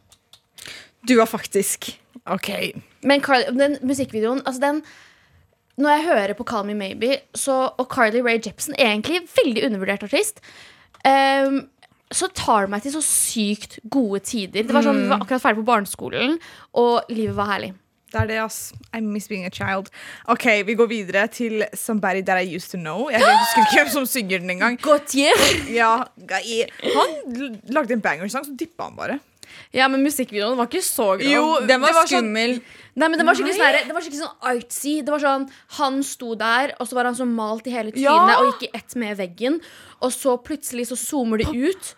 Du 1.07 1.17
var 1.17 1.27
faktisk 1.31 1.93
OK. 2.27 2.51
Men 3.07 3.21
Carly, 3.23 3.45
den 3.55 3.77
musikkvideoen 3.87 4.41
altså 4.45 4.61
den, 4.61 4.81
Når 5.79 5.91
jeg 5.93 6.05
hører 6.09 6.33
på 6.39 6.45
Call 6.49 6.65
Me 6.67 6.75
Maybe 6.75 7.19
så, 7.37 7.71
og 7.79 7.87
Carly 7.93 8.23
Rae 8.25 8.41
Jepsen, 8.41 8.75
egentlig 8.81 9.21
veldig 9.37 9.67
undervurdert 9.69 10.03
artist, 10.09 10.41
ehm, 11.05 11.67
så 12.15 12.29
tar 12.35 12.67
det 12.67 12.71
meg 12.71 12.85
til 12.85 12.95
så 12.95 13.03
sykt 13.03 13.81
gode 13.91 14.21
tider. 14.27 14.63
Det 14.67 14.75
var 14.75 14.85
sånn, 14.87 15.03
Vi 15.03 15.11
var 15.11 15.25
akkurat 15.25 15.43
ferdig 15.43 15.63
på 15.65 15.67
barneskolen, 15.73 16.39
og 16.79 17.11
livet 17.11 17.35
var 17.37 17.51
herlig. 17.55 17.73
Det 18.13 18.21
er 18.21 18.29
det, 18.31 18.37
ass. 18.39 18.73
I 18.95 19.01
miss 19.03 19.27
being 19.29 19.45
a 19.45 19.51
child. 19.51 19.91
OK, 20.31 20.45
vi 20.65 20.75
går 20.79 20.87
videre 20.89 21.27
til 21.27 21.65
'Somebody 21.75 22.23
That 22.25 22.45
I 22.47 22.55
Used 22.57 22.71
To 22.71 22.79
Know'. 22.79 23.11
Jeg 23.11 23.21
husker 23.21 23.65
ikke 23.65 23.83
hvem 23.83 23.89
som 23.93 24.07
synger 24.07 24.39
den 24.39 24.51
engang. 24.51 24.79
Gautier. 24.89 25.35
Ja, 25.75 26.05
Han 26.95 27.61
lagde 27.69 27.93
en 27.93 28.01
bangersang, 28.01 28.45
så 28.47 28.57
dippa 28.57 28.85
han 28.85 28.97
bare. 28.97 29.19
Ja, 29.73 29.89
men 29.89 30.03
musikkvideoen 30.07 30.57
var 30.59 30.67
ikke 30.71 30.83
så 30.87 31.13
grov. 31.19 31.27
Jo, 31.29 31.45
Den 31.67 31.81
var, 31.81 31.89
det 31.89 31.95
var 32.01 32.07
sånn- 32.07 32.25
skummel. 32.25 32.57
Nei, 32.97 33.09
men 33.13 33.19
den 33.21 33.27
var 33.29 33.35
skikkelig, 33.37 33.59
sånn, 33.59 33.87
den 33.87 33.95
var 33.95 34.01
skikkelig 34.07 34.23
sånn 34.25 34.41
artsy. 34.55 34.95
Det 35.05 35.13
var 35.13 35.21
sånn, 35.21 35.51
Han 35.79 36.03
sto 36.03 36.35
der, 36.35 36.75
og 36.81 36.89
så 36.89 36.95
var 36.97 37.05
han 37.05 37.15
så 37.19 37.27
malt 37.29 37.67
i 37.67 37.71
hele 37.71 37.93
trynet 37.93 38.03
Ja. 38.03 38.41
og 38.41 38.55
gikk 38.55 38.69
i 38.69 38.77
ett 38.79 38.97
med 38.97 39.17
veggen. 39.19 39.61
Og 40.01 40.11
så 40.13 40.37
plutselig 40.43 40.89
så 40.89 40.97
zoomer 40.97 41.39
det 41.45 41.53
ut. 41.53 41.95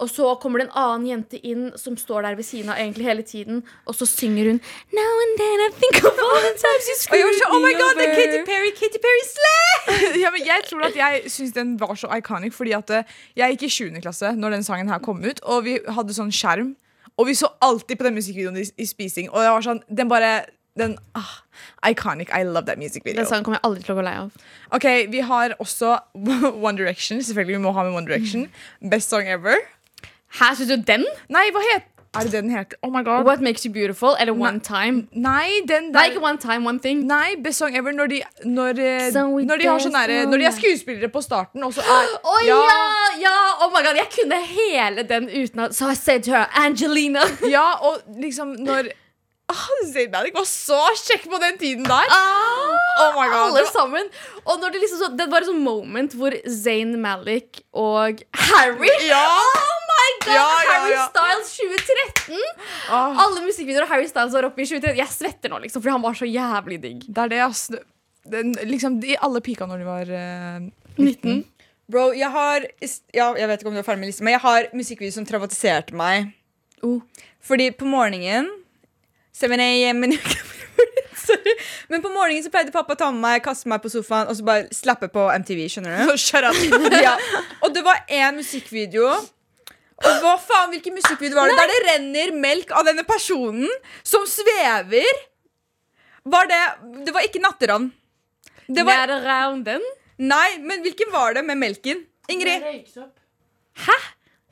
Og 0.00 0.08
så 0.08 0.24
kommer 0.40 0.58
det 0.62 0.70
en 0.70 0.76
annen 0.80 1.06
jente 1.10 1.36
inn 1.44 1.72
som 1.76 1.92
står 1.94 2.22
der 2.24 2.34
ved 2.34 2.46
siden 2.48 2.70
av 2.72 2.78
egentlig 2.80 3.04
hele 3.04 3.22
tiden. 3.22 3.62
Og 3.86 3.92
så 3.94 4.06
synger 4.08 4.46
hun 4.48 4.60
Now 4.96 5.12
and 5.24 5.36
then 5.36 5.60
I 5.60 5.68
think 5.76 5.98
of 6.08 6.18
all 6.18 6.40
the 6.40 6.54
times 6.56 6.88
you 6.88 6.96
screwed 6.96 7.36
me 7.36 7.44
oh 7.52 7.60
my 7.60 7.72
god, 7.76 7.98
det 8.00 8.06
er. 8.08 8.14
Katy 8.16 8.44
Perry, 8.48 8.70
Katy 8.70 8.98
Perry 9.04 9.24
slay! 9.28 10.20
ja, 10.24 10.30
men 10.30 10.40
jeg 10.46 10.64
tror 10.70 10.86
at 10.88 10.96
jeg 10.96 11.30
syns 11.30 11.52
den 11.52 11.76
var 11.78 11.92
så 12.00 12.08
iconic, 12.16 12.54
fordi 12.56 12.72
at 12.72 12.90
eh, 12.90 13.02
jeg 13.36 13.58
gikk 13.58 13.62
i 13.68 13.68
7. 13.68 14.00
klasse 14.00 14.32
når 14.40 14.50
den 14.56 14.64
sangen 14.64 14.88
her 14.88 14.98
kom 15.04 15.20
ut, 15.22 15.38
og 15.44 15.64
vi 15.68 15.76
hadde 15.86 16.16
sånn 16.16 16.32
skjerm, 16.32 16.76
og 17.20 17.28
vi 17.28 17.36
så 17.36 17.50
alltid 17.62 18.00
på 18.00 18.06
den 18.08 18.16
musikkvideoen 18.16 18.56
i, 18.62 18.64
i 18.80 18.88
spising, 18.88 19.28
og 19.30 19.44
jeg 19.44 19.52
var 19.52 19.66
sånn 19.66 19.82
Den 19.92 20.08
bare 20.10 20.32
den, 20.78 20.94
ah, 21.18 21.42
Iconic. 21.90 22.30
I 22.32 22.44
love 22.46 22.64
that 22.66 22.78
music 22.78 23.04
video. 23.04 23.18
Den 23.20 23.28
sangen 23.28 23.44
kommer 23.44 23.58
jeg 23.58 23.66
aldri 23.68 23.82
til 23.84 23.92
å 23.92 23.98
gå 23.98 24.04
lei 24.06 24.14
av. 24.22 24.30
Ok, 24.76 24.86
Vi 25.12 25.20
har 25.26 25.56
også 25.60 25.96
One 26.68 26.76
Direction. 26.78 27.20
Selvfølgelig, 27.26 27.58
vi 27.58 27.62
må 27.66 27.74
ha 27.76 27.84
med 27.84 27.98
One 27.98 28.06
Direction. 28.08 28.46
Best 28.92 29.12
song 29.12 29.28
ever. 29.28 29.58
Her 30.38 30.54
syns 30.54 30.70
du 30.70 30.86
den? 30.86 31.04
Nei, 31.32 31.48
hva 31.50 31.62
het 31.72 31.89
Er 32.14 32.20
det 32.26 32.32
det 32.32 32.42
den 32.42 32.50
heter? 32.50 32.76
Oh 32.82 32.90
my 32.90 33.04
god. 33.04 33.24
What 33.24 33.40
Makes 33.40 33.62
You 33.64 33.72
Beautiful? 33.72 34.16
Eller 34.20 34.32
One 34.32 34.58
Time? 34.60 35.06
Nei, 35.12 35.60
den 35.68 35.92
Nei, 35.92 35.92
der 35.92 36.04
ikke 36.10 36.22
One 36.22 36.38
Time, 36.38 36.66
One 36.68 36.80
Thing. 36.82 37.04
Nei, 37.06 37.36
Best 37.44 37.58
Song 37.62 37.76
Ever 37.76 37.92
når 37.92 38.06
de, 38.10 38.22
når, 38.44 38.80
eh, 38.82 39.12
So 39.12 39.22
når 39.38 39.56
de 39.62 39.68
har 39.68 39.78
sånn 39.78 39.94
derre- 39.94 40.24
Når 40.26 40.38
de 40.42 40.44
er 40.44 40.56
skuespillere 40.56 41.08
på 41.08 41.22
starten, 41.22 41.62
og 41.64 41.72
så 41.76 41.80
er 41.86 42.10
Å 42.32 42.34
ja. 42.48 42.58
ja! 43.22 43.36
Oh 43.62 43.70
my 43.70 43.84
god, 43.86 43.94
Jeg 44.02 44.10
kunne 44.16 44.40
hele 44.42 45.06
den 45.06 45.28
uten 45.30 45.60
at 45.68 45.74
So 45.78 45.86
I 45.86 45.94
said 45.94 46.24
to 46.24 46.32
her, 46.34 46.46
Angelina. 46.64 47.22
Ja, 47.56 47.68
og 47.80 48.02
liksom 48.18 48.56
når 48.58 48.90
ah, 49.50 49.64
Zayn 49.92 50.10
Malik 50.10 50.34
var 50.34 50.48
så 50.50 50.82
kjekk 51.06 51.30
på 51.30 51.38
den 51.46 51.58
tiden 51.62 51.84
der. 51.86 52.10
oh 52.10 53.14
my 53.14 53.28
God, 53.30 53.54
Alle 53.54 53.66
sammen. 53.70 54.10
Og 54.44 54.58
når 54.58 54.74
det 54.74 54.80
liksom 54.82 54.98
så, 55.04 55.16
det 55.16 55.30
var 55.30 55.46
et 55.46 55.46
sånt 55.52 55.62
moment 55.62 56.18
hvor 56.18 56.34
Zayn 56.58 56.96
Malik 57.00 57.62
og 57.72 58.18
Harry 58.34 58.90
Ja! 59.06 59.26
Oh 60.20 60.26
god! 60.26 60.34
Ja, 60.34 60.48
ja, 60.66 60.72
Harry. 60.74 60.96
Styles 61.08 61.52
2013! 61.56 62.40
Ah, 62.90 63.22
Alle 63.24 63.40
musikkvideoer 63.46 63.86
av 63.86 63.92
Harry 63.94 64.08
Styles 64.10 64.34
var 64.36 64.46
oppe 64.50 64.62
i 64.62 64.66
2013. 64.68 64.98
Jeg 65.00 65.08
svetter 65.14 65.52
nå, 65.52 65.60
liksom, 65.64 65.80
fordi 65.82 65.94
han 65.96 66.04
var 66.04 66.18
så 66.18 66.28
jævlig 66.28 66.80
digg. 66.82 67.06
det 67.08 67.22
er 67.24 67.32
det, 67.32 67.40
ass. 67.46 67.70
Den, 68.30 68.52
liksom, 68.68 68.98
de 69.00 69.16
alle 69.16 69.40
pika 69.40 69.64
når 69.66 69.80
de 69.80 69.86
var 69.88 70.10
uh, 70.12 70.68
19. 71.00 71.40
Bro, 71.90 72.10
jeg 72.14 72.28
har 72.30 72.66
Ja, 73.16 73.30
jeg 73.34 73.48
vet 73.50 73.62
ikke 73.64 73.70
om 73.72 73.74
du 73.74 73.80
er 73.80 73.86
ferdig 73.86 74.02
med 74.04 74.10
listen, 74.12 74.24
men 74.28 74.36
jeg 74.36 74.44
har 74.44 74.68
musikkvideo 74.76 75.16
som 75.16 75.26
traumatiserte 75.26 75.96
meg 75.96 76.30
Oh. 76.86 77.00
Fordi 77.44 77.66
på 77.76 77.84
morgenen 77.84 78.46
7 79.36 79.50
a.m. 79.52 79.98
men- 80.00 80.14
Sorry. 81.20 81.52
Men 81.92 82.00
på 82.00 82.08
morgenen 82.12 82.44
så 82.46 82.48
pleide 82.52 82.72
pappa 82.72 82.94
å 82.94 82.98
ta 83.02 83.10
med 83.12 83.20
meg, 83.20 83.42
kaste 83.44 83.68
meg 83.68 83.82
på 83.84 83.90
sofaen 83.92 84.30
og 84.32 84.38
så 84.38 84.46
bare 84.46 84.68
slappe 84.72 85.10
på 85.12 85.26
MTV. 85.42 85.66
skjønner 85.68 86.06
du? 86.56 86.96
Ja. 87.04 87.12
Og 87.60 87.74
det 87.76 87.82
var 87.84 88.00
én 88.08 88.38
musikkvideo. 88.38 89.10
Hva 90.00 90.34
faen, 90.40 90.70
hvilken 90.72 90.96
musikkvideo 90.96 91.36
var 91.36 91.50
det? 91.50 91.56
Der 91.58 91.70
det 91.70 91.80
renner 91.86 92.32
melk 92.36 92.70
av 92.72 92.86
denne 92.88 93.04
personen 93.08 93.68
som 94.02 94.24
svever. 94.28 95.08
Var 96.24 96.48
det 96.48 96.60
Det 97.06 97.14
var 97.16 97.26
ikke 97.26 97.42
Natteravn. 97.42 97.90
Det 98.70 98.84
var, 98.86 99.10
den? 99.64 99.82
nei, 100.16 100.58
men 100.62 100.82
hvilken 100.84 101.10
var 101.12 101.34
det 101.34 101.42
med 101.44 101.58
melken? 101.58 102.04
Ingrid. 102.30 102.62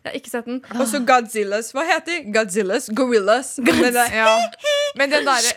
Jeg 0.09 0.14
har 0.14 0.20
ikke 0.22 0.32
sett 0.32 0.48
den. 0.48 0.61
Og 0.80 0.86
så 0.88 1.00
Godzillas. 1.09 1.70
Hva 1.76 1.84
heter 1.88 2.11
de? 2.24 2.32
Godzillas? 2.34 2.88
Gorillas. 2.96 3.54
Men 3.62 3.94
Ja. 3.94 4.34
Men 4.96 5.11
den 5.12 5.26
derre 5.28 5.52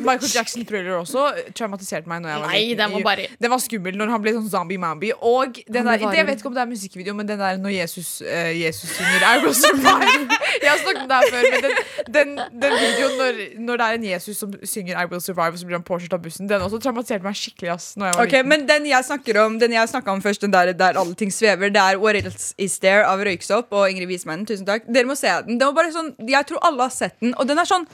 Michael 0.00 0.30
Jackson-thriller 0.32 0.96
også 0.98 1.26
traumatiserte 1.56 2.08
meg. 2.08 2.22
Når 2.24 2.32
jeg 2.32 2.40
var 2.40 2.52
Nei, 2.54 2.62
den 2.78 2.92
var 2.96 3.04
bare 3.04 3.26
Den 3.42 3.52
var 3.52 3.60
skummel 3.62 3.98
når 3.98 4.12
han 4.14 4.22
ble 4.24 4.32
sånn 4.36 4.48
zombie-mambi. 4.50 5.12
Og 5.20 5.60
den 5.66 5.86
der, 5.86 6.06
jeg 6.16 6.26
vet 6.28 6.40
ikke 6.40 6.50
om 6.50 6.56
det 6.56 6.62
er 6.64 6.70
musikkvideo, 6.70 7.14
men 7.18 7.28
den 7.28 7.40
der 7.42 7.60
når 7.60 7.74
Jesus, 7.76 8.22
uh, 8.24 8.50
Jesus 8.56 8.90
synger 8.96 9.26
I 9.28 9.42
Will 9.44 9.54
Survive. 9.54 10.38
Jeg 10.62 10.70
har 10.70 10.78
snakket 10.80 11.02
om 11.02 11.08
det 11.10 11.16
her 11.16 11.30
før, 11.30 11.46
men 11.52 11.64
den, 11.66 11.74
den, 12.14 12.30
den 12.62 12.74
videoen 12.80 13.18
når, 13.20 13.40
når 13.66 13.80
det 13.80 13.86
er 13.86 13.98
en 13.98 14.04
Jesus 14.08 14.38
som 14.40 14.52
synger 14.64 14.96
I 15.02 15.04
Will 15.10 15.20
Survive, 15.20 15.52
og 15.52 15.60
så 15.60 15.68
blir 15.68 15.76
han 15.76 15.84
påkjørt 15.86 16.16
av 16.16 16.22
bussen, 16.24 16.48
den 16.48 16.64
også 16.64 16.80
traumatiserte 16.82 17.26
meg 17.26 17.36
skikkelig. 17.38 17.70
ass 17.74 17.88
når 18.00 18.08
jeg 18.10 18.16
var 18.18 18.26
Ok, 18.30 18.36
men 18.48 18.64
Den 18.66 18.86
jeg 18.88 19.04
snakker 19.06 19.40
om 19.44 19.58
Den 19.60 19.74
jeg 19.76 19.88
snakka 19.92 20.14
om 20.14 20.22
først, 20.24 20.42
den 20.42 20.54
der, 20.54 20.72
der 20.72 20.98
alle 20.98 21.14
ting 21.18 21.32
svever, 21.34 21.68
det 21.72 21.82
er 21.82 22.00
What 22.00 22.16
Else 22.18 22.54
Is 22.58 22.78
There 22.82 23.04
av 23.06 23.20
Røyksopp 23.26 23.65
og 23.72 23.88
Ingrid 23.90 24.10
Wiesmann. 24.10 24.46
Tusen 24.48 24.66
takk. 24.68 24.86
Dere 24.86 25.08
må 25.08 25.16
se 25.18 25.32
den. 25.46 25.58
Den 25.58 25.70
var 25.70 25.78
bare 25.82 25.94
sånn, 25.94 26.14
Jeg 26.28 26.46
tror 26.48 26.62
alle 26.66 26.86
har 26.88 26.94
sett 26.94 27.18
den. 27.20 27.34
Og 27.36 27.48
den 27.48 27.58
er 27.58 27.68
sånn 27.68 27.88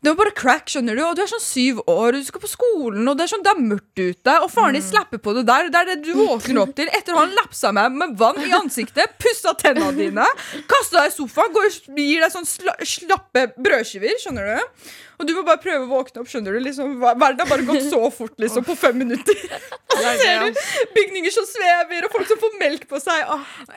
det 0.00 0.08
var 0.08 0.16
bare 0.16 0.32
crack, 0.32 0.70
skjønner 0.72 0.96
du. 0.96 1.02
Og 1.04 1.16
du 1.16 1.20
er 1.20 1.28
sånn 1.28 1.42
syv 1.44 1.82
år, 1.84 2.14
og 2.14 2.22
du 2.22 2.24
skal 2.24 2.40
på 2.40 2.48
skolen, 2.48 3.04
og 3.04 3.18
det 3.18 3.26
er 3.26 3.32
sånn, 3.34 3.42
det 3.44 3.52
er 3.52 3.60
mørkt 3.60 4.00
ute. 4.00 4.36
Og 4.40 4.48
faren 4.48 4.78
din 4.78 4.84
slapper 4.86 5.20
på 5.20 5.34
det 5.36 5.42
der. 5.50 5.68
Det 5.68 5.82
er 5.82 5.90
det 5.90 5.98
du 6.06 6.14
våkner 6.16 6.62
opp 6.62 6.72
til 6.78 6.88
etter 6.96 7.12
å 7.12 7.20
ha 7.20 7.26
lapsa 7.28 7.72
meg 7.76 7.98
med 8.00 8.16
vann 8.20 8.40
i 8.40 8.54
ansiktet, 8.56 9.18
pussa 9.20 9.52
tennene 9.60 9.92
dine, 9.98 10.24
kasta 10.70 11.02
deg 11.02 11.12
i 11.12 11.14
sofaen, 11.18 11.52
går 11.52 11.68
og 11.68 12.00
gir 12.00 12.24
deg 12.24 12.32
sånn 12.32 12.48
sla 12.48 12.78
slappe 12.80 13.44
brødskiver, 13.60 14.16
skjønner 14.24 14.48
du. 14.54 14.80
Og 15.20 15.26
du 15.28 15.34
må 15.36 15.42
bare 15.44 15.60
prøve 15.60 15.84
å 15.84 15.88
våkne 15.90 16.22
opp, 16.22 16.28
skjønner 16.32 16.56
du. 16.56 16.60
Liksom, 16.64 16.94
verden 17.00 17.42
har 17.44 17.48
bare 17.50 17.66
gått 17.68 17.84
så 17.90 18.00
fort, 18.14 18.32
liksom, 18.40 18.64
på 18.64 18.76
fem 18.80 18.96
minutter. 19.02 19.36
Og 19.90 19.98
så 19.98 20.06
er 20.14 20.20
ser 20.22 20.44
du 20.46 20.60
bygninger 20.96 21.32
som 21.34 21.44
svever, 21.44 22.06
og 22.06 22.12
folk 22.14 22.28
som 22.30 22.38
får 22.40 22.52
melk 22.60 22.84
på 22.88 23.00
seg. 23.02 23.26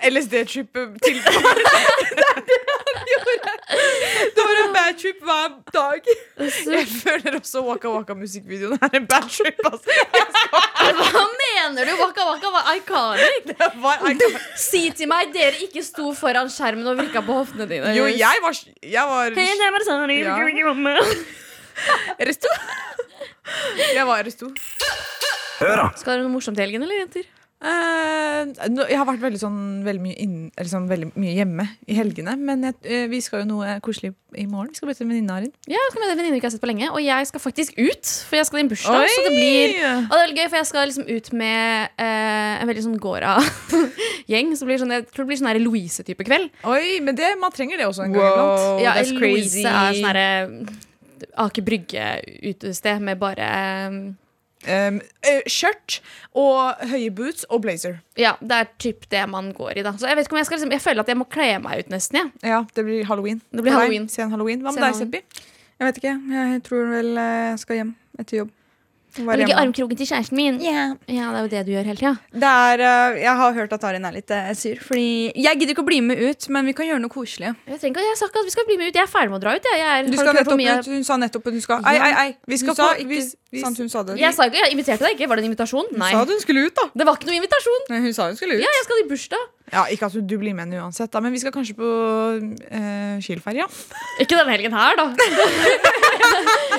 LSD-trippet 0.08 0.94
til 1.04 1.18
det 1.24 2.28
er 2.30 2.44
det 2.48 2.60
han 2.70 3.10
gjorde! 3.10 3.56
Det 4.38 4.46
var 4.46 4.60
en 4.62 4.74
bad 4.76 5.00
trip 5.02 5.24
hver 5.26 5.56
dag. 5.74 6.10
Jeg 6.38 6.86
føler 6.92 7.40
også 7.40 7.64
Waka 7.66 7.90
Waka-musikkvideoen 7.96 8.78
er 8.86 9.00
en 9.02 9.08
bad 9.10 9.26
trip. 9.34 9.60
altså. 9.66 9.98
Hva 11.02 11.24
mener 11.42 11.90
du? 11.90 11.94
Waka 12.04 12.28
Waka 12.30 12.54
var 12.54 12.70
iconic. 12.78 13.54
Var, 13.84 14.06
Si 14.60 14.86
til 14.96 15.10
meg 15.12 15.34
dere 15.34 15.58
ikke 15.66 15.82
sto 15.86 16.14
foran 16.18 16.52
skjermen 16.54 16.88
og 16.94 17.02
vrikka 17.02 17.26
på 17.26 17.40
hoftene 17.42 17.68
dine. 17.70 17.96
jo, 17.98 18.06
jeg 18.14 18.44
var, 18.46 18.62
jeg 18.86 19.12
var 19.16 19.34
Ja. 20.30 20.38
Resto. 22.32 22.50
Jeg 23.94 24.06
var 24.10 24.24
resto. 24.26 24.50
Skal 25.60 26.18
dere 26.18 26.26
noe 26.26 26.34
morsomt 26.34 26.58
i 26.60 26.66
helgen, 26.66 26.84
eller 26.86 27.04
jenter? 27.06 27.30
Eh, 27.64 28.42
nå- 28.76 28.84
jeg 28.90 28.98
har 29.00 29.06
vært 29.08 29.22
veldig, 29.24 29.40
sånn, 29.40 29.60
veldig, 29.86 30.02
mye 30.04 30.16
inn, 30.20 30.34
eller 30.58 30.68
sånn, 30.68 30.88
veldig 30.90 31.14
mye 31.16 31.32
hjemme 31.38 31.64
i 31.88 31.96
helgene. 31.96 32.34
Men 32.36 32.66
jeg, 32.68 32.76
eh, 32.84 33.06
vi 33.08 33.22
skal 33.24 33.44
jo 33.44 33.46
noe 33.54 33.78
koselig 33.86 34.12
i 34.36 34.44
morgen. 34.52 34.74
Vi 34.74 34.82
skal 34.82 34.90
møte 34.90 35.06
en 35.06 35.08
venninne 35.14 35.32
Arin. 35.38 35.54
Ja, 35.72 35.78
jeg 35.80 35.94
skal 35.94 36.02
møte 36.04 36.12
en 36.12 36.20
venninne 36.20 36.40
ikke 36.42 36.50
har 36.50 36.56
sett 36.58 36.64
på 36.66 36.68
lenge. 36.68 36.90
Og 36.92 37.00
jeg 37.06 37.30
skal 37.30 37.40
faktisk 37.40 37.78
ut, 37.80 38.12
for 38.28 38.36
jeg 38.36 38.50
skal 38.50 38.60
i 38.60 38.64
en 38.66 38.72
bursdag. 38.74 39.08
Så 39.16 39.24
det 39.24 39.32
blir 39.32 39.80
og 39.80 40.12
det 40.12 40.20
er 40.20 40.26
veldig 40.28 40.38
gøy, 40.42 40.50
for 40.50 40.58
jeg 40.60 40.70
skal 40.74 40.88
liksom 40.92 41.08
ut 41.16 41.32
med 41.40 41.90
eh, 42.04 42.54
en 42.60 42.68
veldig 42.74 42.84
sånn 42.90 43.00
Gora-gjeng. 43.00 44.52
Så 44.58 44.60
det 44.68 44.72
blir 44.74 44.84
sånn, 44.84 44.92
jeg 44.98 45.08
tror 45.14 45.24
det 45.24 45.30
blir 45.32 45.40
sånn 45.40 45.52
her 45.54 45.64
Louise-type 45.64 46.28
kveld. 46.28 46.52
Oi, 46.68 47.00
men 47.00 47.16
det, 47.16 47.32
man 47.40 47.56
trenger 47.56 47.80
det 47.80 47.88
også 47.88 48.10
en 48.10 48.12
gang 48.18 48.28
iblant. 48.28 48.60
Wow, 48.60 48.84
ja, 48.84 49.00
Louise 49.08 49.64
er 49.64 49.96
sånn 49.96 50.10
herre 50.12 50.28
Aker 51.44 51.66
Brygge-utested 51.66 53.02
med 53.04 53.22
bare 53.22 53.48
eh, 53.54 54.04
Um, 54.64 55.02
eh, 55.28 55.42
skjørt 55.52 55.98
og 56.40 56.86
høye 56.88 57.12
boots 57.12 57.44
og 57.52 57.66
blazer. 57.66 57.98
Ja, 58.16 58.38
det 58.40 58.60
er 58.62 58.70
typ 58.80 59.10
det 59.12 59.26
man 59.28 59.50
går 59.52 59.82
i, 59.82 59.84
da. 59.84 59.92
Så 60.00 60.08
jeg 60.08 60.16
vet 60.16 60.30
ikke 60.30 60.38
om 60.38 60.40
jeg 60.40 60.48
skal 60.48 60.58
liksom 60.62 60.72
Jeg 60.72 60.84
føler 60.86 61.04
at 61.04 61.12
jeg 61.12 61.20
må 61.20 61.28
kle 61.28 61.50
meg 61.60 61.84
ut 61.84 61.92
nesten, 61.92 62.32
Ja, 62.40 62.48
Ja, 62.54 62.60
det 62.76 62.86
blir 62.88 63.04
halloween. 63.10 63.42
Det 63.52 63.66
blir 63.66 63.76
halloween. 63.76 64.08
Nei. 64.08 64.14
Sen 64.16 64.32
halloween. 64.32 64.64
Hva 64.64 64.72
med 64.72 64.86
deg. 64.86 64.96
Seppi? 65.02 65.20
Jeg 65.80 65.88
vet 65.90 66.00
ikke. 66.00 66.16
Jeg 66.32 66.64
tror 66.64 66.86
vel 66.94 67.12
eh, 67.18 67.50
jeg 67.52 67.60
skal 67.66 67.80
hjem 67.82 67.96
etter 68.24 68.38
jobb. 68.38 68.54
Ligger 69.18 69.46
hjemme. 69.46 69.62
armkroken 69.62 69.98
til 69.98 70.08
kjæresten 70.10 70.36
min. 70.36 70.60
Ja, 70.62 70.96
det 71.08 71.18
er 71.20 71.42
jo 71.44 71.48
det 71.52 71.66
du 71.68 71.72
gjør 71.72 71.86
hele 71.86 72.00
tida. 72.00 72.14
Det 72.34 72.44
er, 72.50 72.80
eh, 72.82 73.22
jeg 73.22 73.36
har 73.38 73.54
hørt 73.54 73.74
at 73.74 73.84
Arin 73.84 74.06
er 74.06 74.12
litt 74.16 74.32
eh, 74.32 74.54
sur. 74.54 74.76
Fordi 74.82 75.32
Jeg 75.36 75.60
gidder 75.60 75.74
ikke 75.76 75.84
å 75.84 75.90
bli 75.92 76.00
med 76.02 76.18
ut, 76.18 76.50
men 76.50 76.66
vi 76.66 76.74
kan 76.74 76.86
gjøre 76.88 77.00
noe 77.04 77.10
koselig. 77.14 77.54
Jeg, 77.68 77.80
trenger 77.80 77.94
ikke- 78.02 78.08
jeg 78.10 78.18
sa 78.18 78.26
ikke 78.26 78.40
at 78.40 78.46
vi 78.46 78.50
skal 78.56 78.66
bli 78.66 78.78
med 78.78 78.88
ut. 78.90 78.96
Jeg 78.96 79.04
er 79.04 79.12
ferdig 79.14 79.30
med 79.30 79.38
å 79.38 79.44
dra 79.46 79.56
ut. 79.56 79.64
Jeg, 79.64 79.78
jeg, 79.80 80.06
er- 80.06 80.10
Du 80.12 80.18
skal 80.18 80.34
nettopp 80.34 80.58
mye- 80.58 80.80
ut. 80.80 80.86
Hun 80.86 81.04
sa 81.04 81.18
nettopp 81.18 81.48
at 81.48 81.54
hun 81.54 81.62
skal 81.62 81.82
Ei, 81.86 81.98
ei, 82.00 82.14
ei. 82.26 82.38
Vi 82.48 82.58
skal 82.58 82.76
sa 82.76 82.94
på- 82.94 83.00
ikke 83.06 83.62
sant, 83.62 83.78
hun 83.78 83.90
sa 83.90 84.04
det. 84.04 84.18
Jeg 84.18 84.34
sa 84.34 84.44
ikke, 84.50 84.58
jeg 84.66 84.72
inviterte 84.74 85.00
deg 85.06 85.18
ikke. 85.20 85.28
Var 85.30 85.36
det 85.38 85.46
en 85.46 85.52
invitasjon? 85.54 85.86
Hun 85.94 86.00
sa 86.02 86.22
at 86.22 86.28
hun 86.28 86.40
skulle 86.40 86.66
ut, 86.66 86.74
da. 86.76 86.90
Det 86.96 87.06
var 87.06 87.16
ikke 87.16 87.28
noe 87.30 87.38
invitasjon. 87.42 87.82
Nei, 87.90 88.00
hun 88.02 88.14
sa 88.14 88.28
hun 88.28 88.36
skulle 88.36 88.56
ut. 88.58 88.62
Ja, 88.62 88.72
jeg 88.80 88.84
skal 88.86 88.98
i 89.06 89.08
bursdag. 89.10 89.44
Ja, 89.74 89.86
Ikke 89.90 90.06
at 90.08 90.14
du 90.16 90.36
blir 90.38 90.54
med 90.54 90.68
henne 90.68 90.84
uansett, 90.86 91.12
da, 91.12 91.20
men 91.24 91.34
vi 91.34 91.40
skal 91.42 91.52
kanskje 91.56 91.76
på 91.78 91.84
uh, 91.84 93.18
Kiel-ferja. 93.26 93.66
Ikke 94.24 94.38
denne 94.38 94.54
helgen 94.54 94.74
her, 94.78 94.96
da. 95.00 95.10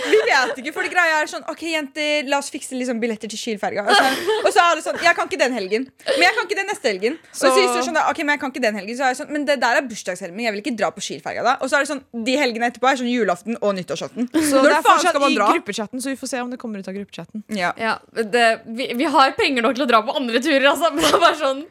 Vi 0.04 0.18
vet 0.26 0.58
ikke, 0.60 0.72
for 0.74 0.84
det 0.84 0.90
greia 0.92 1.20
er 1.22 1.28
sånn 1.30 1.44
Ok, 1.48 1.62
jenter, 1.70 2.26
la 2.28 2.38
oss 2.42 2.50
fikse 2.52 2.76
liksom 2.76 2.98
billetter 3.00 3.30
til 3.30 3.38
Kiel-ferja. 3.40 3.84
Og, 3.86 3.92
så- 3.94 4.40
og 4.44 4.50
så 4.52 4.64
er 4.64 4.76
det 4.78 4.84
sånn 4.84 4.98
Jeg 5.02 5.14
kan 5.16 5.28
ikke 5.30 5.38
den 5.40 5.54
helgen. 5.56 5.86
Men 6.06 6.24
jeg 6.26 6.34
kan 6.36 6.44
ikke 6.48 6.58
den 6.58 6.68
neste 6.68 6.88
helgen. 6.90 7.14
Og 7.30 7.36
så 7.38 7.48
Så- 7.48 7.54
sier 7.72 7.82
sånn 7.86 7.96
Ok, 8.10 8.18
men 8.18 8.34
jeg 8.34 8.40
kan 8.42 8.50
ikke 8.52 8.62
den 8.64 8.74
helgen. 8.78 8.96
Så 8.98 9.04
er 9.06 9.12
jeg 9.14 9.18
sånn 9.22 9.30
Men 9.32 9.44
det 9.48 9.56
der 9.60 9.76
er 9.80 9.82
bursdagshelgen 9.88 10.34
min. 10.36 10.44
Jeg 10.46 10.52
vil 10.54 10.62
ikke 10.64 10.76
dra 10.76 10.90
på 10.90 11.00
Kiel-ferja 11.06 11.42
da. 11.46 11.56
Og 11.60 11.70
så 11.70 11.76
er 11.78 11.84
det 11.84 11.88
sånn 11.92 12.02
De 12.24 12.36
helgene 12.36 12.68
etterpå 12.70 12.90
er 12.90 12.96
sånn 13.00 13.10
julaften 13.12 13.56
og 13.62 13.74
nyttårsaften. 13.78 14.28
Så 14.34 14.60
Når 14.60 14.68
det 14.68 14.76
er 14.78 14.82
fortsatt 14.88 15.16
i 15.30 15.34
gruppechatten, 15.40 16.00
så 16.04 16.08
vi 16.12 16.16
får 16.20 16.28
se 16.28 16.40
om 16.40 16.50
det 16.50 16.58
kommer 16.58 16.78
ut 16.78 16.88
av 16.88 16.94
gruppechatten. 16.94 17.44
Ja. 17.48 17.72
Ja, 17.78 17.98
vi, 18.12 18.92
vi 18.94 19.04
har 19.04 19.32
penger 19.32 19.62
nok 19.62 19.74
til 19.76 19.84
å 19.84 19.88
dra 19.88 20.02
på 20.02 20.14
andre 20.16 20.40
turer, 20.40 20.68
altså. 20.74 20.92
Men 20.92 21.02
det 21.04 21.14
er 21.14 21.20
bare 21.20 21.40
sånn 21.40 21.64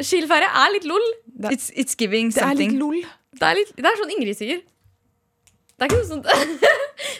Skilferie 0.00 0.48
er 0.62 0.72
litt 0.74 0.88
lol. 0.88 1.06
It's, 1.52 1.70
it's 1.76 1.98
giving 1.98 2.32
Det 2.34 2.42
er 2.44 2.58
litt 2.58 2.76
lol. 2.80 2.98
Det 3.36 3.44
er, 3.44 3.58
litt, 3.58 3.72
det 3.76 3.88
er 3.90 3.98
sånn 4.00 4.12
Ingrid 4.16 4.38
sier. 4.38 4.62
Det 5.76 5.84
er 5.84 5.90
ikke 5.90 5.98
noe 6.00 6.08
sånt 6.08 6.28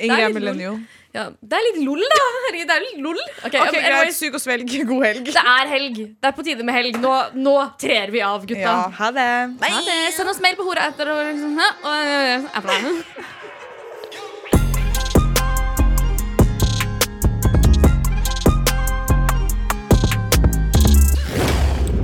Ingrid 0.00 0.16
er 0.16 0.28
er 0.30 0.32
millennial. 0.32 0.78
ja, 1.12 1.26
Det 1.40 1.58
er 1.58 1.64
litt 1.66 1.80
lol, 1.84 2.00
da. 2.00 2.20
Herregud, 2.46 2.70
det 2.70 2.76
er 2.76 2.84
litt 2.86 3.02
lol. 3.04 3.20
Ok, 3.20 3.50
okay, 3.50 3.82
ja, 3.82 3.90
Greit, 4.00 4.16
sug 4.16 4.38
og 4.38 4.42
svelg. 4.42 4.72
God 4.88 5.04
helg. 5.04 5.28
Det 5.28 5.44
er 5.52 5.72
helg. 5.74 6.00
Det 6.16 6.30
er 6.30 6.36
på 6.38 6.44
tide 6.46 6.64
med 6.64 6.78
helg. 6.78 7.00
Nå, 7.02 7.14
nå 7.36 7.56
trer 7.80 8.12
vi 8.14 8.24
av, 8.24 8.46
gutta. 8.48 8.64
Ja, 8.64 8.76
ha 9.00 9.10
det. 9.16 9.28
Ha 9.60 9.82
det. 9.90 9.98
Send 10.16 10.32
oss 10.32 10.40
mail 10.44 10.56
på 10.56 10.64
hora 10.68 10.88
etter 10.92 11.12
og 11.12 11.20
og, 11.26 11.60
og, 11.92 12.48
og, 12.62 13.35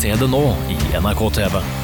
Se 0.00 0.14
det 0.16 0.30
nå 0.32 0.56
i 0.72 0.76
NRK 0.96 1.30
TV. 1.30 1.79